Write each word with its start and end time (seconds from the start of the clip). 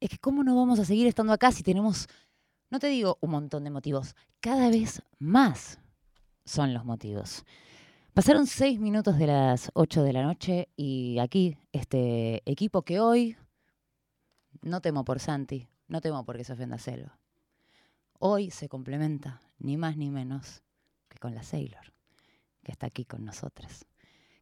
es 0.00 0.08
que 0.08 0.18
cómo 0.18 0.42
no 0.42 0.56
vamos 0.56 0.78
a 0.78 0.84
seguir 0.84 1.06
estando 1.06 1.32
acá 1.32 1.52
si 1.52 1.62
tenemos, 1.62 2.08
no 2.70 2.78
te 2.78 2.88
digo 2.88 3.18
un 3.20 3.30
montón 3.30 3.64
de 3.64 3.70
motivos, 3.70 4.16
cada 4.40 4.70
vez 4.70 5.02
más 5.18 5.78
son 6.44 6.74
los 6.74 6.84
motivos. 6.84 7.44
Pasaron 8.14 8.46
seis 8.46 8.80
minutos 8.80 9.18
de 9.18 9.26
las 9.28 9.70
ocho 9.74 10.02
de 10.02 10.12
la 10.12 10.22
noche 10.22 10.68
y 10.74 11.18
aquí 11.20 11.56
este 11.72 12.42
equipo 12.50 12.82
que 12.82 12.98
hoy, 12.98 13.36
no 14.62 14.80
temo 14.80 15.04
por 15.04 15.20
Santi, 15.20 15.68
no 15.86 16.00
temo 16.00 16.24
porque 16.24 16.44
se 16.44 16.54
ofenda 16.54 16.78
Selva, 16.78 17.18
hoy 18.18 18.50
se 18.50 18.68
complementa 18.68 19.40
ni 19.58 19.76
más 19.76 19.96
ni 19.96 20.10
menos 20.10 20.62
que 21.08 21.18
con 21.18 21.34
la 21.34 21.42
Sailor, 21.42 21.92
que 22.62 22.72
está 22.72 22.86
aquí 22.86 23.04
con 23.04 23.24
nosotras. 23.24 23.86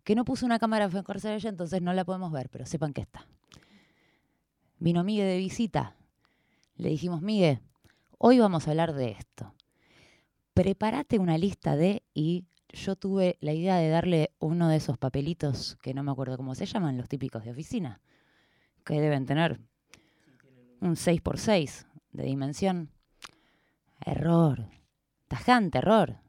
Que 0.04 0.14
no 0.14 0.24
puso 0.24 0.46
una 0.46 0.58
cámara 0.58 0.86
en 0.86 1.30
ella, 1.30 1.50
entonces 1.50 1.82
no 1.82 1.92
la 1.92 2.04
podemos 2.04 2.32
ver, 2.32 2.48
pero 2.48 2.64
sepan 2.64 2.94
que 2.94 3.02
está. 3.02 3.26
Vino 4.80 5.02
Migue 5.02 5.24
de 5.24 5.38
visita. 5.38 5.96
Le 6.76 6.90
dijimos, 6.90 7.20
Migue, 7.20 7.60
hoy 8.16 8.38
vamos 8.38 8.66
a 8.66 8.70
hablar 8.70 8.94
de 8.94 9.10
esto. 9.10 9.52
Prepárate 10.54 11.18
una 11.18 11.36
lista 11.36 11.74
de, 11.74 12.04
y 12.14 12.44
yo 12.68 12.94
tuve 12.94 13.38
la 13.40 13.52
idea 13.52 13.76
de 13.76 13.88
darle 13.88 14.30
uno 14.38 14.68
de 14.68 14.76
esos 14.76 14.96
papelitos, 14.96 15.76
que 15.82 15.94
no 15.94 16.04
me 16.04 16.12
acuerdo 16.12 16.36
cómo 16.36 16.54
se 16.54 16.66
llaman, 16.66 16.96
los 16.96 17.08
típicos 17.08 17.44
de 17.44 17.50
oficina, 17.50 18.00
que 18.84 19.00
deben 19.00 19.26
tener 19.26 19.60
un 20.80 20.94
6x6 20.94 21.86
de 22.12 22.22
dimensión. 22.22 22.92
Error. 24.04 24.68
Tajante 25.26 25.78
error. 25.78 26.20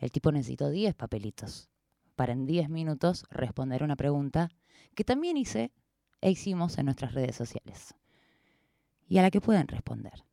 El 0.00 0.10
tipo 0.10 0.32
necesitó 0.32 0.68
10 0.68 0.94
papelitos 0.96 1.70
para 2.16 2.32
en 2.32 2.44
10 2.44 2.68
minutos 2.70 3.24
responder 3.30 3.82
una 3.84 3.96
pregunta 3.96 4.50
que 4.94 5.04
también 5.04 5.36
hice 5.36 5.72
e 6.24 6.30
hicimos 6.30 6.78
en 6.78 6.86
nuestras 6.86 7.12
redes 7.12 7.36
sociales. 7.36 7.94
Y 9.06 9.18
a 9.18 9.22
la 9.22 9.30
que 9.30 9.42
pueden 9.42 9.68
responder. 9.68 10.24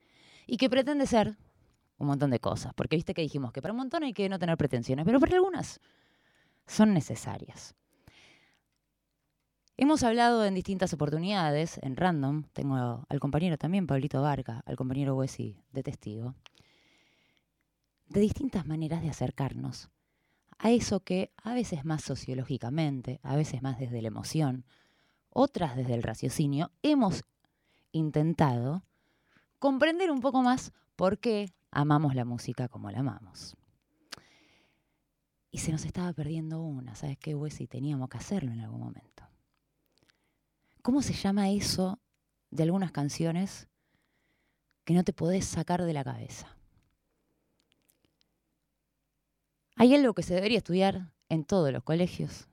Y 0.48 0.55
que 0.55 0.70
pretende 0.70 1.05
ser 1.05 1.38
un 1.98 2.08
montón 2.08 2.32
de 2.32 2.40
cosas. 2.40 2.74
Porque 2.74 2.96
viste 2.96 3.13
que 3.13 3.21
dijimos 3.21 3.52
que 3.52 3.62
para 3.62 3.74
un 3.74 3.79
montón 3.79 4.04
hay 4.04 4.13
que 4.13 4.30
no 4.30 4.40
tener 4.40 4.55
pretensiones, 4.55 5.05
pero 5.05 5.20
para 5.20 5.35
algunas 5.35 5.82
son 6.65 6.93
necesarias. 6.93 7.76
Hemos 9.76 10.04
hablado 10.04 10.46
en 10.46 10.54
distintas 10.54 10.93
oportunidades, 10.93 11.77
en 11.84 11.98
random, 11.98 12.43
tengo 12.54 13.05
al 13.10 13.20
compañero 13.20 13.58
también, 13.58 13.85
Pablito 13.85 14.21
Barca, 14.21 14.63
al 14.65 14.77
compañero 14.77 15.18
Wesi 15.18 15.58
de 15.74 15.84
testigo, 15.84 16.35
de 18.08 18.21
distintas 18.21 18.65
maneras 18.65 19.02
de 19.02 19.10
acercarnos 19.10 19.90
a 20.58 20.71
eso 20.71 21.02
que 21.02 21.34
a 21.43 21.54
veces 21.54 21.84
más 21.84 22.02
sociológicamente, 22.02 23.20
a 23.24 23.35
veces 23.35 23.62
más 23.62 23.77
desde 23.77 24.02
la 24.02 24.08
emoción, 24.08 24.63
otras 25.32 25.76
desde 25.76 25.96
el 25.96 26.04
raciocinio, 26.04 26.71
hemos 26.84 27.24
intentado 27.91 28.84
comprender 29.60 30.12
un 30.12 30.21
poco 30.21 30.41
más 30.41 30.71
por 30.96 31.18
qué 31.18 31.54
amamos 31.71 32.15
la 32.15 32.26
música 32.26 32.68
como 32.68 32.91
la 32.91 32.99
amamos. 32.99 33.55
Y 35.52 35.57
se 35.57 35.71
nos 35.71 35.85
estaba 35.85 36.13
perdiendo 36.13 36.62
una, 36.62 36.96
¿sabes 36.96 37.18
qué, 37.18 37.35
Wesi? 37.35 37.68
Teníamos 37.68 38.09
que 38.09 38.18
hacerlo 38.18 38.52
en 38.52 38.62
algún 38.62 38.79
momento. 38.79 39.24
¿Cómo 40.82 41.02
se 41.02 41.13
llama 41.13 41.49
eso 41.49 41.99
de 42.49 42.63
algunas 42.63 42.91
canciones 42.91 43.68
que 44.85 44.93
no 44.93 45.04
te 45.04 45.13
podés 45.13 45.46
sacar 45.46 45.84
de 45.84 45.93
la 45.93 46.04
cabeza? 46.04 46.55
Hay 49.76 49.93
algo 49.93 50.13
que 50.13 50.24
se 50.24 50.34
debería 50.34 50.59
estudiar 50.59 51.12
en 51.27 51.43
todos 51.43 51.71
los 51.71 51.84
colegios. 51.84 52.48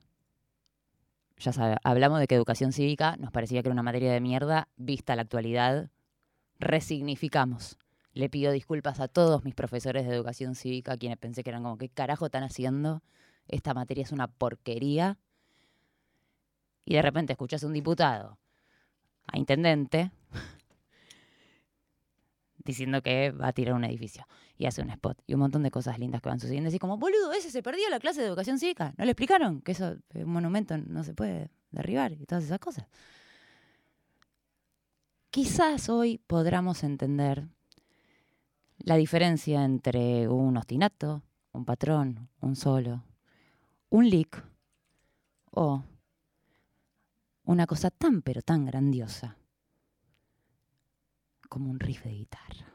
Ya 1.39 1.53
sabe, 1.53 1.77
hablamos 1.83 2.19
de 2.19 2.27
que 2.27 2.35
educación 2.35 2.73
cívica 2.73 3.15
nos 3.15 3.31
parecía 3.31 3.61
que 3.61 3.69
era 3.69 3.73
una 3.73 3.83
materia 3.83 4.11
de 4.11 4.19
mierda, 4.19 4.67
vista 4.75 5.15
la 5.15 5.21
actualidad, 5.21 5.89
resignificamos. 6.59 7.77
Le 8.11 8.29
pido 8.29 8.51
disculpas 8.51 8.99
a 8.99 9.07
todos 9.07 9.45
mis 9.45 9.55
profesores 9.55 10.05
de 10.05 10.13
educación 10.13 10.55
cívica, 10.55 10.97
quienes 10.97 11.17
pensé 11.17 11.43
que 11.43 11.51
eran 11.51 11.63
como, 11.63 11.77
¿qué 11.77 11.87
carajo 11.87 12.25
están 12.25 12.43
haciendo? 12.43 13.01
Esta 13.47 13.73
materia 13.73 14.03
es 14.03 14.11
una 14.11 14.27
porquería. 14.27 15.17
Y 16.83 16.95
de 16.95 17.01
repente 17.01 17.33
escuchas 17.33 17.63
a 17.63 17.67
un 17.67 17.73
diputado, 17.73 18.37
a 19.27 19.37
intendente, 19.37 20.11
diciendo 22.69 23.01
que 23.01 23.31
va 23.31 23.47
a 23.47 23.53
tirar 23.53 23.73
un 23.73 23.83
edificio 23.83 24.25
y 24.57 24.65
hace 24.65 24.81
un 24.81 24.89
spot 24.89 25.21
y 25.27 25.33
un 25.33 25.39
montón 25.39 25.63
de 25.63 25.71
cosas 25.71 25.99
lindas 25.99 26.21
que 26.21 26.29
van 26.29 26.39
sucediendo. 26.39 26.69
Así 26.69 26.79
como, 26.79 26.97
boludo, 26.97 27.33
ese 27.33 27.49
se 27.51 27.63
perdió 27.63 27.89
la 27.89 27.99
clase 27.99 28.21
de 28.21 28.27
educación 28.27 28.59
cívica. 28.59 28.93
¿No 28.97 29.05
le 29.05 29.11
explicaron 29.11 29.61
que 29.61 29.73
eso, 29.73 29.97
un 30.13 30.31
monumento 30.31 30.77
no 30.77 31.03
se 31.03 31.13
puede 31.13 31.49
derribar 31.71 32.11
y 32.13 32.25
todas 32.25 32.43
esas 32.43 32.59
cosas? 32.59 32.85
Quizás 35.31 35.89
hoy 35.89 36.19
podamos 36.25 36.83
entender 36.83 37.47
la 38.79 38.95
diferencia 38.95 39.63
entre 39.63 40.27
un 40.27 40.57
ostinato, 40.57 41.23
un 41.51 41.65
patrón, 41.65 42.29
un 42.41 42.55
solo, 42.55 43.03
un 43.89 44.09
lick 44.09 44.43
o 45.51 45.83
una 47.43 47.65
cosa 47.65 47.89
tan 47.89 48.21
pero 48.21 48.41
tan 48.41 48.65
grandiosa 48.65 49.38
como 51.49 51.71
un 51.71 51.79
riff 51.79 52.03
de 52.03 52.11
guitarra. 52.11 52.65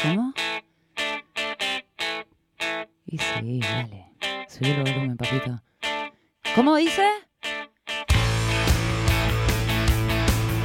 ¿Cómo? 0.00 0.32
Y 3.06 3.18
sí, 3.18 3.60
dale. 3.60 4.06
Subí 4.48 4.70
el 4.70 4.82
volumen, 4.82 5.16
papito. 5.16 5.60
¿Cómo 6.54 6.76
dice? 6.76 7.06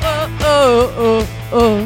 Oh, 0.04 0.28
oh, 0.46 0.92
oh, 1.00 1.24
oh. 1.52 1.80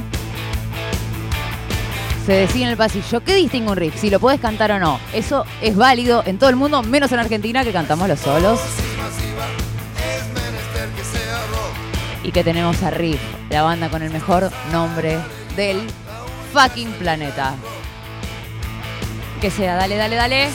Se 2.25 2.33
decía 2.33 2.65
en 2.65 2.71
el 2.71 2.77
pasillo, 2.77 3.21
¿qué 3.21 3.35
distingue 3.35 3.71
un 3.71 3.77
riff? 3.77 3.99
Si 3.99 4.09
lo 4.09 4.19
puedes 4.19 4.39
cantar 4.39 4.71
o 4.71 4.79
no. 4.79 4.99
Eso 5.13 5.45
es 5.61 5.75
válido 5.75 6.23
en 6.25 6.37
todo 6.37 6.49
el 6.49 6.55
mundo, 6.55 6.83
menos 6.83 7.11
en 7.11 7.19
Argentina, 7.19 7.63
que 7.63 7.71
cantamos 7.71 8.07
los 8.07 8.19
solos. 8.19 8.59
Y 12.23 12.31
que 12.31 12.43
tenemos 12.43 12.81
a 12.83 12.89
Riff, 12.89 13.21
la 13.49 13.63
banda 13.63 13.89
con 13.89 14.01
el 14.01 14.11
mejor 14.11 14.51
nombre 14.71 15.17
del 15.55 15.87
fucking 16.53 16.91
planeta. 16.93 17.55
Que 19.39 19.49
sea, 19.49 19.75
dale, 19.75 19.95
dale, 19.95 20.15
dale. 20.15 20.49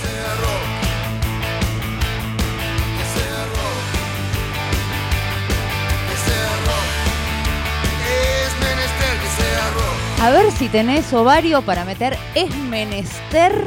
A 10.23 10.31
ver 10.31 10.51
si 10.51 10.69
tenés 10.69 11.13
ovario 11.13 11.63
para 11.63 11.85
meter 11.85 12.17
es 12.35 12.55
menester 12.57 13.65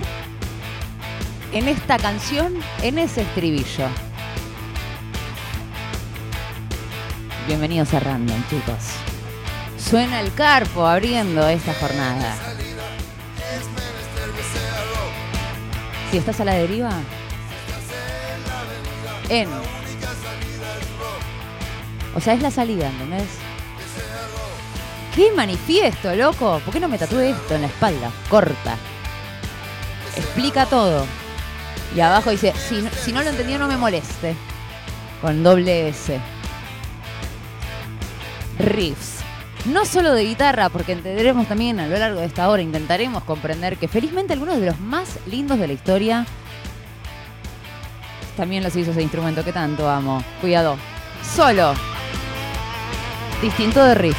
en 1.54 1.68
esta 1.68 1.98
canción, 1.98 2.54
en 2.82 2.98
ese 2.98 3.22
estribillo. 3.22 3.88
Bienvenidos 7.50 7.92
a 7.96 8.00
Random, 8.00 8.44
chicos. 8.48 8.78
Suena 9.76 10.22
el 10.22 10.32
carpo 10.36 10.86
abriendo 10.86 11.48
esta 11.48 11.74
jornada. 11.74 12.36
Si 16.12 16.18
estás 16.20 16.40
a 16.42 16.46
la 16.46 16.54
deriva, 16.54 16.92
en. 19.30 19.50
O 22.16 22.22
sea, 22.22 22.36
es 22.36 22.44
la 22.44 22.52
salida, 22.52 22.88
¿entendés? 22.88 23.30
¿Qué 25.16 25.32
manifiesto, 25.32 26.16
loco? 26.16 26.62
¿Por 26.64 26.72
qué 26.72 26.80
no 26.80 26.88
me 26.88 27.00
tatué 27.00 27.32
esto 27.32 27.56
en 27.56 27.62
la 27.62 27.68
espalda? 27.68 28.12
Corta. 28.30 28.78
Explica 30.16 30.68
todo. 30.68 31.04
Y 31.96 32.00
abajo 32.00 32.30
dice, 32.30 32.54
si, 32.70 32.88
si 33.04 33.12
no 33.12 33.24
lo 33.24 33.32
entendió 33.32 33.58
no 33.58 33.68
me 33.68 33.76
moleste. 33.76 34.36
Con 35.20 35.42
doble 35.42 35.90
S 35.90 36.22
riffs. 38.59 39.20
No 39.66 39.85
solo 39.85 40.14
de 40.14 40.23
guitarra, 40.23 40.70
porque 40.70 40.94
entenderemos 40.94 41.47
también 41.47 41.79
a 41.79 41.88
lo 41.88 41.97
largo 41.97 42.20
de 42.20 42.28
esta 42.28 42.50
hora, 42.50 42.61
intentaremos 42.61 43.23
comprender 43.23 43.78
que 43.78 43.88
felizmente 43.88 44.34
algunos 44.34 44.59
de 44.59 44.67
los 44.67 44.79
más 44.79 45.17
lindos 45.26 45.59
de 45.59 45.67
la 45.67 45.73
historia 45.73 46.26
también 48.40 48.64
los 48.64 48.73
hizo 48.78 48.91
ese 48.91 49.02
instrumento 49.02 49.44
que 49.44 49.52
tanto 49.52 49.90
amo. 49.90 50.23
Cuidado. 50.40 50.78
Solo. 51.22 51.73
Distinto 53.41 53.84
de 53.84 53.96
riff. 53.96 54.17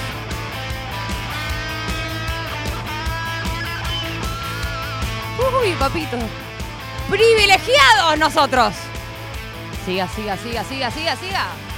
Uy, 5.62 5.72
papito. 5.78 6.19
Privilegiados 7.08 8.19
nosotros. 8.19 8.75
Siga, 9.87 10.06
siga, 10.08 10.37
siga, 10.37 10.64
siga, 10.64 10.90
siga, 10.90 11.16
siga. 11.16 11.69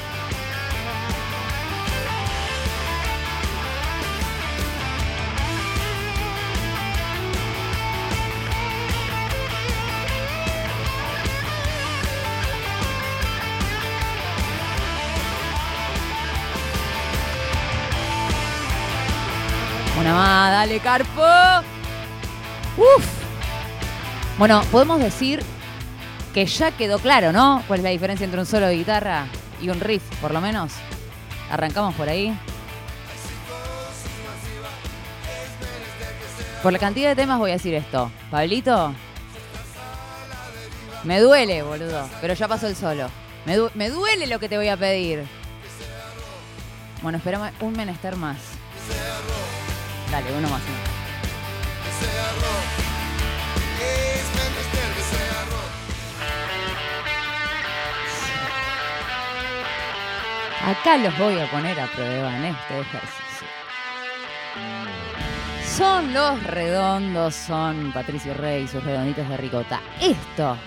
Una 19.98 20.14
más, 20.14 20.50
dale, 20.50 20.80
Carpo. 20.80 21.22
Uf. 22.76 23.06
Bueno, 24.38 24.62
podemos 24.72 24.98
decir 24.98 25.42
que 26.32 26.46
ya 26.46 26.70
quedó 26.70 26.98
claro, 26.98 27.32
¿no? 27.32 27.62
¿Cuál 27.66 27.80
es 27.80 27.84
la 27.84 27.90
diferencia 27.90 28.24
entre 28.24 28.40
un 28.40 28.46
solo 28.46 28.66
de 28.66 28.76
guitarra 28.76 29.26
y 29.60 29.68
un 29.68 29.80
riff, 29.80 30.02
por 30.20 30.32
lo 30.32 30.40
menos? 30.40 30.72
Arrancamos 31.50 31.94
por 31.94 32.08
ahí. 32.08 32.36
Por 36.62 36.72
la 36.72 36.78
cantidad 36.78 37.10
de 37.10 37.16
temas 37.16 37.38
voy 37.38 37.50
a 37.50 37.54
decir 37.54 37.74
esto. 37.74 38.10
Pablito, 38.30 38.94
me 41.04 41.20
duele, 41.20 41.62
boludo, 41.62 42.08
pero 42.20 42.34
ya 42.34 42.48
pasó 42.48 42.68
el 42.68 42.76
solo. 42.76 43.08
Me, 43.44 43.58
me 43.74 43.90
duele 43.90 44.26
lo 44.26 44.38
que 44.38 44.48
te 44.48 44.56
voy 44.56 44.68
a 44.68 44.76
pedir. 44.76 45.24
Bueno, 47.02 47.18
esperame 47.18 47.50
un 47.60 47.72
menester 47.72 48.16
más. 48.16 48.38
Dale, 50.12 50.30
uno 50.30 50.48
más. 50.50 50.60
Acá 60.64 60.96
los 60.98 61.18
voy 61.18 61.40
a 61.40 61.50
poner 61.50 61.80
a 61.80 61.86
prueba 61.86 62.36
en 62.36 62.44
este 62.44 62.80
ejercicio. 62.80 63.48
Son 65.64 66.12
los 66.12 66.42
redondos, 66.44 67.34
son 67.34 67.90
Patricio 67.92 68.34
Rey 68.34 68.64
y 68.64 68.68
sus 68.68 68.84
redonditos 68.84 69.26
de 69.28 69.36
ricota. 69.38 69.80
Esto 69.98 70.58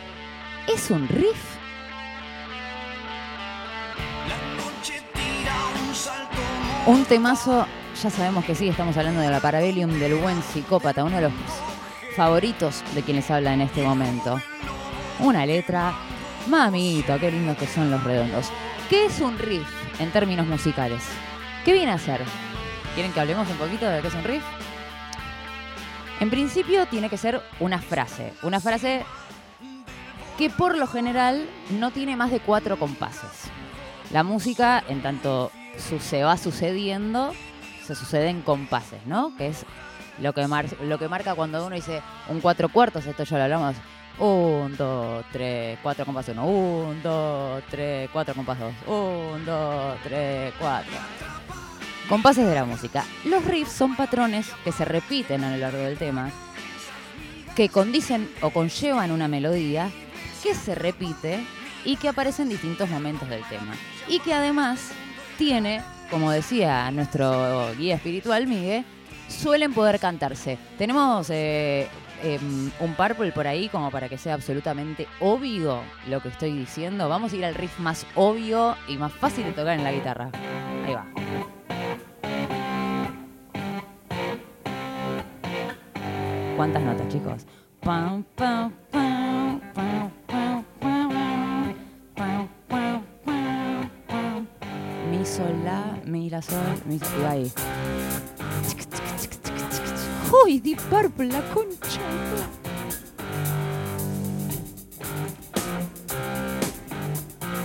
es 0.67 0.89
un 0.89 1.07
riff. 1.07 1.55
Un 6.87 7.05
temazo, 7.05 7.67
ya 8.01 8.09
sabemos 8.09 8.43
que 8.43 8.55
sí, 8.55 8.67
estamos 8.67 8.97
hablando 8.97 9.21
de 9.21 9.29
la 9.29 9.39
Parabellum 9.39 9.99
del 9.99 10.15
buen 10.15 10.41
psicópata, 10.41 11.03
uno 11.03 11.15
de 11.15 11.23
los 11.23 11.33
favoritos 12.15 12.83
de 12.93 13.01
quienes 13.01 13.29
habla 13.31 13.53
en 13.53 13.61
este 13.61 13.83
momento. 13.83 14.39
Una 15.19 15.45
letra, 15.45 15.93
mamita, 16.47 17.17
qué 17.19 17.31
lindos 17.31 17.57
que 17.57 17.67
son 17.67 17.89
los 17.89 18.03
redondos. 18.03 18.51
¿Qué 18.89 19.05
es 19.05 19.19
un 19.21 19.37
riff 19.39 19.67
en 19.99 20.11
términos 20.11 20.45
musicales? 20.45 21.03
¿Qué 21.63 21.73
viene 21.73 21.91
a 21.91 21.97
ser? 21.97 22.21
¿Quieren 22.95 23.13
que 23.13 23.19
hablemos 23.19 23.49
un 23.49 23.57
poquito 23.57 23.87
de 23.89 24.01
qué 24.01 24.07
es 24.09 24.13
un 24.13 24.23
riff? 24.23 24.43
En 26.19 26.29
principio 26.29 26.85
tiene 26.87 27.09
que 27.09 27.17
ser 27.17 27.41
una 27.59 27.79
frase, 27.79 28.33
una 28.43 28.59
frase 28.59 29.05
que 30.37 30.49
por 30.49 30.77
lo 30.77 30.87
general 30.87 31.47
no 31.79 31.91
tiene 31.91 32.15
más 32.15 32.29
de 32.29 32.39
cuatro 32.41 32.77
compases. 32.77 33.49
La 34.11 34.23
música, 34.23 34.83
en 34.87 35.01
tanto 35.01 35.51
se 35.77 36.23
va 36.23 36.37
sucediendo, 36.37 37.33
se 37.85 37.95
sucede 37.95 38.29
en 38.29 38.41
compases, 38.41 38.99
¿no? 39.05 39.35
Que 39.37 39.47
es 39.47 39.65
lo 40.19 40.33
que, 40.33 40.47
mar- 40.47 40.65
lo 40.83 40.97
que 40.97 41.07
marca 41.07 41.35
cuando 41.35 41.65
uno 41.65 41.75
dice 41.75 42.01
un 42.29 42.41
cuatro 42.41 42.69
cuartos, 42.69 43.05
esto 43.05 43.23
ya 43.23 43.37
lo 43.37 43.43
hablamos. 43.43 43.75
Un, 44.17 44.75
dos, 44.77 45.25
tres, 45.31 45.77
cuatro 45.83 46.05
compás 46.05 46.29
uno. 46.29 46.45
Un, 46.45 47.03
dos, 47.03 47.61
tres, 47.69 48.09
cuatro 48.13 48.33
compás 48.33 48.57
dos. 48.59 48.73
Un, 48.87 49.45
dos, 49.45 49.97
tres, 50.03 50.53
cuatro. 50.57 50.93
Compases 52.07 52.47
de 52.47 52.55
la 52.55 52.65
música. 52.65 53.03
Los 53.25 53.43
riffs 53.43 53.71
son 53.73 53.95
patrones 53.95 54.47
que 54.63 54.71
se 54.71 54.85
repiten 54.85 55.43
a 55.43 55.51
lo 55.51 55.57
largo 55.57 55.79
del 55.79 55.97
tema, 55.97 56.29
que 57.55 57.67
condicen 57.69 58.29
o 58.41 58.51
conllevan 58.51 59.11
una 59.11 59.27
melodía 59.27 59.89
que 60.43 60.53
se 60.55 60.75
repite 60.75 61.43
y 61.83 61.97
que 61.97 62.07
aparece 62.07 62.43
en 62.43 62.49
distintos 62.49 62.89
momentos 62.89 63.27
del 63.27 63.43
tema. 63.49 63.73
Y 64.07 64.19
que 64.19 64.33
además 64.33 64.91
tiene, 65.37 65.81
como 66.09 66.31
decía 66.31 66.89
nuestro 66.91 67.73
guía 67.75 67.95
espiritual, 67.95 68.47
Miguel, 68.47 68.85
suelen 69.27 69.73
poder 69.73 69.99
cantarse. 69.99 70.57
Tenemos 70.77 71.29
eh, 71.29 71.87
em, 72.23 72.71
un 72.79 72.93
purple 72.95 73.31
por 73.31 73.47
ahí 73.47 73.69
como 73.69 73.91
para 73.91 74.09
que 74.09 74.17
sea 74.17 74.33
absolutamente 74.33 75.07
obvio 75.19 75.81
lo 76.07 76.21
que 76.21 76.29
estoy 76.29 76.51
diciendo. 76.51 77.09
Vamos 77.09 77.33
a 77.33 77.35
ir 77.35 77.45
al 77.45 77.55
riff 77.55 77.79
más 77.79 78.05
obvio 78.15 78.75
y 78.87 78.97
más 78.97 79.11
fácil 79.13 79.45
de 79.45 79.51
tocar 79.51 79.77
en 79.77 79.83
la 79.83 79.91
guitarra. 79.91 80.29
Ahí 80.85 80.93
va. 80.93 81.05
¿Cuántas 86.55 86.83
notas, 86.83 87.07
chicos? 87.09 87.45
Pam, 87.81 88.23
pam, 88.35 88.71
pam, 88.89 89.04
sol, 95.35 95.65
la, 95.65 95.99
mi, 96.05 96.29
la, 96.29 96.41
sol, 96.41 96.81
mi, 96.85 96.95
y 96.95 97.21
va 97.21 97.31
ahí. 97.31 97.51
¡Uy, 100.45 100.59
Deep 100.61 100.79
Purple, 100.83 101.27
la 101.27 101.41
concha! 101.53 101.99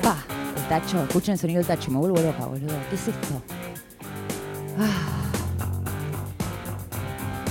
Pa, 0.02 0.16
el 0.56 0.68
tacho, 0.68 1.04
escuchen 1.04 1.34
el 1.34 1.38
sonido 1.38 1.58
del 1.58 1.66
tacho, 1.66 1.92
me 1.92 1.98
vuelvo 1.98 2.20
loca, 2.20 2.44
boludo. 2.46 2.74
¿Qué 2.88 2.96
es 2.96 3.06
esto? 3.06 3.42
Ah. 4.76 5.20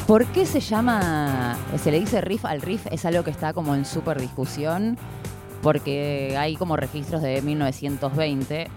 ¿Por 0.06 0.26
qué 0.28 0.46
se 0.46 0.60
llama, 0.60 1.58
se 1.82 1.92
le 1.92 2.00
dice 2.02 2.20
riff 2.20 2.44
al 2.44 2.62
riff? 2.62 2.88
Es 2.92 3.06
algo 3.06 3.24
que 3.24 3.32
está 3.32 3.54
como 3.54 3.74
en 3.74 3.86
súper 3.86 4.20
discusión, 4.20 4.98
porque 5.62 6.36
hay 6.38 6.58
como 6.58 6.76
registros 6.76 7.22
de 7.22 7.42
1920, 7.42 8.68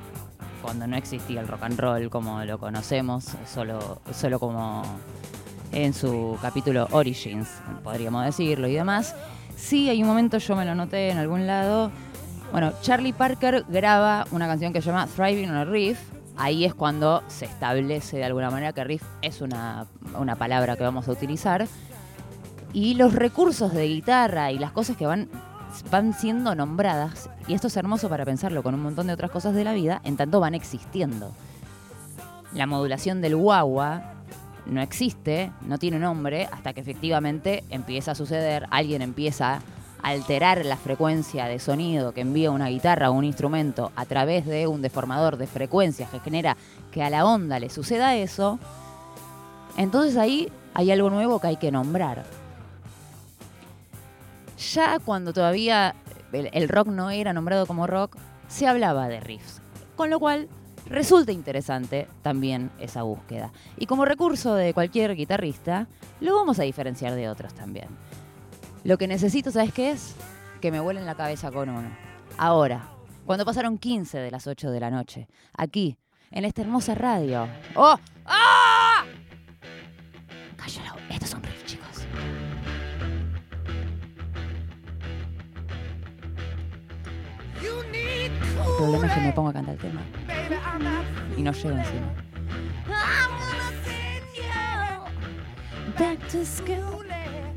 cuando 0.63 0.87
no 0.87 0.97
existía 0.97 1.41
el 1.41 1.49
rock 1.49 1.65
and 1.65 1.79
roll 1.79 2.09
como 2.09 2.45
lo 2.45 2.59
conocemos, 2.59 3.27
solo, 3.47 4.01
solo 4.13 4.39
como 4.39 4.83
en 5.73 5.93
su 5.93 6.39
capítulo 6.41 6.87
Origins, 6.93 7.49
podríamos 7.83 8.25
decirlo, 8.25 8.69
y 8.69 8.75
demás. 8.75 9.15
Sí, 9.57 9.91
hay 9.91 10.03
un 10.03 10.09
momento, 10.09 10.39
yo 10.39 10.57
me 10.57 10.65
lo 10.65 10.75
noté 10.75 11.11
en 11.11 11.19
algún 11.19 11.47
lado. 11.47 11.91
Bueno, 12.53 12.73
Charlie 12.83 13.13
Parker 13.13 13.65
graba 13.69 14.27
una 14.31 14.47
canción 14.47 14.73
que 14.73 14.81
se 14.81 14.91
llama 14.91 15.07
Thriving 15.07 15.51
on 15.51 15.57
a 15.57 15.65
Riff. 15.65 15.99
Ahí 16.37 16.65
es 16.65 16.75
cuando 16.75 17.23
se 17.29 17.45
establece 17.45 18.17
de 18.17 18.25
alguna 18.25 18.51
manera 18.51 18.73
que 18.73 18.85
riff 18.85 19.03
es 19.21 19.43
una, 19.43 19.87
una 20.19 20.37
palabra 20.37 20.77
que 20.77 20.83
vamos 20.83 21.07
a 21.09 21.13
utilizar. 21.13 21.67
Y 22.73 22.95
los 22.95 23.15
recursos 23.15 23.73
de 23.75 23.87
guitarra 23.87 24.51
y 24.51 24.59
las 24.59 24.73
cosas 24.73 24.97
que 24.97 25.07
van, 25.07 25.29
van 25.91 26.13
siendo 26.15 26.55
nombradas, 26.55 27.31
y 27.47 27.55
esto 27.55 27.69
es 27.69 27.77
hermoso 27.77 28.09
para 28.09 28.25
pensarlo 28.25 28.63
con 28.63 28.75
un 28.75 28.83
montón 28.83 29.07
de 29.07 29.13
otras 29.13 29.31
cosas 29.31 29.55
de 29.55 29.65
la 29.65 29.73
vida, 29.73 30.01
en 30.05 30.17
tanto 30.17 30.41
van 30.41 30.55
existiendo. 30.55 31.33
La 32.55 32.67
modulación 32.67 33.21
del 33.21 33.37
guagua 33.37 34.15
no 34.67 34.81
existe, 34.81 35.51
no 35.67 35.79
tiene 35.79 35.99
nombre, 35.99 36.49
hasta 36.53 36.73
que 36.73 36.81
efectivamente 36.81 37.65
empieza 37.71 38.13
a 38.13 38.15
suceder, 38.15 38.67
alguien 38.71 39.03
empieza 39.03 39.55
a 39.55 39.61
alterar 40.03 40.65
la 40.67 40.77
frecuencia 40.77 41.47
de 41.47 41.59
sonido 41.59 42.13
que 42.13 42.21
envía 42.21 42.51
una 42.51 42.69
guitarra 42.69 43.11
o 43.11 43.15
un 43.15 43.25
instrumento 43.25 43.93
a 43.97 44.05
través 44.05 44.47
de 44.47 44.67
un 44.67 44.83
deformador 44.83 45.37
de 45.37 45.47
frecuencias 45.47 46.11
que 46.11 46.21
genera 46.21 46.57
que 46.91 47.03
a 47.03 47.11
la 47.11 47.25
onda 47.25 47.59
le 47.59 47.71
suceda 47.71 48.17
eso, 48.17 48.59
entonces 49.77 50.17
ahí 50.17 50.51
hay 50.75 50.91
algo 50.91 51.11
nuevo 51.11 51.41
que 51.41 51.47
hay 51.49 51.57
que 51.57 51.73
nombrar. 51.73 52.25
Ya 54.71 54.99
cuando 55.01 55.33
todavía 55.33 55.95
el, 56.33 56.69
rock 56.69 56.89
no 56.89 57.11
era 57.11 57.33
nombrado 57.33 57.67
como 57.67 57.87
rock, 57.87 58.17
se 58.49 58.67
hablaba 58.67 59.09
de 59.09 59.21
riffs, 59.21 59.61
con 59.97 60.09
lo 60.09 60.21
cual 60.21 60.49
resulta 60.87 61.33
interesante 61.33 62.09
también 62.23 62.71
esa 62.79 63.03
búsqueda. 63.03 63.53
Y 63.77 63.87
como 63.87 64.05
recurso 64.05 64.55
de 64.55 64.73
cualquier 64.73 65.17
guitarrista, 65.17 65.89
lo 66.21 66.35
vamos 66.37 66.59
a 66.59 66.63
diferenciar 66.63 67.15
de 67.15 67.29
otros 67.29 67.55
también. 67.55 67.89
Lo 68.85 68.99
que 68.99 69.09
necesito, 69.09 69.51
¿sabes 69.51 69.73
qué 69.73 69.91
es? 69.91 70.15
Que 70.61 70.71
me 70.71 70.81
vuelen 70.81 71.07
la 71.07 71.15
cabeza 71.15 71.51
con 71.51 71.69
uno. 71.69 71.91
Ahora, 72.39 72.89
cuando 73.27 73.45
pasaron 73.45 73.79
15 73.79 74.19
de 74.19 74.31
las 74.31 74.47
8 74.47 74.71
de 74.71 74.81
la 74.81 74.91
noche, 74.91 75.29
aquí, 75.57 75.99
en 76.31 76.45
esta 76.45 76.63
hermosa 76.63 76.95
radio. 76.95 77.49
¡Oh! 77.75 77.97
¡Ah! 78.25 79.05
Cállalo, 80.57 80.95
estos 81.11 81.31
son 81.31 81.43
riffs, 81.43 81.67
chicos. 81.67 81.92
El 88.67 88.77
problema 88.77 89.07
es 89.07 89.13
que 89.13 89.21
me 89.21 89.33
pongo 89.33 89.49
a 89.49 89.53
cantar 89.53 89.75
el 89.75 89.81
tema 89.81 90.01
y 91.37 91.43
no 91.43 91.53
llego 91.53 91.71
encima. 91.71 92.15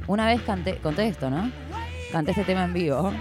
Una 0.07 0.27
vez 0.27 0.41
canté, 0.41 0.77
conté 0.77 1.07
esto, 1.07 1.29
¿no? 1.29 1.51
Canté 2.11 2.31
este 2.31 2.43
tema 2.43 2.63
en 2.63 2.73
vivo 2.73 3.11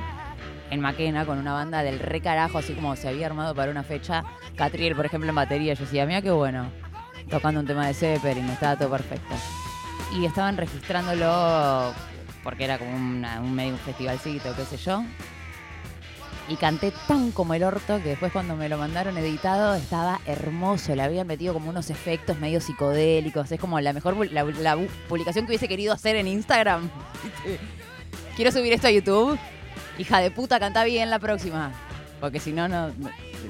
en 0.71 0.81
Maquena 0.81 1.25
con 1.25 1.38
una 1.38 1.53
banda 1.53 1.83
del 1.83 1.99
re 2.00 2.21
carajo, 2.21 2.59
así 2.59 2.75
como 2.75 2.97
se 2.97 3.09
había 3.09 3.26
armado 3.26 3.55
para 3.55 3.71
una 3.71 3.83
fecha. 3.83 4.25
Catriel, 4.57 4.97
por 4.97 5.07
ejemplo, 5.07 5.29
en 5.29 5.35
batería. 5.35 5.75
Yo 5.75 5.85
decía, 5.85 6.05
mira 6.07 6.21
qué 6.21 6.31
bueno. 6.31 6.67
Tocando 7.31 7.61
un 7.61 7.67
tema 7.67 7.87
de 7.87 7.95
Zeppelin, 7.95 8.49
estaba 8.50 8.76
todo 8.76 8.91
perfecto. 8.91 9.35
Y 10.12 10.25
estaban 10.26 10.57
registrándolo 10.57 11.95
porque 12.43 12.64
era 12.64 12.79
como 12.79 12.95
un 12.95 13.55
medio 13.55 13.73
un 13.73 13.79
festivalcito, 13.79 14.55
qué 14.55 14.64
sé 14.64 14.76
yo. 14.76 15.03
Y 16.49 16.57
canté 16.57 16.93
tan 17.09 17.33
como 17.33 17.55
el 17.55 17.65
orto 17.65 17.99
que 18.03 18.11
después 18.11 18.31
cuando 18.33 18.55
me 18.55 18.69
lo 18.69 18.77
mandaron 18.77 19.17
editado 19.17 19.75
estaba 19.75 20.21
hermoso. 20.27 20.95
Le 20.95 21.03
habían 21.03 21.27
metido 21.27 21.55
como 21.55 21.71
unos 21.71 21.89
efectos 21.91 22.39
medio 22.39 22.61
psicodélicos. 22.61 23.51
Es 23.51 23.61
como 23.61 23.81
la 23.81 23.93
mejor 23.93 24.31
la, 24.31 24.77
publicación 25.09 25.47
que 25.47 25.51
hubiese 25.51 25.69
querido 25.69 25.95
hacer 25.95 26.17
en 26.17 26.29
Instagram. 26.29 26.91
Quiero 28.37 28.53
subir 28.53 28.73
esto 28.73 28.89
a 28.89 28.91
YouTube. 28.91 29.39
Hija 29.99 30.19
de 30.21 30.31
puta, 30.31 30.61
canta 30.61 30.85
bien 30.85 31.09
la 31.09 31.19
próxima. 31.19 31.73
Porque 32.21 32.41
si 32.41 32.53
no, 32.53 32.69
no, 32.69 32.91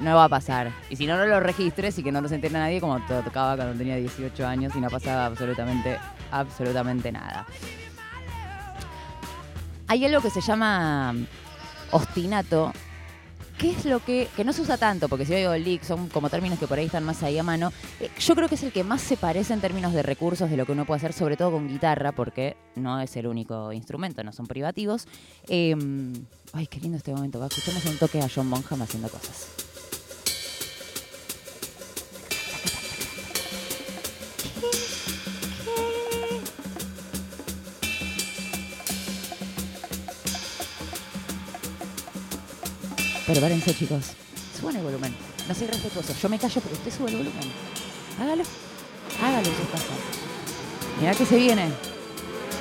no 0.00 0.16
va 0.16 0.24
a 0.24 0.28
pasar. 0.28 0.70
Y 0.88 0.96
si 0.96 1.06
no, 1.06 1.16
no 1.16 1.26
lo 1.26 1.40
registres 1.40 1.98
y 1.98 2.02
que 2.02 2.12
no 2.12 2.20
lo 2.20 2.28
se 2.28 2.36
entere 2.36 2.54
nadie 2.54 2.80
como 2.80 3.00
tocaba 3.06 3.56
cuando 3.56 3.76
tenía 3.76 3.96
18 3.96 4.46
años 4.46 4.72
y 4.76 4.80
no 4.80 4.88
pasaba 4.88 5.26
absolutamente, 5.26 5.98
absolutamente 6.30 7.10
nada. 7.10 7.46
Hay 9.86 10.04
algo 10.04 10.20
que 10.20 10.30
se 10.30 10.40
llama 10.40 11.14
ostinato, 11.90 12.72
que 13.58 13.70
es 13.70 13.84
lo 13.84 14.00
que, 14.04 14.28
que 14.36 14.44
no 14.44 14.52
se 14.52 14.62
usa 14.62 14.76
tanto, 14.76 15.08
porque 15.08 15.24
si 15.24 15.32
oigo 15.32 15.54
leak, 15.54 15.84
son 15.84 16.08
como 16.08 16.28
términos 16.28 16.58
que 16.58 16.66
por 16.66 16.78
ahí 16.78 16.86
están 16.86 17.04
más 17.04 17.22
ahí 17.22 17.38
a 17.38 17.42
mano. 17.42 17.72
Eh, 18.00 18.10
Yo 18.18 18.34
creo 18.34 18.48
que 18.48 18.56
es 18.56 18.62
el 18.64 18.72
que 18.72 18.82
más 18.82 19.00
se 19.00 19.16
parece 19.16 19.52
en 19.54 19.60
términos 19.60 19.92
de 19.92 20.02
recursos 20.02 20.50
de 20.50 20.56
lo 20.56 20.66
que 20.66 20.72
uno 20.72 20.84
puede 20.84 20.98
hacer, 20.98 21.12
sobre 21.12 21.36
todo 21.36 21.52
con 21.52 21.68
guitarra, 21.68 22.12
porque 22.12 22.56
no 22.74 23.00
es 23.00 23.14
el 23.16 23.26
único 23.28 23.72
instrumento, 23.72 24.24
no 24.24 24.32
son 24.32 24.46
privativos. 24.46 25.06
Eh, 25.48 25.76
ay, 26.52 26.66
qué 26.66 26.80
lindo 26.80 26.96
este 26.98 27.12
momento. 27.12 27.38
Va, 27.38 27.46
escuchemos 27.46 27.84
un 27.86 27.96
toque 27.98 28.20
a 28.20 28.28
John 28.34 28.50
Bonham 28.50 28.82
haciendo 28.82 29.08
cosas. 29.08 29.48
Prepárense, 43.26 43.74
chicos. 43.74 44.12
Suban 44.58 44.76
el 44.76 44.82
volumen. 44.82 45.14
No 45.48 45.54
soy 45.54 45.66
respetuoso. 45.66 46.14
Yo 46.20 46.28
me 46.28 46.38
callo, 46.38 46.60
pero 46.60 46.74
usted 46.74 46.92
sube 46.92 47.10
el 47.10 47.16
volumen. 47.16 47.52
Hágalo. 48.20 48.44
Hágalo, 49.22 49.46
si 49.46 49.62
pasa. 49.72 49.94
Mirá 51.00 51.14
que 51.14 51.24
se 51.24 51.36
viene. 51.36 51.72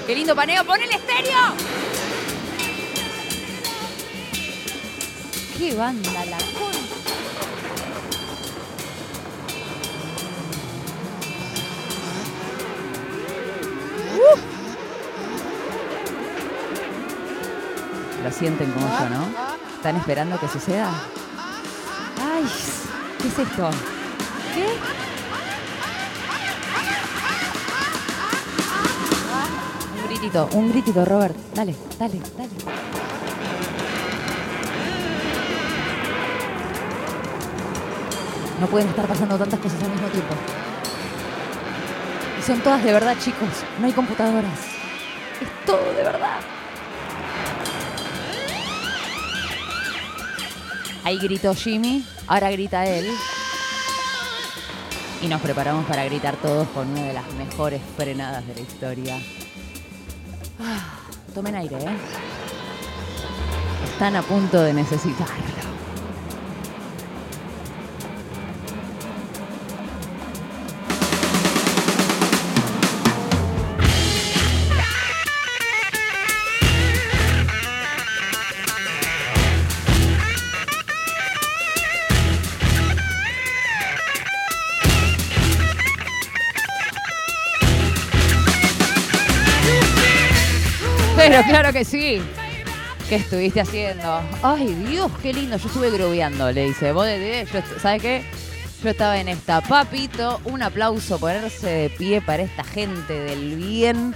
¡Qué 0.08 0.16
lindo 0.16 0.36
paneo! 0.36 0.66
¡Pon 0.66 0.82
el 0.82 0.90
estéreo! 0.90 1.40
¡Qué 5.58 5.76
banda 5.76 6.26
la 6.26 6.38
con! 6.38 6.74
Lo 18.24 18.32
sienten 18.32 18.72
como 18.72 18.88
yo, 18.88 19.10
¿no? 19.10 19.53
¿Están 19.84 19.98
esperando 19.98 20.40
que 20.40 20.48
suceda? 20.48 20.90
¡Ay! 22.18 22.46
¿Qué 23.22 23.28
es 23.28 23.38
esto? 23.38 23.70
¿Qué? 24.56 24.66
Un 30.00 30.08
gritito, 30.08 30.50
un 30.54 30.72
gritito, 30.72 31.04
Robert. 31.04 31.36
Dale, 31.54 31.76
dale, 32.00 32.22
dale. 32.38 32.50
No 38.62 38.68
pueden 38.68 38.88
estar 38.88 39.06
pasando 39.06 39.38
tantas 39.38 39.60
cosas 39.60 39.84
al 39.84 39.90
mismo 39.90 40.08
tiempo. 40.08 40.34
Y 42.40 42.42
son 42.42 42.62
todas 42.62 42.82
de 42.86 42.94
verdad, 42.94 43.18
chicos. 43.20 43.50
No 43.82 43.86
hay 43.86 43.92
computadoras. 43.92 44.60
Es 45.42 45.66
todo 45.66 45.94
de 45.94 46.04
verdad. 46.04 46.40
Ahí 51.04 51.18
gritó 51.18 51.54
Jimmy, 51.54 52.06
ahora 52.28 52.50
grita 52.52 52.86
él. 52.86 53.06
Y 55.22 55.28
nos 55.28 55.42
preparamos 55.42 55.86
para 55.86 56.06
gritar 56.06 56.36
todos 56.38 56.68
con 56.70 56.90
una 56.90 57.04
de 57.04 57.14
las 57.14 57.34
mejores 57.34 57.82
frenadas 57.98 58.46
de 58.48 58.56
la 58.56 58.62
historia. 58.62 59.18
Ah, 60.60 61.00
tomen 61.34 61.56
aire, 61.56 61.78
¿eh? 61.78 61.98
Están 63.92 64.16
a 64.16 64.22
punto 64.22 64.62
de 64.62 64.74
necesitarlo. 64.74 65.63
Sí. 91.84 92.22
¿Qué 93.10 93.16
estuviste 93.16 93.62
haciendo? 93.62 94.22
Ay, 94.42 94.74
Dios, 94.90 95.12
qué 95.22 95.34
lindo. 95.34 95.58
Yo 95.58 95.68
estuve 95.68 95.92
grobeando, 95.92 96.52
le 96.52 96.66
dice. 96.66 96.92
Vos 96.94 97.06
de- 97.06 97.48
¿Sabes 97.82 98.02
qué? 98.02 98.24
Yo 98.84 98.90
estaba 98.90 99.18
en 99.20 99.28
esta. 99.30 99.62
Papito, 99.62 100.40
un 100.46 100.64
aplauso, 100.64 101.20
ponerse 101.20 101.68
de 101.68 101.90
pie 101.90 102.22
para 102.22 102.44
esta 102.44 102.64
gente 102.64 103.14
del 103.14 103.56
bien. 103.56 104.16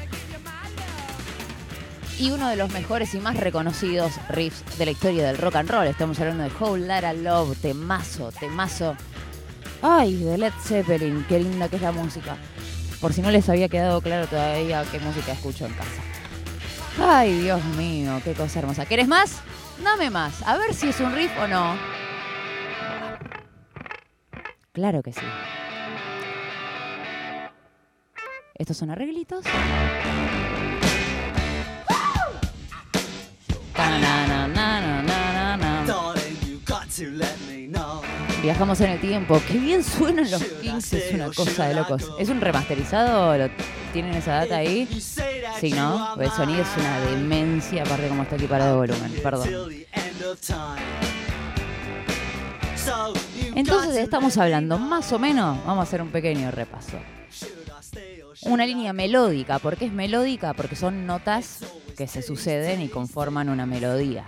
Y 2.19 2.31
uno 2.31 2.49
de 2.49 2.55
los 2.55 2.71
mejores 2.71 3.13
y 3.13 3.19
más 3.19 3.37
reconocidos 3.37 4.13
riffs 4.29 4.63
de 4.79 4.85
la 4.85 4.91
historia 4.91 5.25
del 5.27 5.37
rock 5.37 5.57
and 5.57 5.69
roll. 5.69 5.85
Estamos 5.87 6.19
hablando 6.19 6.43
de 6.45 6.51
Whole 6.59 7.13
Love, 7.21 7.55
temazo, 7.61 8.31
temazo. 8.31 8.95
Ay, 9.83 10.15
de 10.23 10.37
Led 10.39 10.53
Zeppelin, 10.63 11.23
qué 11.29 11.39
linda 11.39 11.69
que 11.69 11.75
es 11.75 11.81
la 11.83 11.91
música. 11.91 12.35
Por 12.99 13.13
si 13.13 13.21
no 13.21 13.29
les 13.29 13.47
había 13.47 13.69
quedado 13.69 14.01
claro 14.01 14.25
todavía 14.25 14.83
qué 14.91 14.99
música 14.99 15.33
escucho 15.33 15.67
en 15.67 15.73
casa. 15.73 16.01
Ay, 16.99 17.41
Dios 17.41 17.63
mío, 17.77 18.19
qué 18.23 18.33
cosa 18.33 18.59
hermosa. 18.59 18.85
¿Querés 18.85 19.07
más? 19.07 19.41
Dame 19.83 20.09
más. 20.09 20.41
A 20.43 20.57
ver 20.57 20.73
si 20.73 20.89
es 20.89 20.99
un 20.99 21.13
riff 21.13 21.31
o 21.39 21.47
no. 21.47 21.75
Claro 24.73 25.03
que 25.03 25.13
sí. 25.13 25.25
Estos 28.55 28.77
son 28.77 28.89
arreglitos. 28.89 29.45
Viajamos 38.41 38.79
en 38.81 38.91
el 38.91 39.01
tiempo. 39.01 39.41
Qué 39.47 39.57
bien 39.57 39.83
suenan 39.83 40.29
los 40.29 40.43
Kings, 40.43 40.93
es 40.93 41.13
una 41.13 41.31
cosa 41.31 41.67
de 41.67 41.73
locos. 41.75 42.09
¿Es 42.19 42.29
un 42.29 42.39
remasterizado? 42.39 43.35
¿Lo- 43.37 43.49
¿Tienen 43.93 44.13
esa 44.13 44.33
data 44.35 44.57
ahí? 44.57 44.87
Sí, 45.59 45.71
¿no? 45.71 46.15
El 46.21 46.29
sonido 46.31 46.61
es 46.61 46.67
una 46.77 46.99
demencia, 47.01 47.83
aparte 47.83 48.07
como 48.07 48.23
está 48.23 48.35
aquí 48.35 48.45
parado 48.45 48.81
de 48.81 48.87
volumen. 48.93 49.19
Perdón. 49.23 49.49
Entonces 53.55 53.97
estamos 53.97 54.37
hablando 54.37 54.77
más 54.77 55.11
o 55.11 55.19
menos, 55.19 55.57
vamos 55.65 55.79
a 55.79 55.83
hacer 55.83 56.01
un 56.01 56.09
pequeño 56.09 56.51
repaso. 56.51 56.97
Una 58.43 58.65
línea 58.67 58.93
melódica, 58.93 59.57
¿por 59.59 59.77
qué 59.77 59.85
es 59.85 59.91
melódica? 59.91 60.53
Porque 60.53 60.75
son 60.75 61.07
notas 61.07 61.59
que 61.97 62.07
se 62.07 62.21
suceden 62.21 62.81
y 62.81 62.87
conforman 62.87 63.49
una 63.49 63.65
melodía. 63.65 64.23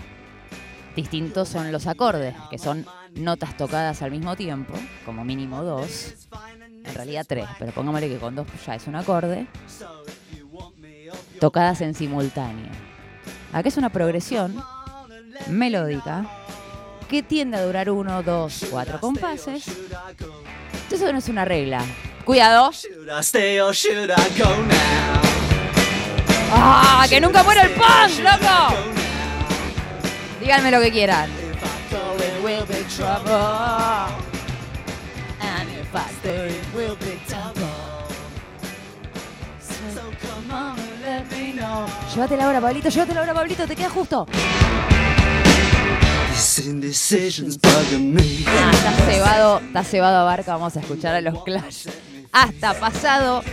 Distintos 0.95 1.47
son 1.47 1.71
los 1.71 1.85
acordes, 1.85 2.33
que 2.49 2.57
son 2.57 2.85
notas 3.15 3.57
tocadas 3.57 4.01
al 4.01 4.11
mismo 4.11 4.35
tiempo, 4.35 4.73
como 5.05 5.23
mínimo 5.23 5.63
dos, 5.63 6.13
en 6.83 6.93
realidad 6.93 7.25
tres, 7.27 7.45
pero 7.57 7.71
pongámosle 7.71 8.09
que 8.09 8.17
con 8.17 8.35
dos 8.35 8.47
ya 8.65 8.75
es 8.75 8.87
un 8.87 8.95
acorde, 8.95 9.47
tocadas 11.39 11.81
en 11.81 11.93
simultáneo. 11.93 12.71
Acá 13.51 13.69
es 13.69 13.77
una 13.77 13.89
progresión 13.89 14.55
melódica 15.47 16.25
que 17.09 17.23
tiende 17.23 17.57
a 17.57 17.63
durar 17.63 17.89
uno, 17.89 18.21
dos, 18.21 18.65
cuatro 18.69 18.99
compases. 18.99 19.65
Eso 20.91 21.11
no 21.11 21.17
es 21.17 21.29
una 21.29 21.45
regla. 21.45 21.83
Cuidado. 22.25 22.71
¡Ah! 26.51 27.05
¡Que 27.09 27.19
nunca 27.19 27.43
muera 27.43 27.63
el 27.63 27.71
punk, 27.71 28.19
loco! 28.23 28.75
Díganme 30.39 30.71
lo 30.71 30.79
que 30.79 30.91
quieran. 30.91 31.48
Trouble. 32.95 34.15
And 35.41 35.69
if 35.69 35.93
I 35.95 36.09
stay, 36.19 36.49
it 36.49 36.73
will 36.75 36.95
be 36.97 37.19
trouble. 37.27 37.67
So 39.59 40.01
come 40.21 40.51
on 40.51 40.79
and 40.79 41.01
let 41.01 41.31
me 41.31 41.53
know. 41.53 41.85
Llévatela 42.13 42.45
ahora, 42.45 42.61
Pablito, 42.61 42.89
llévatela 42.89 43.19
ahora, 43.21 43.33
Pablito, 43.33 43.67
te 43.67 43.75
queda 43.75 43.89
justo. 43.89 44.25
Ah, 48.47 48.71
está 48.73 48.91
cebado, 49.05 49.59
está 49.59 49.83
cebado 49.83 50.17
a 50.17 50.23
barca, 50.23 50.53
vamos 50.53 50.75
a 50.77 50.79
escuchar 50.79 51.15
a 51.15 51.21
los 51.21 51.43
Clash. 51.43 51.87
Hasta 52.31 52.73
pasado 52.73 53.43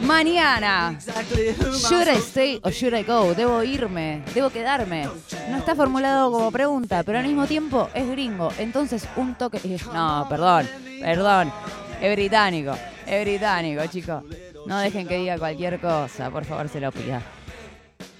Mañana. 0.00 0.98
Should 0.98 2.08
I 2.08 2.18
stay 2.18 2.60
or 2.62 2.72
should 2.72 2.94
I 2.94 3.02
go? 3.04 3.34
Debo 3.34 3.62
irme, 3.62 4.22
debo 4.34 4.50
quedarme. 4.50 5.08
No 5.50 5.58
está 5.58 5.74
formulado 5.74 6.30
como 6.30 6.50
pregunta, 6.50 7.02
pero 7.02 7.18
al 7.18 7.26
mismo 7.26 7.46
tiempo 7.46 7.88
es 7.94 8.08
gringo. 8.08 8.50
Entonces 8.58 9.08
un 9.16 9.34
toque. 9.34 9.60
No, 9.92 10.26
perdón, 10.28 10.68
perdón. 11.00 11.52
Es 12.00 12.12
británico, 12.16 12.74
es 13.06 13.24
británico, 13.24 13.86
chicos. 13.86 14.24
No 14.66 14.78
dejen 14.78 15.06
que 15.06 15.16
diga 15.16 15.38
cualquier 15.38 15.80
cosa, 15.80 16.30
por 16.30 16.44
favor, 16.44 16.68
se 16.68 16.80
lo 16.80 16.90
pido. 16.90 17.20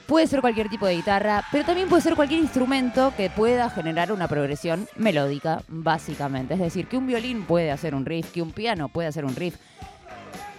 Puede 0.06 0.26
ser 0.26 0.40
cualquier 0.40 0.68
tipo 0.68 0.86
de 0.86 0.96
guitarra, 0.96 1.44
pero 1.50 1.64
también 1.64 1.88
puede 1.88 2.02
ser 2.02 2.14
cualquier 2.14 2.40
instrumento 2.40 3.12
que 3.16 3.30
pueda 3.30 3.70
generar 3.70 4.12
una 4.12 4.28
progresión 4.28 4.88
melódica, 4.96 5.62
básicamente. 5.68 6.54
Es 6.54 6.60
decir, 6.60 6.86
que 6.86 6.96
un 6.96 7.06
violín 7.06 7.44
puede 7.44 7.70
hacer 7.70 7.94
un 7.94 8.04
riff, 8.04 8.30
que 8.30 8.42
un 8.42 8.50
piano 8.52 8.88
puede 8.88 9.08
hacer 9.08 9.24
un 9.24 9.34
riff. 9.34 9.56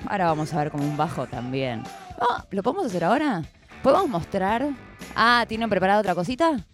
Ahora 0.07 0.25
vamos 0.25 0.53
a 0.53 0.57
ver 0.57 0.71
como 0.71 0.83
un 0.83 0.97
bajo 0.97 1.27
también. 1.27 1.83
Ah, 2.19 2.45
¿Lo 2.51 2.63
podemos 2.63 2.85
hacer 2.85 3.03
ahora? 3.03 3.43
¿Podemos 3.81 4.09
mostrar? 4.09 4.69
Ah, 5.15 5.45
¿tienen 5.47 5.69
preparada 5.69 5.99
otra 5.99 6.15
cosita? 6.15 6.65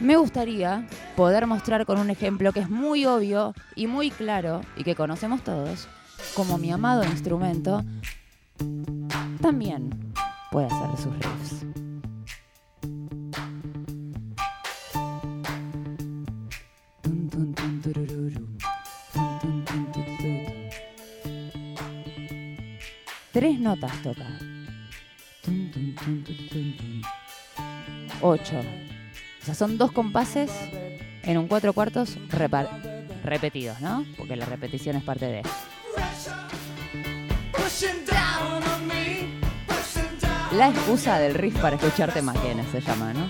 Me 0.00 0.16
gustaría 0.16 0.86
poder 1.16 1.46
mostrar 1.46 1.86
con 1.86 1.98
un 1.98 2.10
ejemplo 2.10 2.52
que 2.52 2.60
es 2.60 2.70
muy 2.70 3.04
obvio 3.06 3.54
y 3.76 3.86
muy 3.86 4.10
claro 4.10 4.62
y 4.76 4.82
que 4.82 4.96
conocemos 4.96 5.42
todos, 5.42 5.86
como 6.34 6.58
mi 6.58 6.72
amado 6.72 7.04
instrumento 7.04 7.84
también 9.40 10.12
puede 10.50 10.66
hacer 10.66 10.96
sus 10.96 11.14
riffs. 11.14 11.81
Tres 23.32 23.58
notas 23.58 23.92
toca. 24.02 24.26
Ocho. 28.20 28.60
O 29.40 29.44
sea, 29.44 29.54
son 29.54 29.78
dos 29.78 29.90
compases 29.90 30.50
en 31.22 31.38
un 31.38 31.48
cuatro 31.48 31.72
cuartos 31.72 32.18
repetidos, 33.24 33.80
¿no? 33.80 34.04
Porque 34.18 34.36
la 34.36 34.44
repetición 34.44 34.96
es 34.96 35.02
parte 35.02 35.26
de. 35.26 35.42
La 40.52 40.68
excusa 40.68 41.18
del 41.18 41.34
riff 41.34 41.58
para 41.58 41.76
escucharte 41.76 42.20
máquinas 42.20 42.66
se 42.70 42.82
llama, 42.82 43.14
¿no? 43.14 43.26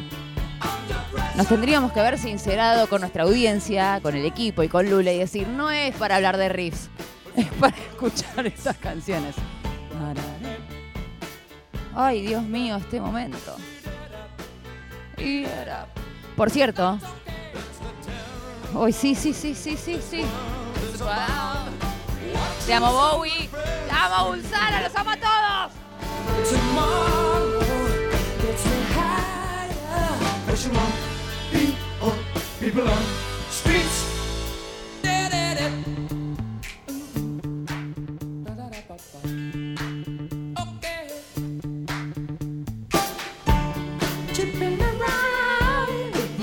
Nos 1.36 1.46
tendríamos 1.46 1.92
que 1.92 2.00
haber 2.00 2.18
sincerado 2.18 2.88
con 2.88 3.02
nuestra 3.02 3.22
audiencia, 3.22 4.00
con 4.02 4.16
el 4.16 4.26
equipo 4.26 4.64
y 4.64 4.68
con 4.68 4.90
Lula 4.90 5.12
y 5.12 5.18
decir, 5.18 5.46
no 5.46 5.70
es 5.70 5.94
para 5.94 6.16
hablar 6.16 6.38
de 6.38 6.48
riffs, 6.48 6.90
es 7.36 7.46
para 7.52 7.76
escuchar 7.92 8.46
estas 8.46 8.76
canciones. 8.78 9.36
Ay, 11.94 12.22
Dios 12.22 12.42
mío, 12.42 12.76
este 12.76 13.00
momento. 13.00 13.56
Por 16.36 16.50
cierto. 16.50 16.98
Hoy 18.74 18.92
sí, 18.92 19.14
sí, 19.14 19.32
sí, 19.34 19.54
sí, 19.54 19.76
sí, 19.76 20.00
sí. 20.10 20.24
Te 22.66 22.74
amo, 22.74 22.92
Bowie. 22.92 23.48
Te 23.48 23.90
amo, 23.90 24.30
Bulsara. 24.30 24.82
Los 24.82 24.96
amo 24.96 25.10
a 25.10 25.16
todos. 25.16 25.72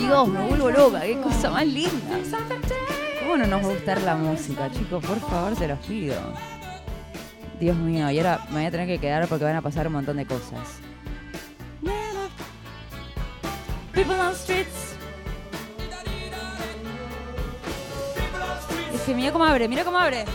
Dios, 0.10 0.28
me 0.28 0.42
vuelvo 0.42 0.72
loca, 0.72 1.01
qué 1.01 1.22
cosa 1.22 1.51
más 1.51 1.68
linda. 1.68 2.18
¿Cómo 3.20 3.38
no 3.38 3.46
nos 3.46 3.62
va 3.62 3.66
a 3.68 3.74
gustar 3.74 4.01
la 4.01 4.16
música, 4.16 4.68
chicos? 4.72 5.06
Por 5.06 5.20
favor, 5.20 5.56
se 5.56 5.68
los 5.68 5.78
pido. 5.86 6.16
Dios 7.60 7.78
mío, 7.78 8.10
y 8.10 8.17
ahora 8.17 8.39
me 8.50 8.56
voy 8.56 8.65
a 8.65 8.72
tener 8.72 8.88
que 8.88 8.98
quedar 8.98 9.28
porque 9.28 9.45
van 9.45 9.58
a 9.58 9.62
pasar 9.62 9.86
un 9.86 9.93
montón 9.93 10.17
de 10.17 10.26
cosas. 10.26 10.80
People 13.93 14.15
on 14.15 14.34
streets. 14.34 14.95
Es 18.95 19.02
que 19.02 19.13
mira 19.13 19.32
cómo 19.32 19.45
abre, 19.45 19.67
mira 19.67 19.84
cómo 19.84 20.00
abre, 20.00 20.26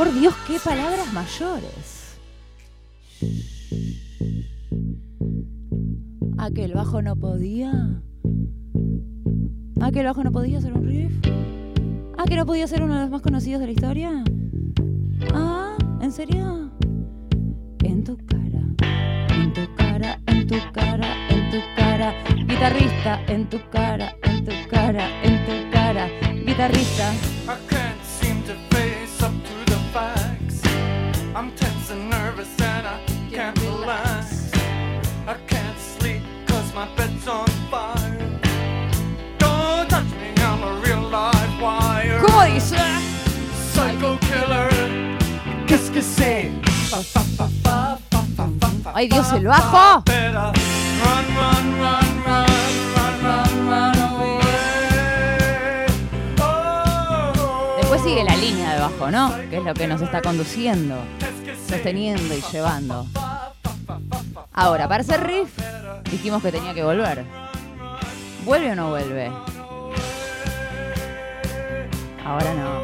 Por 0.00 0.14
Dios, 0.14 0.34
qué 0.46 0.56
palabras 0.58 1.12
mayores. 1.12 2.16
¿A 6.38 6.50
que 6.50 6.64
el 6.64 6.72
bajo 6.72 7.02
no 7.02 7.16
podía? 7.16 8.00
¿A 9.78 9.92
que 9.92 10.00
el 10.00 10.06
bajo 10.06 10.24
no 10.24 10.32
podía 10.32 10.56
hacer 10.56 10.72
un 10.72 10.86
riff? 10.86 11.12
¿A 12.16 12.24
que 12.24 12.34
no 12.34 12.46
podía 12.46 12.66
ser 12.66 12.82
uno 12.82 12.94
de 12.94 13.00
los 13.02 13.10
más 13.10 13.20
conocidos 13.20 13.60
de 13.60 13.66
la 13.66 13.72
historia? 13.72 14.24
¿Ah? 15.34 15.76
¿En 16.00 16.12
serio? 16.12 16.70
En 17.84 18.02
tu 18.02 18.16
cara, 18.24 18.62
en 19.34 19.52
tu 19.52 19.74
cara, 19.76 20.18
en 20.28 20.46
tu 20.46 20.56
cara, 20.72 21.28
en 21.28 21.50
tu 21.50 21.58
cara. 21.76 22.14
Guitarrista, 22.46 23.22
en 23.26 23.50
tu 23.50 23.58
cara, 23.70 24.16
en 24.22 24.44
tu 24.46 24.52
cara, 24.70 25.22
en 25.22 25.44
tu 25.44 25.70
cara. 25.70 26.08
Guitarrista. 26.46 27.12
Run, 53.22 53.68
run 53.68 53.98
away. 54.00 54.38
Oh. 56.40 57.74
Después 57.78 58.02
sigue 58.02 58.24
la 58.24 58.36
línea 58.36 58.74
de 58.74 58.80
bajo, 58.80 59.10
¿no? 59.10 59.34
Que 59.48 59.58
es 59.58 59.64
lo 59.64 59.72
que 59.74 59.86
nos 59.86 60.02
está 60.02 60.20
conduciendo, 60.20 60.96
sosteniendo 61.68 62.34
y 62.34 62.42
llevando. 62.52 63.06
Ahora, 64.52 64.88
para 64.88 65.02
hacer 65.02 65.26
riff, 65.26 65.48
dijimos 66.10 66.42
que 66.42 66.52
tenía 66.52 66.74
que 66.74 66.84
volver. 66.84 67.24
¿Vuelve 68.44 68.72
o 68.72 68.74
no 68.74 68.90
vuelve? 68.90 69.30
Ahora 72.24 72.54
no, 72.54 72.82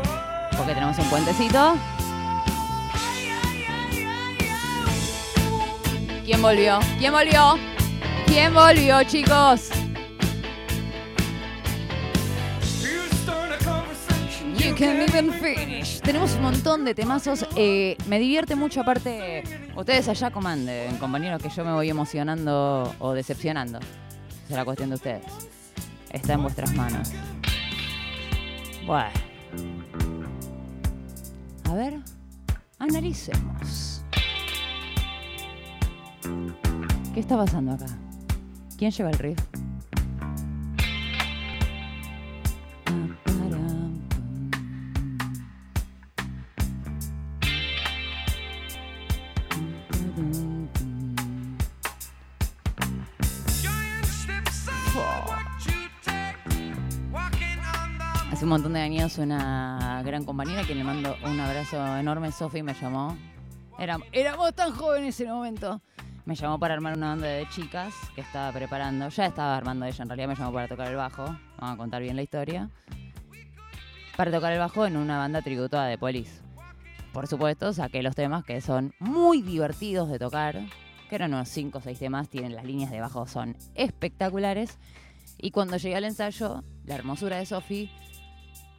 porque 0.57 0.73
tenemos 0.73 0.99
un 0.99 1.11
puentecito. 1.11 1.77
¿Quién 6.27 6.43
volvió? 6.43 6.81
¿Quién 6.99 7.13
volvió? 7.13 7.55
¿Quién 8.27 8.53
volvió, 8.53 9.01
chicos? 9.05 9.71
Tenemos 16.03 16.33
un 16.33 16.43
montón 16.43 16.85
de 16.85 16.97
temazos. 16.97 17.47
eh, 17.55 17.97
me 18.09 18.19
divierte 18.19 18.57
mucho, 18.57 18.81
aparte. 18.81 19.45
Ustedes 19.77 20.09
allá 20.09 20.33
comanden, 20.33 20.97
compañeros, 20.97 21.41
que 21.41 21.49
yo 21.49 21.65
me 21.65 21.73
voy 21.73 21.91
emocionando 21.91 22.93
o 22.99 23.13
decepcionando. 23.13 23.79
Será 24.49 24.65
cuestión 24.65 24.89
de 24.89 24.97
ustedes. 24.97 25.23
Está 26.11 26.33
en 26.33 26.43
vuestras 26.43 26.75
manos. 26.75 27.13
Bueno. 28.85 29.13
A 31.71 31.75
ver, 31.75 32.01
analicemos. 32.81 33.86
¿Qué 37.15 37.21
está 37.21 37.37
pasando 37.37 37.73
acá? 37.73 37.87
¿Quién 38.77 38.91
lleva 38.91 39.11
el 39.11 39.19
riff? 39.19 39.39
Hace 58.33 58.45
un 58.45 58.51
montón 58.51 58.73
de 58.75 58.81
años 58.81 59.17
una 59.19 60.03
gran 60.05 60.25
compañera 60.25 60.61
a 60.63 60.65
quien 60.65 60.79
le 60.79 60.85
mando 60.85 61.17
un 61.25 61.41
abrazo 61.41 61.97
enorme. 61.97 62.33
Sofi 62.33 62.63
me 62.63 62.75
llamó. 62.75 63.17
Era- 63.79 63.99
éramos 64.13 64.55
tan 64.55 64.73
jóvenes 64.73 65.19
en 65.21 65.27
ese 65.27 65.33
momento. 65.33 65.81
Me 66.27 66.35
llamó 66.35 66.59
para 66.59 66.75
armar 66.75 66.97
una 66.97 67.11
banda 67.11 67.29
de 67.29 67.49
chicas 67.51 67.95
que 68.17 68.21
estaba 68.21 68.51
preparando. 68.51 69.09
Ya 69.11 69.27
estaba 69.27 69.57
armando 69.57 69.87
ella, 69.87 70.03
en 70.03 70.09
realidad 70.09 70.27
me 70.27 70.35
llamó 70.35 70.53
para 70.53 70.67
tocar 70.67 70.89
el 70.89 70.97
bajo. 70.97 71.25
Vamos 71.57 71.75
a 71.75 71.77
contar 71.77 72.03
bien 72.03 72.17
la 72.17 72.23
historia. 72.23 72.69
Para 74.17 74.33
tocar 74.33 74.53
el 74.53 74.59
bajo 74.59 74.87
en 74.87 74.97
una 74.97 75.19
banda 75.19 75.41
tributo 75.41 75.79
a 75.79 75.89
The 75.89 75.99
Police. 75.99 76.43
Por 77.13 77.29
supuesto, 77.29 77.73
saqué 77.73 78.03
los 78.03 78.17
temas 78.17 78.45
que 78.45 78.61
son 78.61 78.93
muy 78.99 79.41
divertidos 79.41 80.11
de 80.11 80.19
tocar. 80.19 80.67
Que 81.09 81.15
eran 81.15 81.33
unos 81.33 81.49
5 81.49 81.79
o 81.79 81.81
6 81.81 81.97
temas. 81.97 82.29
Tienen 82.29 82.57
las 82.57 82.65
líneas 82.65 82.91
de 82.91 83.01
bajo, 83.01 83.29
son 83.29 83.57
espectaculares. 83.77 84.79
Y 85.39 85.53
cuando 85.53 85.77
llegué 85.77 85.95
al 85.95 86.05
ensayo, 86.05 86.65
la 86.87 86.97
hermosura 86.97 87.37
de 87.37 87.47
Sofi 87.47 87.89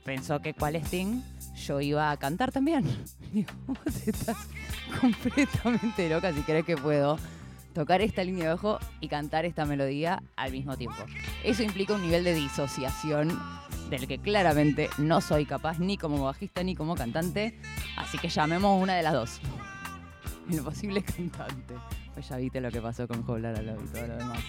pensó 0.03 0.41
que 0.41 0.53
cuál 0.53 0.75
Sting 0.75 1.21
yo 1.57 1.81
iba 1.81 2.11
a 2.11 2.17
cantar 2.17 2.51
también. 2.51 2.85
Digo, 3.33 3.51
vos 3.67 4.07
estás 4.07 4.37
completamente 5.01 6.09
loca 6.09 6.31
si 6.33 6.41
crees 6.41 6.65
que 6.65 6.77
puedo 6.77 7.17
tocar 7.73 8.01
esta 8.01 8.23
línea 8.23 8.45
de 8.45 8.49
bajo 8.55 8.79
y 9.01 9.07
cantar 9.07 9.45
esta 9.45 9.65
melodía 9.65 10.23
al 10.35 10.51
mismo 10.51 10.77
tiempo. 10.77 10.97
Eso 11.43 11.63
implica 11.63 11.93
un 11.93 12.01
nivel 12.01 12.23
de 12.23 12.33
disociación 12.33 13.39
del 13.89 14.07
que 14.07 14.17
claramente 14.17 14.89
no 14.97 15.21
soy 15.21 15.45
capaz 15.45 15.79
ni 15.79 15.97
como 15.97 16.23
bajista 16.23 16.63
ni 16.63 16.75
como 16.75 16.95
cantante, 16.95 17.59
así 17.95 18.17
que 18.17 18.29
llamemos 18.29 18.81
una 18.81 18.95
de 18.95 19.03
las 19.03 19.13
dos. 19.13 19.39
El 20.49 20.61
posible 20.63 21.03
cantante. 21.03 21.75
Pues 22.13 22.29
ya 22.29 22.37
viste 22.37 22.61
lo 22.61 22.71
que 22.71 22.81
pasó 22.81 23.07
con 23.07 23.23
Hoblar 23.27 23.55
al 23.57 23.77
y 23.83 23.87
todo 23.89 24.07
lo 24.07 24.17
demás. 24.17 24.39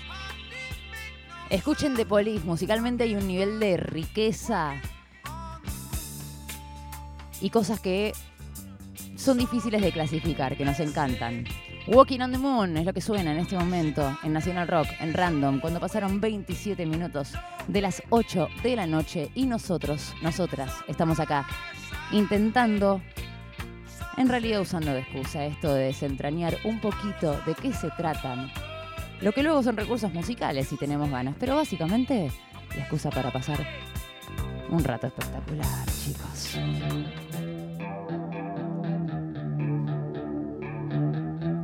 Escuchen 1.51 1.97
The 1.97 2.07
Police, 2.07 2.45
musicalmente 2.45 3.05
hay 3.05 3.15
un 3.15 3.27
nivel 3.27 3.59
de 3.59 3.77
riqueza 3.77 4.75
y 7.41 7.51
cosas 7.51 7.81
que 7.81 8.13
son 9.17 9.39
difíciles 9.39 9.83
de 9.83 9.93
clasificar, 9.93 10.57
que 10.57 10.65
nos 10.65 10.81
encantan. 10.81 11.45
Walking 11.89 12.21
on 12.21 12.33
the 12.33 12.39
Moon 12.39 12.77
es 12.77 12.85
lo 12.85 12.93
que 12.93 13.01
suena 13.01 13.33
en 13.33 13.39
este 13.39 13.57
momento 13.57 14.17
en 14.23 14.35
National 14.35 14.69
Rock, 14.69 14.89
en 15.01 15.15
Random, 15.15 15.59
cuando 15.59 15.81
pasaron 15.81 16.21
27 16.21 16.85
minutos 16.85 17.33
de 17.67 17.81
las 17.81 18.03
8 18.11 18.49
de 18.63 18.77
la 18.77 18.87
noche 18.87 19.31
y 19.35 19.47
nosotros, 19.47 20.15
nosotras, 20.23 20.73
estamos 20.87 21.19
acá 21.19 21.47
intentando, 22.13 23.01
en 24.19 24.29
realidad 24.29 24.61
usando 24.61 24.93
de 24.93 25.01
excusa 25.01 25.47
esto 25.47 25.73
de 25.73 25.85
desentrañar 25.85 26.59
un 26.65 26.81
poquito 26.81 27.41
de 27.47 27.55
qué 27.55 27.73
se 27.73 27.91
tratan. 27.91 28.51
Lo 29.21 29.33
que 29.33 29.43
luego 29.43 29.63
son 29.63 29.77
recursos 29.77 30.13
musicales 30.13 30.69
si 30.69 30.77
tenemos 30.77 31.11
ganas, 31.11 31.35
pero 31.41 31.57
básicamente 31.57 32.31
la 32.77 32.83
excusa 32.83 33.11
para 33.11 33.33
pasar 33.33 33.67
un 34.71 34.85
rato 34.85 35.07
espectacular, 35.07 35.87
chicos. 36.05 36.59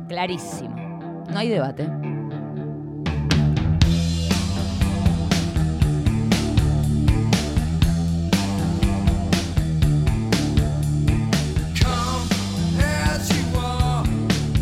Clarísimo. 0.07 0.75
No 1.31 1.39
hay 1.39 1.49
debate. 1.49 1.89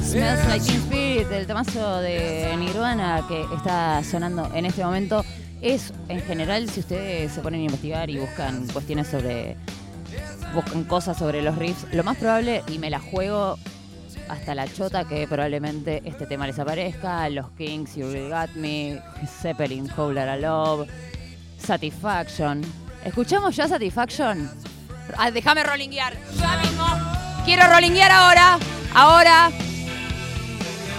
Smells 0.01 0.45
Like 0.47 0.83
el 1.31 1.47
temazo 1.47 1.99
de 2.01 2.55
Nirvana 2.57 3.25
que 3.27 3.45
está 3.55 4.03
sonando 4.03 4.49
en 4.53 4.65
este 4.65 4.83
momento, 4.83 5.25
es 5.61 5.91
en 6.07 6.21
general, 6.21 6.69
si 6.69 6.81
ustedes 6.81 7.31
se 7.31 7.41
ponen 7.41 7.61
a 7.61 7.63
investigar 7.63 8.09
y 8.09 8.19
buscan 8.19 8.67
cuestiones 8.67 9.07
sobre. 9.07 9.57
buscan 10.53 10.83
cosas 10.83 11.17
sobre 11.17 11.41
los 11.41 11.57
riffs, 11.57 11.87
lo 11.91 12.03
más 12.03 12.17
probable, 12.17 12.63
y 12.67 12.77
me 12.77 12.89
la 12.89 12.99
juego 12.99 13.57
hasta 14.29 14.55
la 14.55 14.67
chota, 14.67 15.05
que 15.05 15.27
probablemente 15.27 16.01
este 16.05 16.25
tema 16.25 16.47
les 16.47 16.59
aparezca: 16.59 17.27
Los 17.29 17.49
Kings, 17.51 17.95
You 17.95 18.11
Really 18.11 18.29
Got 18.29 18.51
Me, 18.55 19.01
Zeppelin, 19.41 19.89
Howler 19.95 20.29
a 20.29 20.37
Love, 20.37 20.87
Satisfaction. 21.57 22.61
¿Escuchamos 23.03 23.55
ya 23.55 23.67
Satisfaction? 23.67 24.49
Ah, 25.17 25.31
déjame 25.31 25.63
rollinguear, 25.63 26.13
ya 26.39 26.57
mismo. 26.57 26.85
Quiero 27.45 27.67
rollinguear 27.67 28.11
ahora, 28.11 28.57
ahora. 28.93 29.51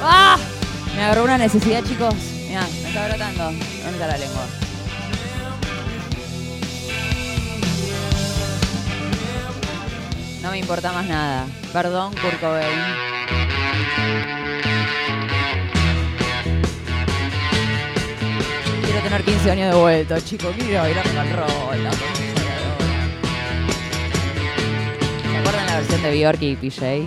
¡Ah! 0.03 0.39
Me 0.95 1.05
agarró 1.05 1.25
una 1.25 1.39
necesidad, 1.39 1.83
chicos. 1.83 2.15
Mira, 2.47 2.61
me 2.61 2.89
está 2.89 3.09
brotando. 3.09 3.45
¿Dónde 3.45 3.93
está 3.93 4.07
la 4.07 4.19
lengua? 4.19 4.47
No 10.43 10.51
me 10.51 10.59
importa 10.59 10.93
más 10.93 11.07
nada. 11.07 11.47
Perdón, 11.73 12.13
Kurt 12.21 12.39
Cobain. 12.39 13.14
Quiero 18.85 19.01
tener 19.03 19.23
15 19.25 19.51
años 19.51 19.75
de 19.75 19.81
vuelta, 19.81 20.21
chicos. 20.21 20.55
Quiero 20.57 20.81
bailar 20.81 21.05
rock 21.07 21.17
and 21.17 21.35
roll. 21.35 21.91
¿Se 25.23 25.37
acuerdan 25.39 25.67
la 25.67 25.77
versión 25.77 26.03
de 26.03 26.11
Bjork 26.13 26.43
y 26.43 26.57
PJ? 26.57 27.07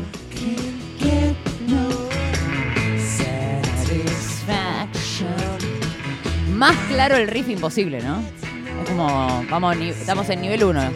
Más 6.54 6.76
claro 6.90 7.18
el 7.18 7.28
riff 7.28 7.50
imposible, 7.50 8.02
¿no? 8.02 8.20
Es 8.20 8.90
como, 8.90 9.46
vamos, 9.48 9.78
estamos 9.78 10.28
en 10.30 10.42
nivel 10.42 10.64
1. 10.64 10.92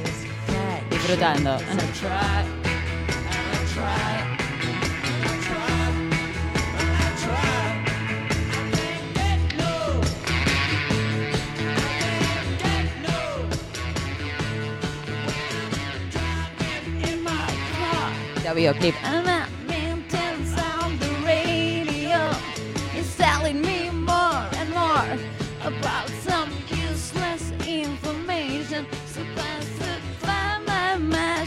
Disfrutando. 0.90 1.58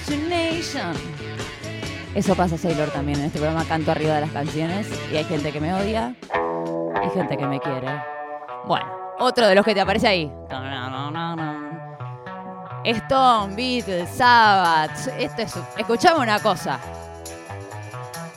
Imagination. 0.05 0.94
Eso 2.14 2.35
pasa, 2.35 2.57
Sailor, 2.57 2.90
también. 2.90 3.18
En 3.18 3.27
este 3.27 3.38
programa 3.38 3.64
canto 3.64 3.90
arriba 3.90 4.14
de 4.14 4.20
las 4.20 4.31
canciones 4.31 4.88
y 5.12 5.16
hay 5.16 5.24
gente 5.24 5.53
que 5.53 5.61
me 5.61 5.74
odia 5.74 6.14
y 7.05 7.11
gente 7.11 7.37
que 7.37 7.46
me 7.46 7.61
quiere. 7.61 7.88
Bueno, 8.66 8.87
otro 9.18 9.46
de 9.46 9.55
los 9.55 9.64
que 9.64 9.74
te 9.74 9.81
aparece 9.81 10.09
ahí. 10.09 10.33
Stone, 12.85 13.57
Beatles, 13.57 14.11
Sabbath. 14.11 15.09
Esto 15.18 15.42
es. 15.42 15.57
Escuchame 15.79 16.20
una 16.20 16.38
cosa. 16.38 16.79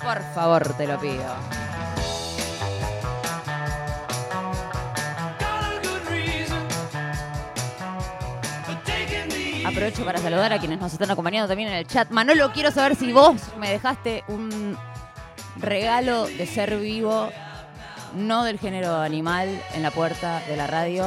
Por 0.08 0.24
favor, 0.34 0.74
te 0.78 0.88
lo 0.88 0.98
pido. 1.02 1.22
Aprovecho 9.66 10.06
para 10.06 10.20
saludar 10.20 10.54
a 10.54 10.60
quienes 10.60 10.80
nos 10.80 10.94
están 10.94 11.12
acompañando 11.12 11.50
también 11.50 11.68
en 11.68 11.76
el 11.76 11.88
chat. 11.88 12.10
Manolo, 12.10 12.54
quiero 12.54 12.72
saber 12.72 12.96
si 12.96 13.12
vos 13.12 13.36
me 13.60 13.70
dejaste 13.70 14.24
un 14.30 14.78
regalo 15.58 16.28
de 16.28 16.48
ser 16.48 16.78
vivo, 16.78 17.30
no 18.16 18.46
del 18.46 18.60
género 18.60 18.96
animal, 18.96 19.62
en 19.74 19.84
la 19.84 19.92
puerta 19.92 20.40
de 20.48 20.56
la 20.56 20.68
radio. 20.68 21.06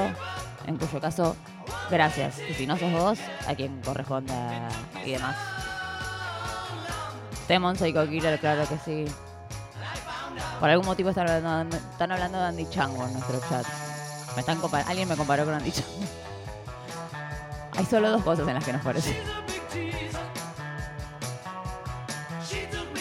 En 0.67 0.77
cuyo 0.77 1.01
caso, 1.01 1.37
gracias. 1.91 2.39
Y 2.51 2.53
si 2.53 2.67
no 2.67 2.77
sos 2.77 2.93
vos, 2.93 3.19
a 3.49 3.55
quien 3.55 3.81
corresponda 3.81 4.69
y 5.07 5.13
demás. 5.13 5.60
Temon 7.51 7.75
Psycho 7.75 8.09
Killer, 8.09 8.39
claro 8.39 8.63
que 8.69 8.79
sí. 8.79 9.13
Por 10.61 10.71
algún 10.71 10.87
motivo 10.87 11.11
están 11.11 11.29
hablando, 11.29 11.77
están 11.77 12.13
hablando 12.13 12.39
de 12.39 12.45
Andy 12.45 12.71
Chango 12.71 13.05
en 13.05 13.13
nuestro 13.13 13.41
chat. 13.41 13.67
Me 14.37 14.43
están 14.43 14.61
Alguien 14.87 15.09
me 15.09 15.17
comparó 15.17 15.45
con 15.45 15.55
Andy 15.55 15.73
Chango. 15.73 15.91
Hay 17.77 17.85
solo 17.87 18.09
dos 18.13 18.23
cosas 18.23 18.47
en 18.47 18.55
las 18.55 18.65
que 18.65 18.73
nos 18.73 18.83
parecen. 18.83 19.17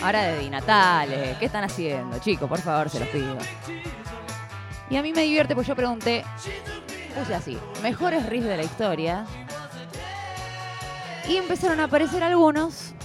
Ahora 0.02 0.24
de 0.24 0.40
Di 0.40 0.50
Natale, 0.50 1.36
¿qué 1.38 1.46
están 1.46 1.66
haciendo? 1.66 2.18
Chicos, 2.18 2.50
por 2.50 2.60
favor, 2.60 2.90
se 2.90 3.00
los 3.02 3.10
pido. 3.10 3.38
Y 4.90 4.96
a 4.96 5.04
mí 5.04 5.14
me 5.14 5.22
divierte, 5.22 5.54
pues 5.54 5.68
yo 5.68 5.76
pregunté, 5.76 6.26
puse 7.16 7.36
así, 7.36 7.56
mejores 7.84 8.26
riffs 8.26 8.48
de 8.48 8.58
la 8.58 8.64
historia. 8.64 9.26
Y 11.28 11.38
empezaron 11.38 11.80
a 11.82 11.84
aparecer 11.84 12.24
algunos 12.24 12.96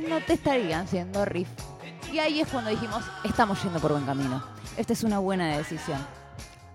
no 0.00 0.20
te 0.20 0.34
estarían 0.34 0.86
siendo 0.88 1.24
riff. 1.24 1.48
Y 2.12 2.18
ahí 2.18 2.40
es 2.40 2.48
cuando 2.48 2.70
dijimos, 2.70 3.04
estamos 3.24 3.62
yendo 3.62 3.80
por 3.80 3.92
buen 3.92 4.04
camino. 4.04 4.44
Esta 4.76 4.92
es 4.92 5.02
una 5.02 5.18
buena 5.18 5.56
decisión. 5.56 5.98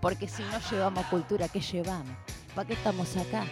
Porque 0.01 0.27
si 0.27 0.43
no 0.43 0.59
llevamos 0.71 1.05
cultura, 1.07 1.47
¿qué 1.47 1.59
llevamos? 1.59 2.15
¿Para 2.55 2.67
qué 2.67 2.73
estamos 2.73 3.15
acá? 3.17 3.45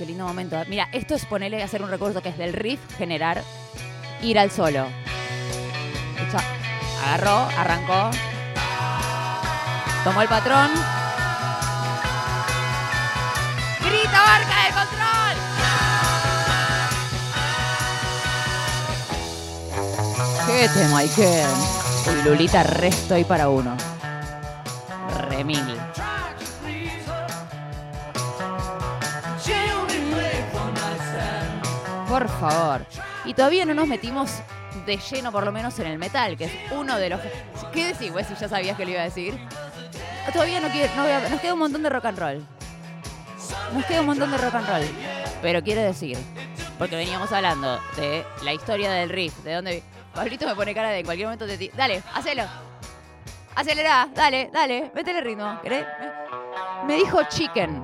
qué 0.00 0.06
lindo 0.06 0.24
momento. 0.24 0.56
Mira, 0.66 0.88
esto 0.92 1.14
es 1.14 1.26
ponerle 1.26 1.60
a 1.60 1.66
hacer 1.66 1.82
un 1.82 1.90
recurso 1.90 2.22
que 2.22 2.30
es 2.30 2.38
del 2.38 2.54
riff, 2.54 2.80
generar, 2.96 3.42
ir 4.22 4.38
al 4.38 4.50
solo. 4.50 4.86
Agarró, 7.04 7.48
arrancó. 7.58 8.10
Tomó 10.04 10.22
el 10.22 10.28
patrón. 10.28 10.70
¡Grita, 13.80 14.22
barca 14.22 14.64
del 14.64 14.74
control! 14.74 15.49
¡Qué 20.60 20.68
tema, 20.68 21.00
qué! 21.16 21.42
Uy, 22.06 22.22
Lulita, 22.22 22.62
re 22.62 22.88
estoy 22.88 23.24
para 23.24 23.48
uno. 23.48 23.74
Re 25.26 25.42
mil. 25.42 25.56
Try 25.56 26.34
to 26.38 26.44
please 26.60 27.06
her. 27.06 27.26
She 29.42 29.54
only 29.72 29.94
played 30.12 30.44
one 30.52 30.74
night 30.74 31.00
stand. 31.00 32.06
Por 32.10 32.28
favor. 32.28 32.84
Y 33.24 33.32
todavía 33.32 33.64
no 33.64 33.72
nos 33.72 33.88
metimos 33.88 34.42
de 34.84 34.98
lleno, 34.98 35.32
por 35.32 35.46
lo 35.46 35.52
menos, 35.52 35.78
en 35.78 35.86
el 35.86 35.96
metal, 35.96 36.36
que 36.36 36.44
es 36.44 36.52
uno 36.72 36.98
de 36.98 37.08
los. 37.08 37.20
¿Qué 37.72 37.86
decís, 37.86 38.12
güey, 38.12 38.26
si 38.26 38.34
ya 38.34 38.50
sabías 38.50 38.76
que 38.76 38.84
lo 38.84 38.90
iba 38.90 39.00
a 39.00 39.04
decir? 39.04 39.40
Todavía 40.30 40.60
no, 40.60 40.68
quiero, 40.68 40.92
Nos 41.30 41.40
queda 41.40 41.54
un 41.54 41.60
montón 41.60 41.82
de 41.82 41.88
rock 41.88 42.04
and 42.04 42.18
roll. 42.18 42.46
Nos 43.72 43.86
queda 43.86 44.00
un 44.00 44.06
montón 44.08 44.30
de 44.30 44.36
rock 44.36 44.56
and 44.56 44.68
roll. 44.68 44.84
Pero 45.40 45.62
quiero 45.62 45.80
decir, 45.80 46.18
porque 46.78 46.96
veníamos 46.96 47.32
hablando 47.32 47.80
de 47.96 48.26
la 48.42 48.52
historia 48.52 48.90
del 48.90 49.08
riff, 49.08 49.38
de 49.38 49.54
dónde. 49.54 49.82
Pablito 50.20 50.46
me 50.46 50.54
pone 50.54 50.74
cara 50.74 50.90
de 50.90 51.02
cualquier 51.02 51.28
momento 51.28 51.46
te 51.46 51.56
ti- 51.56 51.70
Dale, 51.74 52.02
hacelo. 52.12 52.42
Acelerá, 53.54 54.06
dale, 54.14 54.50
dale, 54.52 54.92
métele 54.94 55.22
ritmo. 55.22 55.58
¿Querés? 55.62 55.86
Me- 56.86 56.96
dijo 56.96 57.20
chicken. 57.30 57.82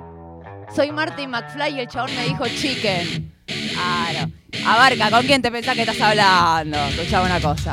Soy 0.74 0.92
Marty 0.92 1.26
McFly 1.26 1.76
y 1.76 1.80
el 1.80 1.88
chabón 1.88 2.14
me 2.14 2.24
dijo 2.24 2.46
chicken. 2.46 3.32
Claro. 3.72 4.30
Abarca, 4.66 5.08
¿con 5.10 5.24
quién 5.24 5.40
te 5.40 5.50
pensás 5.50 5.74
que 5.76 5.80
estás 5.80 5.98
hablando? 5.98 6.76
Escuchame 6.76 7.24
una 7.24 7.40
cosa. 7.40 7.72